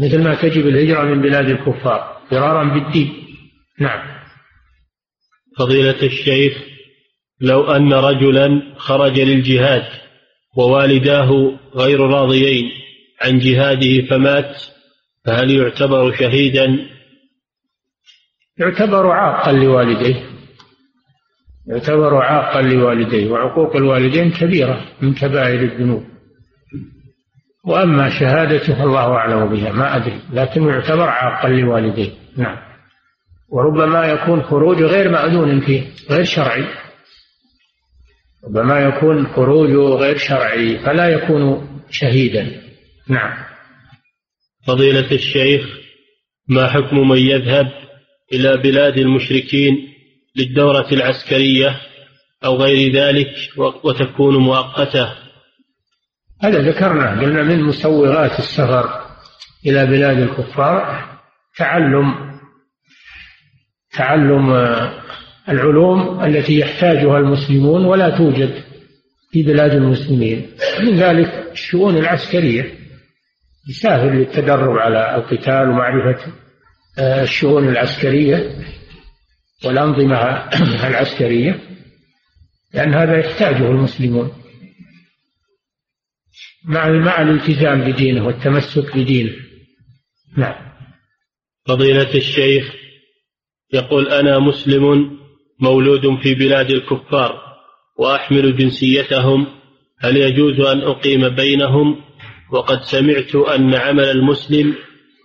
مثل 0.00 0.22
ما 0.22 0.34
تجب 0.34 0.66
الهجرة 0.66 1.02
من 1.02 1.22
بلاد 1.22 1.48
الكفار 1.50 2.20
فرارا 2.30 2.64
بالدين. 2.64 3.12
نعم. 3.80 4.14
فضيلة 5.58 6.02
الشيخ 6.02 6.62
لو 7.40 7.62
أن 7.64 7.92
رجلا 7.92 8.62
خرج 8.76 9.20
للجهاد 9.20 9.86
ووالداه 10.56 11.58
غير 11.74 12.00
راضيين 12.00 12.70
عن 13.22 13.38
جهاده 13.38 14.06
فمات 14.10 14.62
فهل 15.24 15.50
يعتبر 15.50 16.12
شهيدا 16.12 16.78
يعتبر 18.58 19.10
عاقا 19.10 19.52
لوالديه. 19.52 20.22
يعتبر 21.66 22.16
عاقا 22.16 22.62
لوالديه 22.62 23.30
وعقوق 23.30 23.76
الوالدين 23.76 24.30
كبيرة 24.30 24.84
من 25.02 25.14
كبائر 25.14 25.60
الذنوب. 25.62 26.04
وأما 27.66 28.20
شهادته 28.20 28.84
الله 28.84 29.12
أعلم 29.12 29.46
بها 29.46 29.72
ما 29.72 29.96
أدري 29.96 30.20
لكن 30.32 30.62
يعتبر 30.62 31.08
عاقا 31.08 31.48
لوالديه. 31.48 32.10
نعم. 32.36 32.56
وربما 33.48 34.06
يكون 34.06 34.42
خروج 34.42 34.82
غير 34.82 35.10
مأذون 35.10 35.60
فيه 35.60 35.82
غير 36.10 36.24
شرعي. 36.24 36.64
ربما 38.44 38.80
يكون 38.80 39.26
خروجه 39.26 39.94
غير 39.96 40.16
شرعي 40.16 40.78
فلا 40.78 41.08
يكون 41.08 41.68
شهيدا. 41.90 42.62
نعم. 43.08 43.44
فضيلة 44.66 45.12
الشيخ 45.12 45.66
ما 46.48 46.66
حكم 46.66 47.08
من 47.08 47.18
يذهب 47.18 47.83
إلى 48.32 48.56
بلاد 48.56 48.98
المشركين 48.98 49.94
للدورة 50.36 50.86
العسكرية 50.92 51.80
أو 52.44 52.56
غير 52.56 52.92
ذلك 52.92 53.28
وتكون 53.84 54.36
مؤقتة. 54.36 55.14
هذا 56.42 56.58
ذكرنا 56.58 57.20
قلنا 57.20 57.42
من 57.42 57.62
مسوغات 57.62 58.38
السفر 58.38 59.04
إلى 59.66 59.86
بلاد 59.86 60.18
الكفار 60.18 61.04
تعلم 61.56 62.34
تعلم 63.92 64.52
العلوم 65.48 66.24
التي 66.24 66.58
يحتاجها 66.58 67.18
المسلمون 67.18 67.84
ولا 67.84 68.18
توجد 68.18 68.64
في 69.30 69.42
بلاد 69.42 69.70
المسلمين. 69.70 70.50
من 70.80 70.96
ذلك 70.96 71.48
الشؤون 71.52 71.96
العسكرية 71.96 72.74
يسافر 73.68 74.10
للتدرب 74.10 74.78
على 74.78 75.16
القتال 75.16 75.68
ومعرفة 75.68 76.26
آه، 76.26 76.43
الشؤون 76.98 77.68
العسكرية 77.68 78.64
والأنظمة 79.64 80.16
العسكرية 80.88 81.60
لأن 82.74 82.94
هذا 82.94 83.18
يحتاجه 83.18 83.70
المسلمون. 83.70 84.32
مع 86.64 86.88
مع 86.88 87.22
الالتزام 87.22 87.92
بدينه 87.92 88.26
والتمسك 88.26 88.96
بدينه. 88.96 89.32
نعم. 90.36 90.74
فضيلة 91.66 92.14
الشيخ 92.14 92.74
يقول 93.72 94.08
أنا 94.08 94.38
مسلم 94.38 95.16
مولود 95.60 96.20
في 96.22 96.34
بلاد 96.34 96.70
الكفار 96.70 97.40
وأحمل 97.98 98.56
جنسيتهم 98.56 99.46
هل 100.00 100.16
يجوز 100.16 100.60
أن 100.60 100.80
أقيم 100.80 101.28
بينهم؟ 101.28 102.04
وقد 102.52 102.82
سمعت 102.82 103.34
أن 103.34 103.74
عمل 103.74 104.04
المسلم 104.04 104.74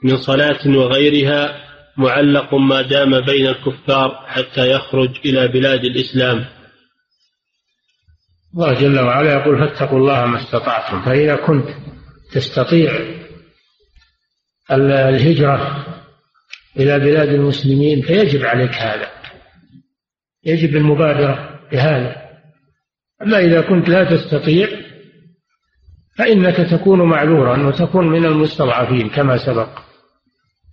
من 0.03 0.17
صلاة 0.17 0.77
وغيرها 0.77 1.69
معلق 1.97 2.53
ما 2.53 2.81
دام 2.81 3.21
بين 3.21 3.47
الكفار 3.47 4.25
حتى 4.27 4.71
يخرج 4.71 5.19
إلى 5.25 5.47
بلاد 5.47 5.85
الإسلام. 5.85 6.45
الله 8.53 8.73
جل 8.73 8.99
وعلا 8.99 9.33
يقول 9.33 9.59
فاتقوا 9.59 9.99
الله 9.99 10.25
ما 10.25 10.43
استطعتم. 10.43 11.01
فإذا 11.01 11.35
كنت 11.35 11.67
تستطيع 12.31 12.91
الهجرة 14.71 15.85
إلى 16.77 16.99
بلاد 16.99 17.29
المسلمين 17.29 18.01
فيجب 18.01 18.45
عليك 18.45 18.73
هذا. 18.73 19.11
يجب 20.45 20.75
المبادرة 20.75 21.59
بهذا. 21.71 22.15
أما 23.21 23.39
إذا 23.39 23.61
كنت 23.61 23.89
لا 23.89 24.03
تستطيع 24.03 24.67
فإنك 26.17 26.55
تكون 26.55 27.01
معذورا 27.01 27.67
وتكون 27.67 28.07
من 28.07 28.25
المستضعفين 28.25 29.09
كما 29.09 29.45
سبق. 29.45 29.88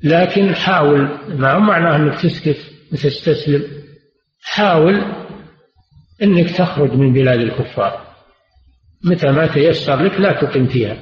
لكن 0.05 0.55
حاول 0.55 1.09
ما 1.29 1.53
هو 1.53 1.61
معناه 1.61 1.97
أنك 1.97 2.23
تسكت 2.23 2.59
وتستسلم 2.93 3.65
حاول 4.43 5.03
أنك 6.23 6.51
تخرج 6.51 6.93
من 6.93 7.13
بلاد 7.13 7.41
الكفار. 7.41 8.07
متى 9.05 9.27
ما 9.27 9.47
تيسر 9.47 10.03
لك 10.03 10.21
لا 10.21 10.33
تقم 10.33 10.67
فيها. 10.67 10.97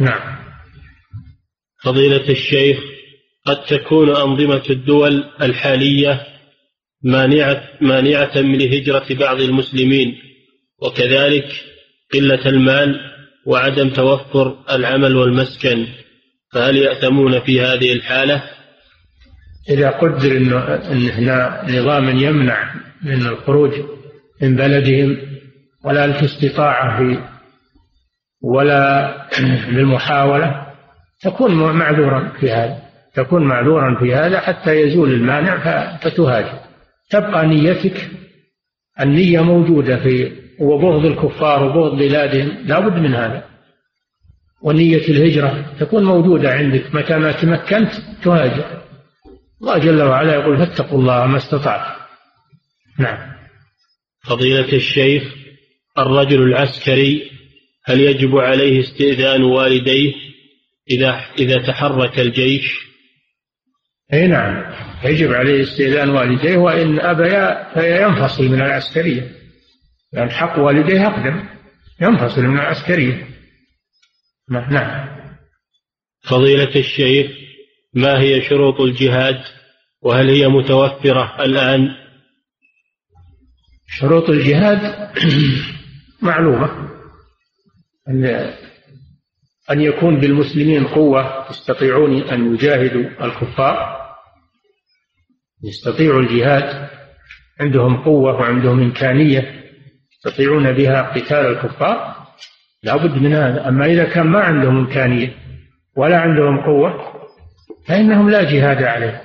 نعم. 0.00 0.38
فضيلة 1.84 2.30
الشيخ 2.30 2.78
قد 3.46 3.64
تكون 3.64 4.16
أنظمة 4.16 4.62
الدول 4.70 5.24
الحالية 5.42 6.26
مانعة, 7.02 7.68
مانعة 7.80 8.40
من 8.40 8.62
هجرة 8.62 9.06
بعض 9.10 9.40
المسلمين 9.40 10.14
وكذلك 10.82 11.48
قلة 12.14 12.48
المال 12.48 13.00
وعدم 13.46 13.88
توفر 13.88 14.64
العمل 14.70 15.16
والمسكن. 15.16 15.86
فهل 16.52 16.76
يأثمون 16.76 17.40
في 17.40 17.60
هذه 17.60 17.92
الحالة؟ 17.92 18.42
إذا 19.70 19.90
قدر 19.90 20.36
إنه 20.36 20.74
إن 20.74 21.10
هنا 21.10 21.66
نظام 21.68 22.18
يمنع 22.18 22.74
من 23.02 23.26
الخروج 23.26 23.72
من 24.42 24.56
بلدهم 24.56 25.16
ولا 25.84 26.04
الاستطاعة 26.04 26.98
في 26.98 27.18
ولا 28.42 29.14
بالمحاولة 29.70 30.66
تكون 31.20 31.54
معذورا 31.54 32.32
في 32.40 32.50
هذا. 32.50 32.78
تكون 33.14 33.44
معذورا 33.44 34.00
في 34.00 34.14
هذا 34.14 34.40
حتى 34.40 34.80
يزول 34.80 35.12
المانع 35.12 35.56
فتهاجر. 35.96 36.58
تبقى 37.10 37.46
نيتك 37.46 38.10
النية 39.00 39.40
موجودة 39.40 39.96
في 39.96 40.32
وبغض 40.60 41.04
الكفار 41.04 41.64
وبغض 41.64 41.98
بلادهم 41.98 42.48
لا 42.64 42.80
بد 42.80 42.98
من 42.98 43.14
هذا. 43.14 43.44
ونية 44.62 45.08
الهجرة 45.08 45.76
تكون 45.80 46.04
موجودة 46.04 46.50
عندك 46.50 46.94
متى 46.94 47.16
ما 47.16 47.32
تمكنت 47.32 47.92
تهاجر 48.22 48.82
الله 49.60 49.78
جل 49.78 50.02
وعلا 50.02 50.34
يقول 50.34 50.58
فاتقوا 50.58 50.98
الله 50.98 51.26
ما 51.26 51.36
استطعت. 51.36 51.96
نعم. 52.98 53.38
فضيلة 54.24 54.72
الشيخ 54.72 55.22
الرجل 55.98 56.42
العسكري 56.42 57.30
هل 57.84 58.00
يجب 58.00 58.36
عليه 58.36 58.80
استئذان 58.80 59.42
والديه 59.42 60.14
إذا 60.90 61.24
إذا 61.38 61.66
تحرك 61.66 62.20
الجيش؟ 62.20 62.88
أي 64.12 64.26
نعم. 64.26 64.74
يجب 65.04 65.32
عليه 65.32 65.62
استئذان 65.62 66.08
والديه 66.08 66.56
وإن 66.56 67.00
أبيا 67.00 67.74
فينفصل 67.74 68.44
من 68.44 68.62
العسكرية. 68.62 69.30
لأن 70.12 70.30
حق 70.30 70.58
والديه 70.58 71.06
أقدم 71.06 71.44
ينفصل 72.00 72.42
من 72.42 72.58
العسكرية. 72.58 73.37
نعم, 74.50 74.72
نعم. 74.72 75.18
فضيلة 76.20 76.76
الشيخ 76.76 77.30
ما 77.94 78.20
هي 78.20 78.42
شروط 78.42 78.80
الجهاد؟ 78.80 79.40
وهل 80.02 80.28
هي 80.30 80.48
متوفرة 80.48 81.44
الآن؟ 81.44 81.88
شروط 83.86 84.30
الجهاد 84.30 85.08
معلومة. 86.22 86.88
أن 88.08 88.24
أن 89.70 89.80
يكون 89.80 90.20
بالمسلمين 90.20 90.86
قوة 90.86 91.50
يستطيعون 91.50 92.22
أن 92.22 92.54
يجاهدوا 92.54 93.24
الكفار. 93.26 93.98
يستطيعوا 95.64 96.20
الجهاد 96.20 96.88
عندهم 97.60 97.96
قوة 97.96 98.32
وعندهم 98.32 98.82
إمكانية 98.82 99.64
يستطيعون 100.12 100.72
بها 100.72 101.02
قتال 101.02 101.46
الكفار. 101.46 102.17
لا 102.82 102.96
بد 102.96 103.22
من 103.22 103.32
هذا. 103.32 103.68
أما 103.68 103.86
إذا 103.86 104.04
كان 104.04 104.26
ما 104.26 104.40
عندهم 104.40 104.76
إمكانية 104.76 105.34
ولا 105.96 106.20
عندهم 106.20 106.60
قوة 106.60 107.18
فإنهم 107.86 108.30
لا 108.30 108.42
جهاد 108.42 108.82
عليهم 108.82 109.20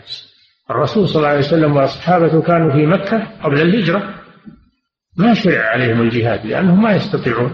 الرسول 0.72 1.08
صلى 1.08 1.16
الله 1.16 1.28
عليه 1.28 1.40
وسلم 1.40 1.76
وأصحابه 1.76 2.42
كانوا 2.42 2.72
في 2.72 2.86
مكة 2.86 3.28
قبل 3.44 3.62
الهجرة. 3.62 4.16
ما 5.18 5.34
شرع 5.34 5.66
عليهم 5.66 6.02
الجهاد 6.02 6.46
لأنهم 6.46 6.84
ما 6.84 6.96
يستطيعون. 6.96 7.54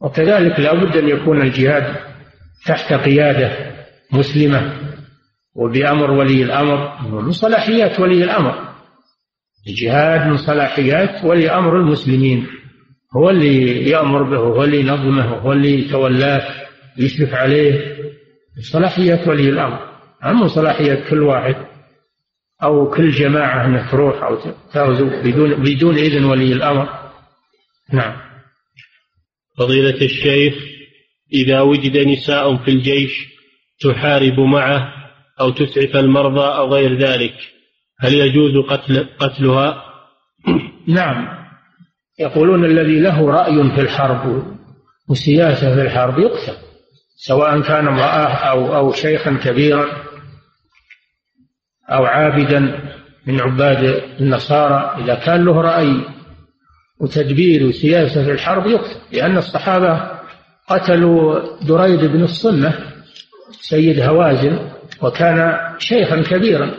وكذلك 0.00 0.60
لا 0.60 0.74
بد 0.74 0.96
أن 0.96 1.08
يكون 1.08 1.42
الجهاد 1.42 1.96
تحت 2.66 2.92
قيادة 2.92 3.74
مسلمة 4.12 4.72
وبأمر 5.54 6.10
ولي 6.10 6.42
الأمر 6.42 7.02
من 7.08 7.32
صلاحيات 7.32 8.00
ولي 8.00 8.24
الأمر. 8.24 8.70
الجهاد 9.68 10.26
من 10.26 10.36
صلاحيات 10.36 11.24
ولي 11.24 11.50
أمر 11.50 11.80
المسلمين. 11.80 12.46
هو 13.16 13.30
اللي 13.30 13.82
يأمر 13.90 14.22
به 14.22 14.36
هو 14.36 14.64
اللي 14.64 14.80
ينظمه 14.80 15.24
هو 15.24 15.52
اللي 15.52 15.78
يتولاه 15.78 16.66
يشرف 16.98 17.34
عليه. 17.34 17.96
صلاحيات 18.72 19.28
ولي 19.28 19.48
الأمر. 19.48 19.90
أما 20.24 20.48
صلاحيات 20.48 21.08
كل 21.10 21.22
واحد 21.22 21.56
أو 22.62 22.90
كل 22.90 23.10
جماعة 23.10 23.66
أنها 23.66 23.90
تروح 23.90 24.22
أو 24.22 24.36
تغزو 24.72 25.06
بدون 25.24 25.54
بدون 25.54 25.94
إذن 25.94 26.24
ولي 26.24 26.52
الأمر. 26.52 26.88
نعم. 27.92 28.16
فضيلة 29.58 30.02
الشيخ 30.02 30.54
إذا 31.32 31.60
وجد 31.60 31.98
نساء 31.98 32.56
في 32.56 32.70
الجيش 32.70 33.28
تحارب 33.80 34.40
معه 34.40 34.92
أو 35.40 35.50
تسعف 35.50 35.96
المرضى 35.96 36.56
أو 36.56 36.74
غير 36.74 36.98
ذلك 36.98 37.34
هل 38.00 38.14
يجوز 38.14 38.66
قتل 38.66 39.08
قتلها؟ 39.18 39.84
نعم. 40.86 41.39
يقولون 42.20 42.64
الذي 42.64 43.00
له 43.00 43.30
رأي 43.30 43.70
في 43.70 43.80
الحرب 43.80 44.42
وسياسة 45.08 45.74
في 45.74 45.82
الحرب 45.82 46.18
يقتل 46.18 46.52
سواء 47.16 47.60
كان 47.60 47.88
امرأة 47.88 48.28
أو 48.28 48.76
أو 48.76 48.92
شيخا 48.92 49.38
كبيرا 49.44 49.86
أو 51.90 52.04
عابدا 52.04 52.90
من 53.26 53.40
عباد 53.40 54.02
النصارى 54.20 55.04
إذا 55.04 55.14
كان 55.14 55.44
له 55.44 55.60
رأي 55.60 56.00
وتدبير 57.00 57.66
وسياسة 57.66 58.24
في 58.24 58.32
الحرب 58.32 58.66
يقتل 58.66 58.96
لأن 59.12 59.38
الصحابة 59.38 60.10
قتلوا 60.68 61.40
دريد 61.64 62.04
بن 62.04 62.22
الصمة 62.22 62.74
سيد 63.50 64.00
هوازن 64.00 64.58
وكان 65.02 65.58
شيخا 65.78 66.22
كبيرا 66.22 66.74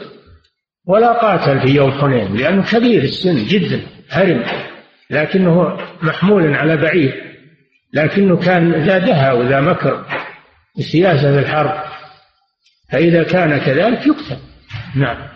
ولا 0.87 1.11
قاتل 1.11 1.67
في 1.67 1.75
يوم 1.75 1.91
حنين 1.91 2.35
لأنه 2.37 2.71
كبير 2.71 3.03
السن 3.03 3.45
جدا 3.45 3.81
هرم. 4.09 4.43
لكنه 5.11 5.77
محمول 6.01 6.53
على 6.53 6.77
بعير 6.77 7.31
لكنه 7.93 8.37
كان 8.37 8.71
ذا 8.71 8.97
دهى 8.97 9.31
وذا 9.31 9.61
مكر 9.61 10.05
السياسة 10.79 11.33
في 11.33 11.39
الحرب 11.39 11.91
فإذا 12.91 13.23
كان 13.23 13.57
كذلك 13.57 14.07
يقتل. 14.07 14.37
نعم. 14.95 15.27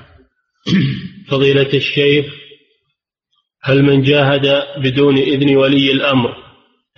فضيلة 1.29 1.73
الشيخ 1.73 2.25
هل 3.63 3.83
من 3.83 4.01
جاهد 4.01 4.63
بدون 4.83 5.17
إذن 5.17 5.55
ولي 5.55 5.91
الأمر 5.91 6.29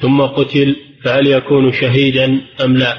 ثم 0.02 0.22
قتل 0.22 0.76
فهل 1.04 1.28
يكون 1.28 1.72
شهيدا 1.72 2.42
أم 2.64 2.78
لا؟ 2.78 2.98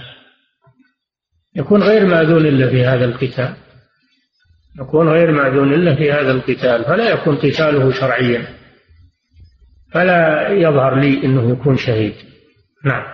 يكون 1.57 1.83
غير 1.83 2.07
مأذون 2.07 2.47
إلا 2.47 2.71
في 2.71 2.85
هذا 2.85 3.05
القتال. 3.05 3.55
يكون 4.81 5.09
غير 5.09 5.31
مأذون 5.31 5.75
إلا 5.75 5.97
في 5.97 6.13
هذا 6.13 6.31
القتال 6.31 6.85
فلا 6.85 7.11
يكون 7.11 7.37
قتاله 7.37 7.93
شرعيا. 7.93 8.58
فلا 9.93 10.49
يظهر 10.53 11.01
لي 11.01 11.25
أنه 11.25 11.53
يكون 11.53 11.77
شهيد. 11.77 12.15
نعم. 12.85 13.05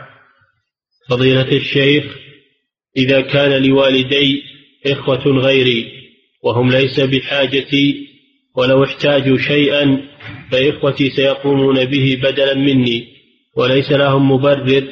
فضيلة 1.10 1.56
الشيخ 1.56 2.04
إذا 2.96 3.20
كان 3.20 3.62
لوالدي 3.62 4.42
إخوة 4.86 5.26
غيري 5.26 5.92
وهم 6.42 6.70
ليس 6.70 7.00
بحاجتي 7.00 8.08
ولو 8.56 8.84
احتاجوا 8.84 9.38
شيئا 9.38 10.00
فإخوتي 10.50 11.10
سيقومون 11.10 11.84
به 11.84 12.20
بدلا 12.22 12.54
مني 12.54 13.06
وليس 13.56 13.92
لهم 13.92 14.30
مبرر 14.32 14.84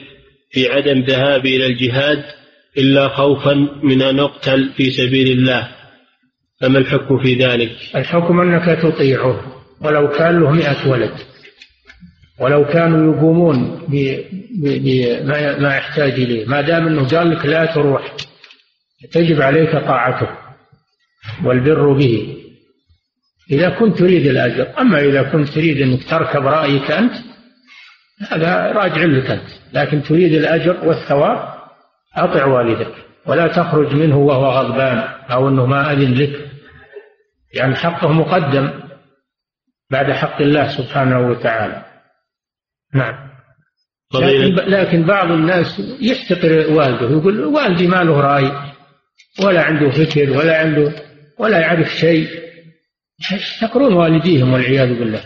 في 0.50 0.68
عدم 0.68 1.00
ذهابي 1.00 1.56
إلى 1.56 1.66
الجهاد 1.66 2.24
إلا 2.78 3.08
خوفا 3.08 3.54
من 3.82 4.02
أن 4.02 4.18
أقتل 4.18 4.72
في 4.76 4.90
سبيل 4.90 5.38
الله. 5.38 5.68
فما 6.60 6.78
الحكم 6.78 7.22
في 7.22 7.34
ذلك؟ 7.34 7.70
الحكم 7.96 8.40
أنك 8.40 8.82
تطيعه 8.82 9.62
ولو 9.80 10.08
كان 10.08 10.40
له 10.40 10.50
مئة 10.50 10.90
ولد. 10.90 11.31
ولو 12.42 12.64
كانوا 12.64 13.14
يقومون 13.14 13.86
بما 13.88 15.76
يحتاج 15.76 16.12
إليه. 16.12 16.46
ما 16.46 16.60
دام 16.60 16.86
أنه 16.86 17.08
قال 17.08 17.30
لك 17.30 17.46
لا 17.46 17.66
تروح 17.66 18.16
تجب 19.12 19.42
عليك 19.42 19.70
طاعته 19.72 20.28
والبر 21.44 21.92
به. 21.92 22.36
إذا 23.50 23.68
كنت 23.68 23.98
تريد 23.98 24.26
الأجر. 24.26 24.68
أما 24.78 25.00
إذا 25.00 25.22
كنت 25.22 25.48
تريد 25.48 25.82
أنك 25.82 26.04
تركب 26.04 26.46
رأيك 26.46 26.90
أنت 26.90 27.12
هذا 28.30 28.72
راجع 28.72 29.04
لك 29.04 29.30
أنت. 29.30 29.50
لكن 29.72 30.02
تريد 30.02 30.32
الأجر 30.32 30.88
والثواب 30.88 31.54
أطع 32.16 32.44
والدك. 32.44 32.94
ولا 33.26 33.46
تخرج 33.46 33.94
منه 33.94 34.18
وهو 34.18 34.50
غضبان 34.50 34.98
أو 35.30 35.48
أنه 35.48 35.66
ما 35.66 35.92
أذن 35.92 36.14
لك. 36.14 36.50
يعني 37.54 37.74
حقه 37.74 38.12
مقدم 38.12 38.70
بعد 39.90 40.12
حق 40.12 40.40
الله 40.40 40.68
سبحانه 40.68 41.28
وتعالى. 41.28 41.91
نعم. 42.94 43.32
لكن, 44.14 44.54
لكن 44.54 45.06
بعض 45.06 45.30
الناس 45.30 45.82
يحتقر 46.00 46.72
والده 46.72 47.10
يقول 47.10 47.44
والدي 47.44 47.86
ما 47.86 48.04
له 48.04 48.20
رأي 48.20 48.72
ولا 49.44 49.62
عنده 49.62 49.90
فكر 49.90 50.30
ولا 50.30 50.58
عنده 50.58 50.94
ولا 51.38 51.58
يعرف 51.58 51.88
شيء. 51.88 52.28
يحتقرون 53.20 53.92
والديهم 53.92 54.52
والعياذ 54.52 54.98
بالله. 54.98 55.24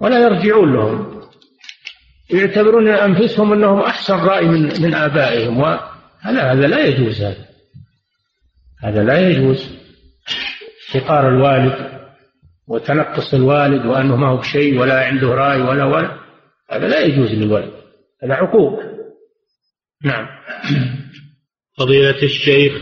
ولا 0.00 0.18
يرجعون 0.18 0.72
لهم. 0.72 1.22
يعتبرون 2.30 2.88
أنفسهم 2.88 3.52
أنهم 3.52 3.80
أحسن 3.80 4.14
رأي 4.14 4.44
من 4.46 4.82
من 4.82 4.94
آبائهم 4.94 5.58
وهذا 5.58 6.52
هذا 6.52 6.66
لا 6.66 6.86
يجوز 6.86 7.22
هذا. 7.22 7.46
هذا 8.82 9.04
لا 9.04 9.28
يجوز. 9.28 9.76
احتقار 10.88 11.28
الوالد 11.28 12.00
وتنقص 12.68 13.34
الوالد 13.34 13.86
وأنه 13.86 14.16
ما 14.16 14.28
هو 14.28 14.36
بشيء 14.36 14.78
ولا 14.78 15.06
عنده 15.06 15.28
رأي 15.28 15.62
ولا 15.62 15.84
ولا. 15.84 16.25
هذا 16.70 16.88
لا 16.88 17.00
يجوز 17.00 17.30
للولد 17.30 17.72
هذا 18.22 18.34
عقوق. 18.34 18.80
نعم. 20.04 20.26
فضيلة 21.78 22.22
الشيخ 22.22 22.72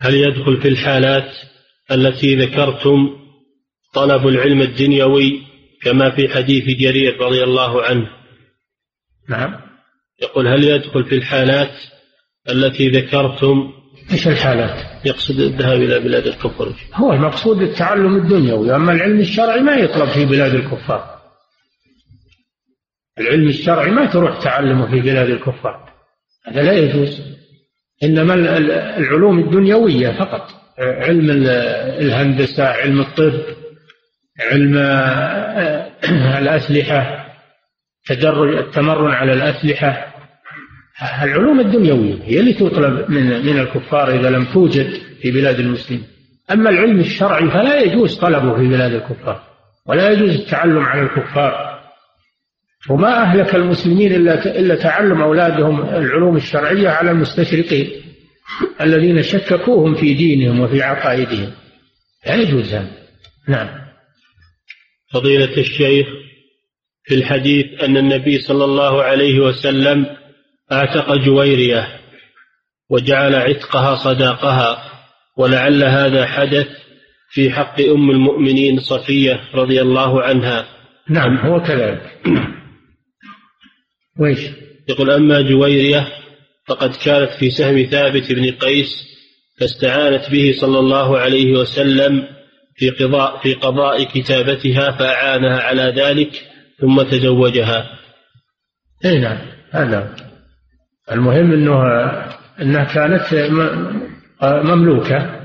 هل 0.00 0.14
يدخل 0.14 0.60
في 0.62 0.68
الحالات 0.68 1.32
التي 1.90 2.36
ذكرتم 2.36 3.16
طلب 3.94 4.26
العلم 4.26 4.60
الدنيوي 4.60 5.42
كما 5.82 6.10
في 6.10 6.28
حديث 6.28 6.64
جرير 6.64 7.20
رضي 7.20 7.44
الله 7.44 7.82
عنه؟ 7.84 8.06
نعم. 9.28 9.60
يقول 10.22 10.48
هل 10.48 10.64
يدخل 10.64 11.04
في 11.04 11.14
الحالات 11.14 11.72
التي 12.50 12.88
ذكرتم؟ 12.88 13.72
إيش 14.12 14.28
الحالات؟ 14.28 15.06
يقصد 15.06 15.40
الذهاب 15.40 15.82
إلى 15.82 16.00
بلاد 16.00 16.26
الكفر 16.26 16.74
هو 16.94 17.12
المقصود 17.12 17.62
التعلم 17.62 18.16
الدنيوي 18.16 18.76
أما 18.76 18.92
العلم 18.92 19.20
الشرعي 19.20 19.60
ما 19.60 19.74
يطلب 19.74 20.08
في 20.08 20.24
بلاد 20.24 20.54
الكفار. 20.54 21.19
العلم 23.20 23.48
الشرعي 23.48 23.90
ما 23.90 24.06
تروح 24.06 24.42
تعلمه 24.42 24.90
في 24.90 25.00
بلاد 25.00 25.30
الكفار. 25.30 25.90
هذا 26.46 26.62
لا 26.62 26.72
يجوز. 26.72 27.22
إنما 28.04 28.34
العلوم 28.98 29.38
الدنيوية 29.38 30.10
فقط. 30.10 30.60
علم 30.78 31.30
الهندسة 32.00 32.64
علم 32.64 33.00
الطب 33.00 33.40
علم 34.40 34.76
آه، 34.76 35.90
الأسلحة 36.38 37.26
تدرج 38.06 38.56
التمرن 38.56 39.12
على 39.12 39.32
الأسلحة. 39.32 40.14
العلوم 41.22 41.60
الدنيوية 41.60 42.22
هي 42.22 42.40
اللي 42.40 42.52
تطلب 42.52 43.10
من 43.10 43.46
من 43.46 43.60
الكفار 43.60 44.14
إذا 44.14 44.30
لم 44.30 44.44
توجد 44.44 44.90
في 45.22 45.30
بلاد 45.30 45.58
المسلمين. 45.60 46.04
أما 46.50 46.70
العلم 46.70 47.00
الشرعي 47.00 47.50
فلا 47.50 47.80
يجوز 47.80 48.16
طلبه 48.16 48.56
في 48.56 48.68
بلاد 48.68 48.92
الكفار 48.92 49.42
ولا 49.86 50.10
يجوز 50.10 50.30
التعلم 50.30 50.78
على 50.78 51.02
الكفار. 51.02 51.69
وما 52.88 53.22
أهلك 53.22 53.54
المسلمين 53.54 54.12
إلا 54.12 54.58
إلا 54.58 54.74
تعلم 54.74 55.22
أولادهم 55.22 55.80
العلوم 55.80 56.36
الشرعية 56.36 56.88
على 56.88 57.10
المستشرقين 57.10 57.90
الذين 58.80 59.22
شككوهم 59.22 59.94
في 59.94 60.14
دينهم 60.14 60.60
وفي 60.60 60.82
عقائدهم. 60.82 61.52
لا 62.26 62.34
يجوز 62.34 62.74
هذا. 62.74 62.90
نعم. 63.48 63.68
فضيلة 65.12 65.56
الشيخ 65.58 66.06
في 67.04 67.14
الحديث 67.14 67.82
أن 67.82 67.96
النبي 67.96 68.38
صلى 68.38 68.64
الله 68.64 69.02
عليه 69.02 69.40
وسلم 69.40 70.06
اعتق 70.72 71.14
جويرية 71.14 72.00
وجعل 72.90 73.34
عتقها 73.34 73.94
صداقها 73.94 74.90
ولعل 75.36 75.84
هذا 75.84 76.26
حدث 76.26 76.68
في 77.30 77.50
حق 77.50 77.80
أم 77.80 78.10
المؤمنين 78.10 78.80
صفية 78.80 79.40
رضي 79.54 79.80
الله 79.80 80.22
عنها. 80.22 80.66
نعم 81.08 81.38
هو 81.38 81.60
كذلك. 81.62 82.20
ويش؟ 84.20 84.40
يقول 84.88 85.10
أما 85.10 85.40
جويرية 85.40 86.08
فقد 86.66 86.96
كانت 87.04 87.30
في 87.30 87.50
سهم 87.50 87.82
ثابت 87.82 88.32
بن 88.32 88.50
قيس 88.50 89.10
فاستعانت 89.60 90.30
به 90.30 90.54
صلى 90.60 90.78
الله 90.78 91.18
عليه 91.18 91.52
وسلم 91.52 92.26
في 92.76 92.90
قضاء 92.90 93.42
في 93.42 93.54
قضاء 93.54 94.04
كتابتها 94.04 94.90
فأعانها 94.90 95.60
على 95.60 95.82
ذلك 95.82 96.30
ثم 96.80 97.02
تزوجها. 97.02 97.98
اي 99.04 99.18
نعم. 99.18 99.38
هذا. 99.70 100.16
المهم 101.12 101.52
أنه 101.52 101.82
أنها 102.62 102.84
كانت 102.84 103.34
مملوكة. 104.42 105.40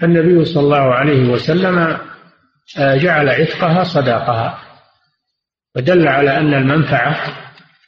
فالنبي 0.00 0.44
صلى 0.44 0.62
الله 0.62 0.94
عليه 0.94 1.28
وسلم 1.28 1.98
جعل 2.78 3.28
عتقها 3.28 3.84
صداقها. 3.84 4.58
ودل 5.76 6.08
على 6.08 6.38
أن 6.38 6.54
المنفعة 6.54 7.44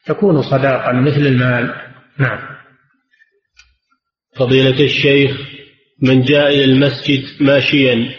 تكون 0.06 0.42
صداقا 0.42 0.92
مثل 0.92 1.26
المال. 1.26 1.74
نعم. 2.18 2.38
فضيلة 4.36 4.84
الشيخ 4.84 5.40
من 6.02 6.22
جاء 6.22 6.48
إلى 6.48 6.64
المسجد 6.64 7.22
ماشيا 7.40 8.14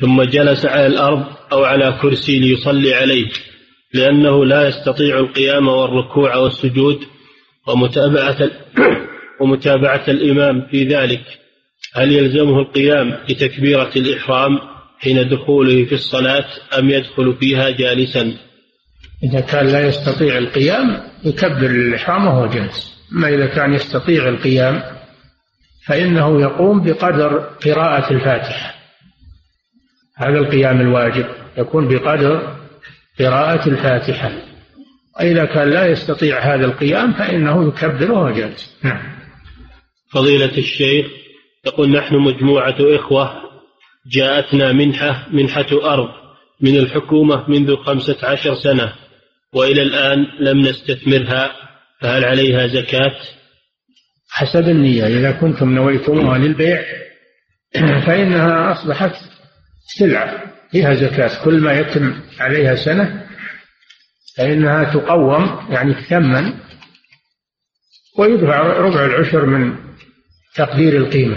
ثم 0.00 0.22
جلس 0.22 0.66
على 0.66 0.86
الأرض 0.86 1.24
أو 1.52 1.64
على 1.64 1.98
كرسي 2.02 2.38
ليصلي 2.38 2.94
عليه 2.94 3.28
لأنه 3.94 4.44
لا 4.44 4.68
يستطيع 4.68 5.18
القيام 5.18 5.68
والركوع 5.68 6.36
والسجود 6.36 7.00
ومتابعة 7.66 8.50
ومتابعة 9.40 10.04
الإمام 10.08 10.66
في 10.70 10.84
ذلك. 10.84 11.22
هل 11.94 12.12
يلزمه 12.12 12.58
القيام 12.58 13.18
لتكبيرة 13.28 13.90
الإحرام 13.96 14.58
حين 14.98 15.28
دخوله 15.28 15.84
في 15.84 15.94
الصلاة 15.94 16.46
أم 16.78 16.90
يدخل 16.90 17.36
فيها 17.40 17.70
جالسا؟ 17.70 18.49
إذا 19.22 19.40
كان 19.40 19.66
لا 19.66 19.86
يستطيع 19.86 20.38
القيام 20.38 21.02
يكبر 21.24 21.66
الإحرام 21.66 22.26
وهو 22.26 22.46
جالس. 22.46 23.00
أما 23.12 23.28
إذا 23.28 23.46
كان 23.46 23.74
يستطيع 23.74 24.28
القيام 24.28 24.82
فإنه 25.86 26.40
يقوم 26.40 26.82
بقدر 26.82 27.38
قراءة 27.38 28.12
الفاتحة. 28.12 28.74
هذا 30.16 30.38
القيام 30.38 30.80
الواجب 30.80 31.26
يكون 31.58 31.88
بقدر 31.88 32.56
قراءة 33.18 33.68
الفاتحة. 33.68 34.32
وإذا 35.18 35.44
كان 35.44 35.70
لا 35.70 35.86
يستطيع 35.86 36.38
هذا 36.38 36.64
القيام 36.64 37.12
فإنه 37.12 37.68
يكبر 37.68 38.12
وهو 38.12 38.30
جالس. 38.30 38.78
نعم. 38.84 39.02
فضيلة 40.12 40.58
الشيخ 40.58 41.06
يقول 41.66 41.90
نحن 41.90 42.14
مجموعة 42.14 42.76
إخوة 42.80 43.30
جاءتنا 44.06 44.72
منحة 44.72 45.26
منحة 45.32 45.92
أرض 45.92 46.08
من 46.60 46.76
الحكومة 46.76 47.50
منذ 47.50 47.76
خمسة 47.76 48.16
عشر 48.22 48.54
سنة. 48.54 48.92
وإلى 49.54 49.82
الآن 49.82 50.26
لم 50.40 50.60
نستثمرها 50.60 51.52
فهل 52.00 52.24
عليها 52.24 52.66
زكاة؟ 52.66 53.16
حسب 54.30 54.68
النية 54.68 55.06
إذا 55.06 55.32
كنتم 55.32 55.74
نويتموها 55.74 56.38
للبيع 56.38 56.82
فإنها 58.06 58.72
أصبحت 58.72 59.14
سلعة 59.98 60.42
فيها 60.70 60.94
زكاة 60.94 61.44
كل 61.44 61.60
ما 61.60 61.72
يتم 61.72 62.20
عليها 62.40 62.74
سنة 62.76 63.26
فإنها 64.36 64.84
تقوم 64.84 65.66
يعني 65.70 65.94
تثمن 65.94 66.52
ويدفع 68.18 68.60
ربع 68.60 69.06
العشر 69.06 69.46
من 69.46 69.76
تقدير 70.54 70.96
القيمة 70.96 71.36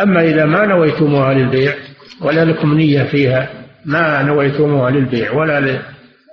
أما 0.00 0.24
إذا 0.24 0.44
ما 0.44 0.66
نويتموها 0.66 1.34
للبيع 1.34 1.74
ولا 2.20 2.44
لكم 2.44 2.74
نية 2.74 3.02
فيها 3.02 3.50
ما 3.84 4.22
نويتموها 4.22 4.90
للبيع 4.90 5.32
ولا 5.32 5.82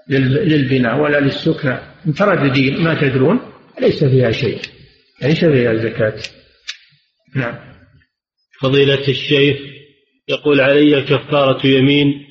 للبناء 0.10 1.00
ولا 1.00 1.20
للسكنة 1.20 1.82
مترددين 2.06 2.84
ما 2.84 3.02
تدرون 3.02 3.40
ليس 3.82 4.04
فيها 4.04 4.32
شيء. 4.32 4.60
ليس 5.22 5.46
فيها 5.46 5.74
زكاة. 5.76 6.16
نعم. 7.36 7.56
فضيلة 8.62 9.08
الشيخ 9.08 9.58
يقول 10.30 10.62
علي 10.62 11.02
كفارة 11.02 11.68
يمين 11.68 12.26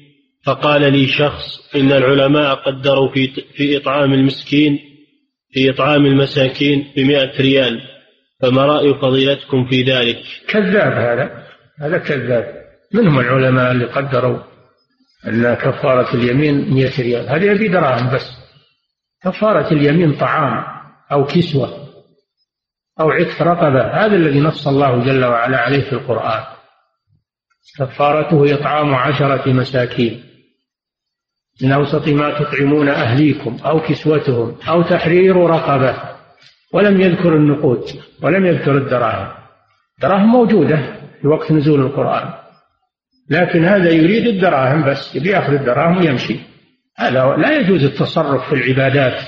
فقال 0.46 0.92
لي 0.92 1.06
شخص 1.06 1.74
إن 1.76 1.92
العلماء 1.92 2.54
قدروا 2.54 3.14
في 3.14 3.42
في 3.56 3.76
إطعام 3.76 4.12
المسكين 4.12 4.78
في 5.52 5.70
إطعام 5.70 6.06
المساكين 6.06 6.92
بمئة 6.96 7.40
ريال 7.40 7.80
فما 8.42 8.62
رأي 8.66 8.94
فضيلتكم 8.94 9.66
في 9.66 9.82
ذلك؟ 9.82 10.18
كذاب 10.48 10.92
هذا. 10.92 11.46
هذا 11.80 11.98
كذاب. 11.98 12.64
منهم 12.94 13.20
العلماء 13.20 13.72
اللي 13.72 13.84
قدروا 13.84 14.38
أن 15.26 15.54
كفارة 15.54 16.14
اليمين 16.14 16.74
مئة 16.74 17.02
ريال. 17.02 17.28
هذه 17.28 17.44
يبي 17.44 17.68
دراهم 17.68 18.14
بس. 18.14 18.44
كفارة 19.22 19.72
اليمين 19.72 20.12
طعام 20.12 20.64
أو 21.12 21.24
كسوة 21.24 21.84
أو 23.00 23.10
عتق 23.10 23.42
رقبة 23.42 23.86
هذا 23.86 24.16
الذي 24.16 24.40
نص 24.40 24.68
الله 24.68 25.04
جل 25.04 25.24
وعلا 25.24 25.58
عليه 25.58 25.84
في 25.84 25.92
القرآن. 25.92 26.44
كفارته 27.78 28.54
إطعام 28.54 28.94
عشرة 28.94 29.52
مساكين. 29.52 30.24
من 31.62 31.72
أوسط 31.72 32.08
ما 32.08 32.38
تطعمون 32.38 32.88
أهليكم 32.88 33.58
أو 33.64 33.80
كسوتهم 33.80 34.56
أو 34.68 34.82
تحرير 34.82 35.36
رقبة. 35.36 35.96
ولم 36.72 37.00
يذكر 37.00 37.36
النقود 37.36 37.84
ولم 38.22 38.46
يذكر 38.46 38.76
الدراهم. 38.76 39.32
الدراهم 39.98 40.28
موجودة 40.28 40.76
في 41.20 41.26
وقت 41.28 41.52
نزول 41.52 41.80
القرآن. 41.80 42.43
لكن 43.30 43.64
هذا 43.64 43.90
يريد 43.90 44.26
الدراهم 44.26 44.90
بس 44.90 45.16
يبي 45.16 45.30
ياخذ 45.30 45.52
الدراهم 45.52 45.98
ويمشي. 45.98 46.36
هذا 46.98 47.36
لا 47.36 47.58
يجوز 47.58 47.84
التصرف 47.84 48.48
في 48.48 48.54
العبادات 48.54 49.22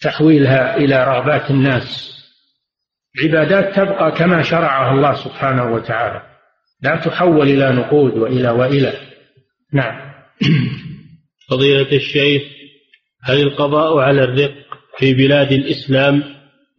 تحويلها 0.00 0.76
إلى 0.76 1.04
رغبات 1.04 1.50
الناس. 1.50 2.10
عبادات 3.24 3.76
تبقى 3.76 4.12
كما 4.12 4.42
شرعها 4.42 4.92
الله 4.92 5.14
سبحانه 5.14 5.74
وتعالى. 5.74 6.22
لا 6.82 6.96
تحول 6.96 7.48
إلى 7.48 7.72
نقود 7.72 8.12
وإلى 8.12 8.50
وإلى. 8.50 8.92
نعم. 9.72 10.10
فضيلة 11.50 11.92
الشيخ 11.92 12.42
هل 13.22 13.40
القضاء 13.40 13.98
على 13.98 14.24
الرق 14.24 14.54
في 14.98 15.14
بلاد 15.14 15.52
الإسلام 15.52 16.22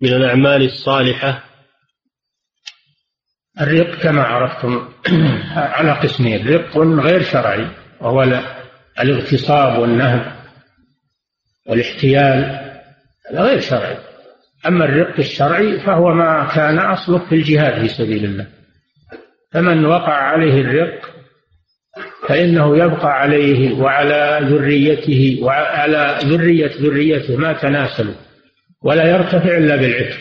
من 0.02 0.14
الأعمال 0.14 0.66
الصالحة؟ 0.66 1.51
الرق 3.60 3.96
كما 3.96 4.24
عرفتم 4.24 4.90
على 5.56 5.92
قسمين 5.92 6.48
رق 6.48 6.78
غير 6.78 7.22
شرعي 7.22 7.68
وهو 8.02 8.42
الاغتصاب 9.00 9.80
والنهب 9.80 10.32
والاحتيال 11.68 12.62
هذا 13.32 13.42
غير 13.42 13.60
شرعي. 13.60 13.98
أما 14.68 14.86
الرق 14.86 15.20
الشرعي 15.20 15.80
فهو 15.80 16.14
ما 16.14 16.50
كان 16.56 16.80
أصله 16.80 17.20
في 17.30 17.36
الجهاد 17.36 17.82
في 17.82 17.88
سبيل 17.88 18.26
الله. 18.26 18.48
فمن 19.52 19.86
وقع 19.86 20.14
عليه 20.14 20.62
الرق 20.62 21.10
فإنه 22.28 22.78
يبقى 22.78 23.22
عليه 23.22 23.74
وعلى 23.74 24.40
ذريته 24.44 25.40
وعلى 25.42 26.20
ذرية 26.24 26.72
ذريته 26.82 27.38
ما 27.38 27.54
تناسلوا 27.54 28.16
ولا 28.84 29.08
يرتفع 29.12 29.58
إلا 29.58 29.76
بالعتق. 29.76 30.20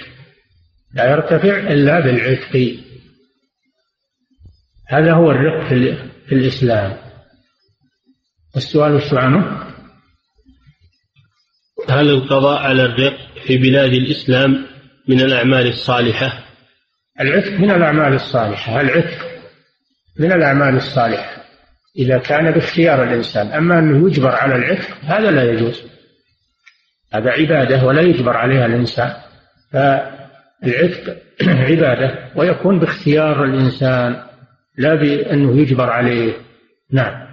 لا 0.95 1.11
يرتفع 1.11 1.59
إلا 1.59 2.01
بالعتق. 2.01 2.77
هذا 4.91 5.13
هو 5.13 5.31
الرق 5.31 5.69
في, 5.69 5.97
الإسلام. 6.33 6.97
السؤال 8.57 8.95
وش 8.95 9.15
عنه؟ 9.15 9.67
هل 11.89 12.11
القضاء 12.11 12.63
على 12.63 12.83
الرق 12.83 13.17
في 13.47 13.59
بلاد 13.59 13.93
الإسلام 13.93 14.67
من 15.09 15.21
الأعمال 15.21 15.67
الصالحة؟ 15.67 16.45
العتق 17.21 17.53
من 17.53 17.71
الأعمال 17.71 18.15
الصالحة 18.15 18.81
العتق 18.81 19.27
من 20.19 20.33
الأعمال 20.33 20.77
الصالحة 20.77 21.43
إذا 21.97 22.19
كان 22.19 22.51
باختيار 22.51 23.03
الإنسان. 23.03 23.47
أما 23.47 23.79
أنه 23.79 24.09
يجبر 24.09 24.31
على 24.31 24.57
العتق 24.57 24.97
هذا 25.03 25.31
لا 25.31 25.53
يجوز. 25.53 25.83
هذا 27.15 27.31
عبادة 27.31 27.85
ولا 27.85 28.03
يجبر 28.03 28.37
عليها 28.37 28.67
الإنسان. 28.67 29.13
فالعتق 29.73 31.17
عبادة 31.71 32.31
ويكون 32.37 32.79
باختيار 32.79 33.45
الإنسان. 33.45 34.30
لا 34.79 34.95
بأنه 34.95 35.61
يجبر 35.61 35.91
عليه. 35.91 36.35
نعم. 36.93 37.33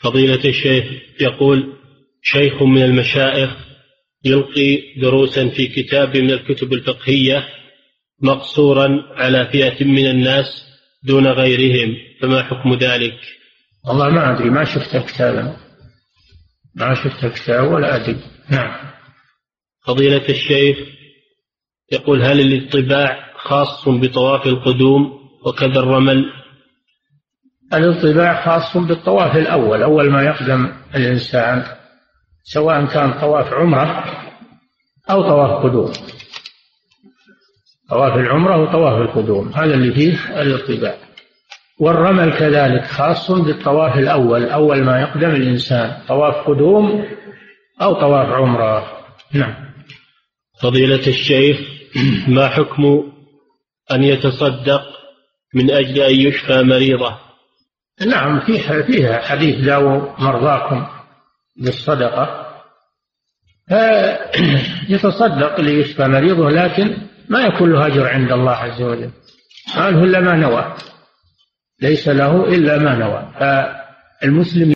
فضيلة 0.00 0.44
الشيخ 0.44 0.84
يقول 1.20 1.72
شيخ 2.22 2.62
من 2.62 2.82
المشائخ 2.82 3.50
يلقي 4.24 4.94
دروسا 5.00 5.48
في 5.48 5.66
كتاب 5.66 6.16
من 6.16 6.30
الكتب 6.30 6.72
الفقهية 6.72 7.48
مقصورا 8.22 8.88
على 9.16 9.48
فئة 9.52 9.84
من 9.84 10.10
الناس 10.10 10.46
دون 11.02 11.26
غيرهم 11.26 11.96
فما 12.20 12.42
حكم 12.42 12.74
ذلك؟ 12.74 13.18
والله 13.88 14.08
ما 14.08 14.34
أدري 14.36 14.50
ما 14.50 14.64
شفت 14.64 14.96
كتابا 14.96 15.56
ما 16.74 16.94
شفت 16.94 17.26
كتاب 17.26 17.72
ولا 17.72 17.96
أدري. 17.96 18.16
نعم. 18.50 18.90
فضيلة 19.86 20.28
الشيخ 20.28 20.78
يقول 21.92 22.22
هل 22.22 22.40
الاطباع 22.40 23.32
خاص 23.36 23.88
بطواف 23.88 24.46
القدوم 24.46 25.17
وكذا 25.46 25.80
الرمل. 25.80 26.32
الاطباع 27.74 28.44
خاص 28.44 28.76
بالطواف 28.76 29.36
الأول. 29.36 29.82
أول 29.82 30.10
ما 30.10 30.22
يقدم 30.22 30.72
الإنسان 30.94 31.64
سواء 32.42 32.84
كان 32.86 33.20
طواف 33.20 33.52
عمرة 33.52 34.04
أو 35.10 35.22
طواف 35.22 35.64
قدوم. 35.64 35.92
طواف 37.90 38.16
العمرة 38.16 38.62
وطواف 38.62 39.02
القدوم. 39.02 39.48
هذا 39.48 39.74
اللي 39.74 39.92
فيه 39.92 40.42
الاطباع 40.42 40.94
والرمل 41.80 42.38
كذلك 42.38 42.84
خاص 42.84 43.30
بالطواف 43.30 43.98
الأول. 43.98 44.44
أول 44.44 44.84
ما 44.84 45.00
يقدم 45.00 45.30
الإنسان 45.30 46.02
طواف 46.08 46.34
قدوم 46.34 47.04
أو 47.82 47.94
طواف 47.94 48.28
عمرة. 48.28 48.98
نعم. 49.32 49.54
فضيلة 50.62 51.06
الشيخ 51.06 51.60
ما 52.28 52.48
حكم 52.48 53.12
أن 53.92 54.04
يتصدق 54.04 54.97
من 55.54 55.70
أجل 55.70 56.00
أن 56.00 56.14
يشفى 56.14 56.62
مريضة. 56.62 57.18
نعم 58.06 58.40
فيها 58.40 58.82
فيها 58.82 59.20
حديث 59.20 59.64
داووا 59.64 60.20
مرضاكم 60.20 60.86
بالصدقة. 61.56 62.48
يتصدق 64.94 65.60
ليشفى 65.60 66.08
مريضه 66.08 66.50
لكن 66.50 66.96
ما 67.28 67.40
يكون 67.40 67.72
له 67.72 67.86
أجر 67.86 68.08
عند 68.08 68.32
الله 68.32 68.52
عز 68.52 68.82
وجل. 68.82 69.10
ما 69.76 69.90
له 69.90 70.04
إلا 70.04 70.20
ما 70.20 70.36
نوى. 70.36 70.74
ليس 71.82 72.08
له 72.08 72.44
إلا 72.44 72.78
ما 72.78 72.94
نوى. 72.94 73.32
فالمسلم 73.40 74.74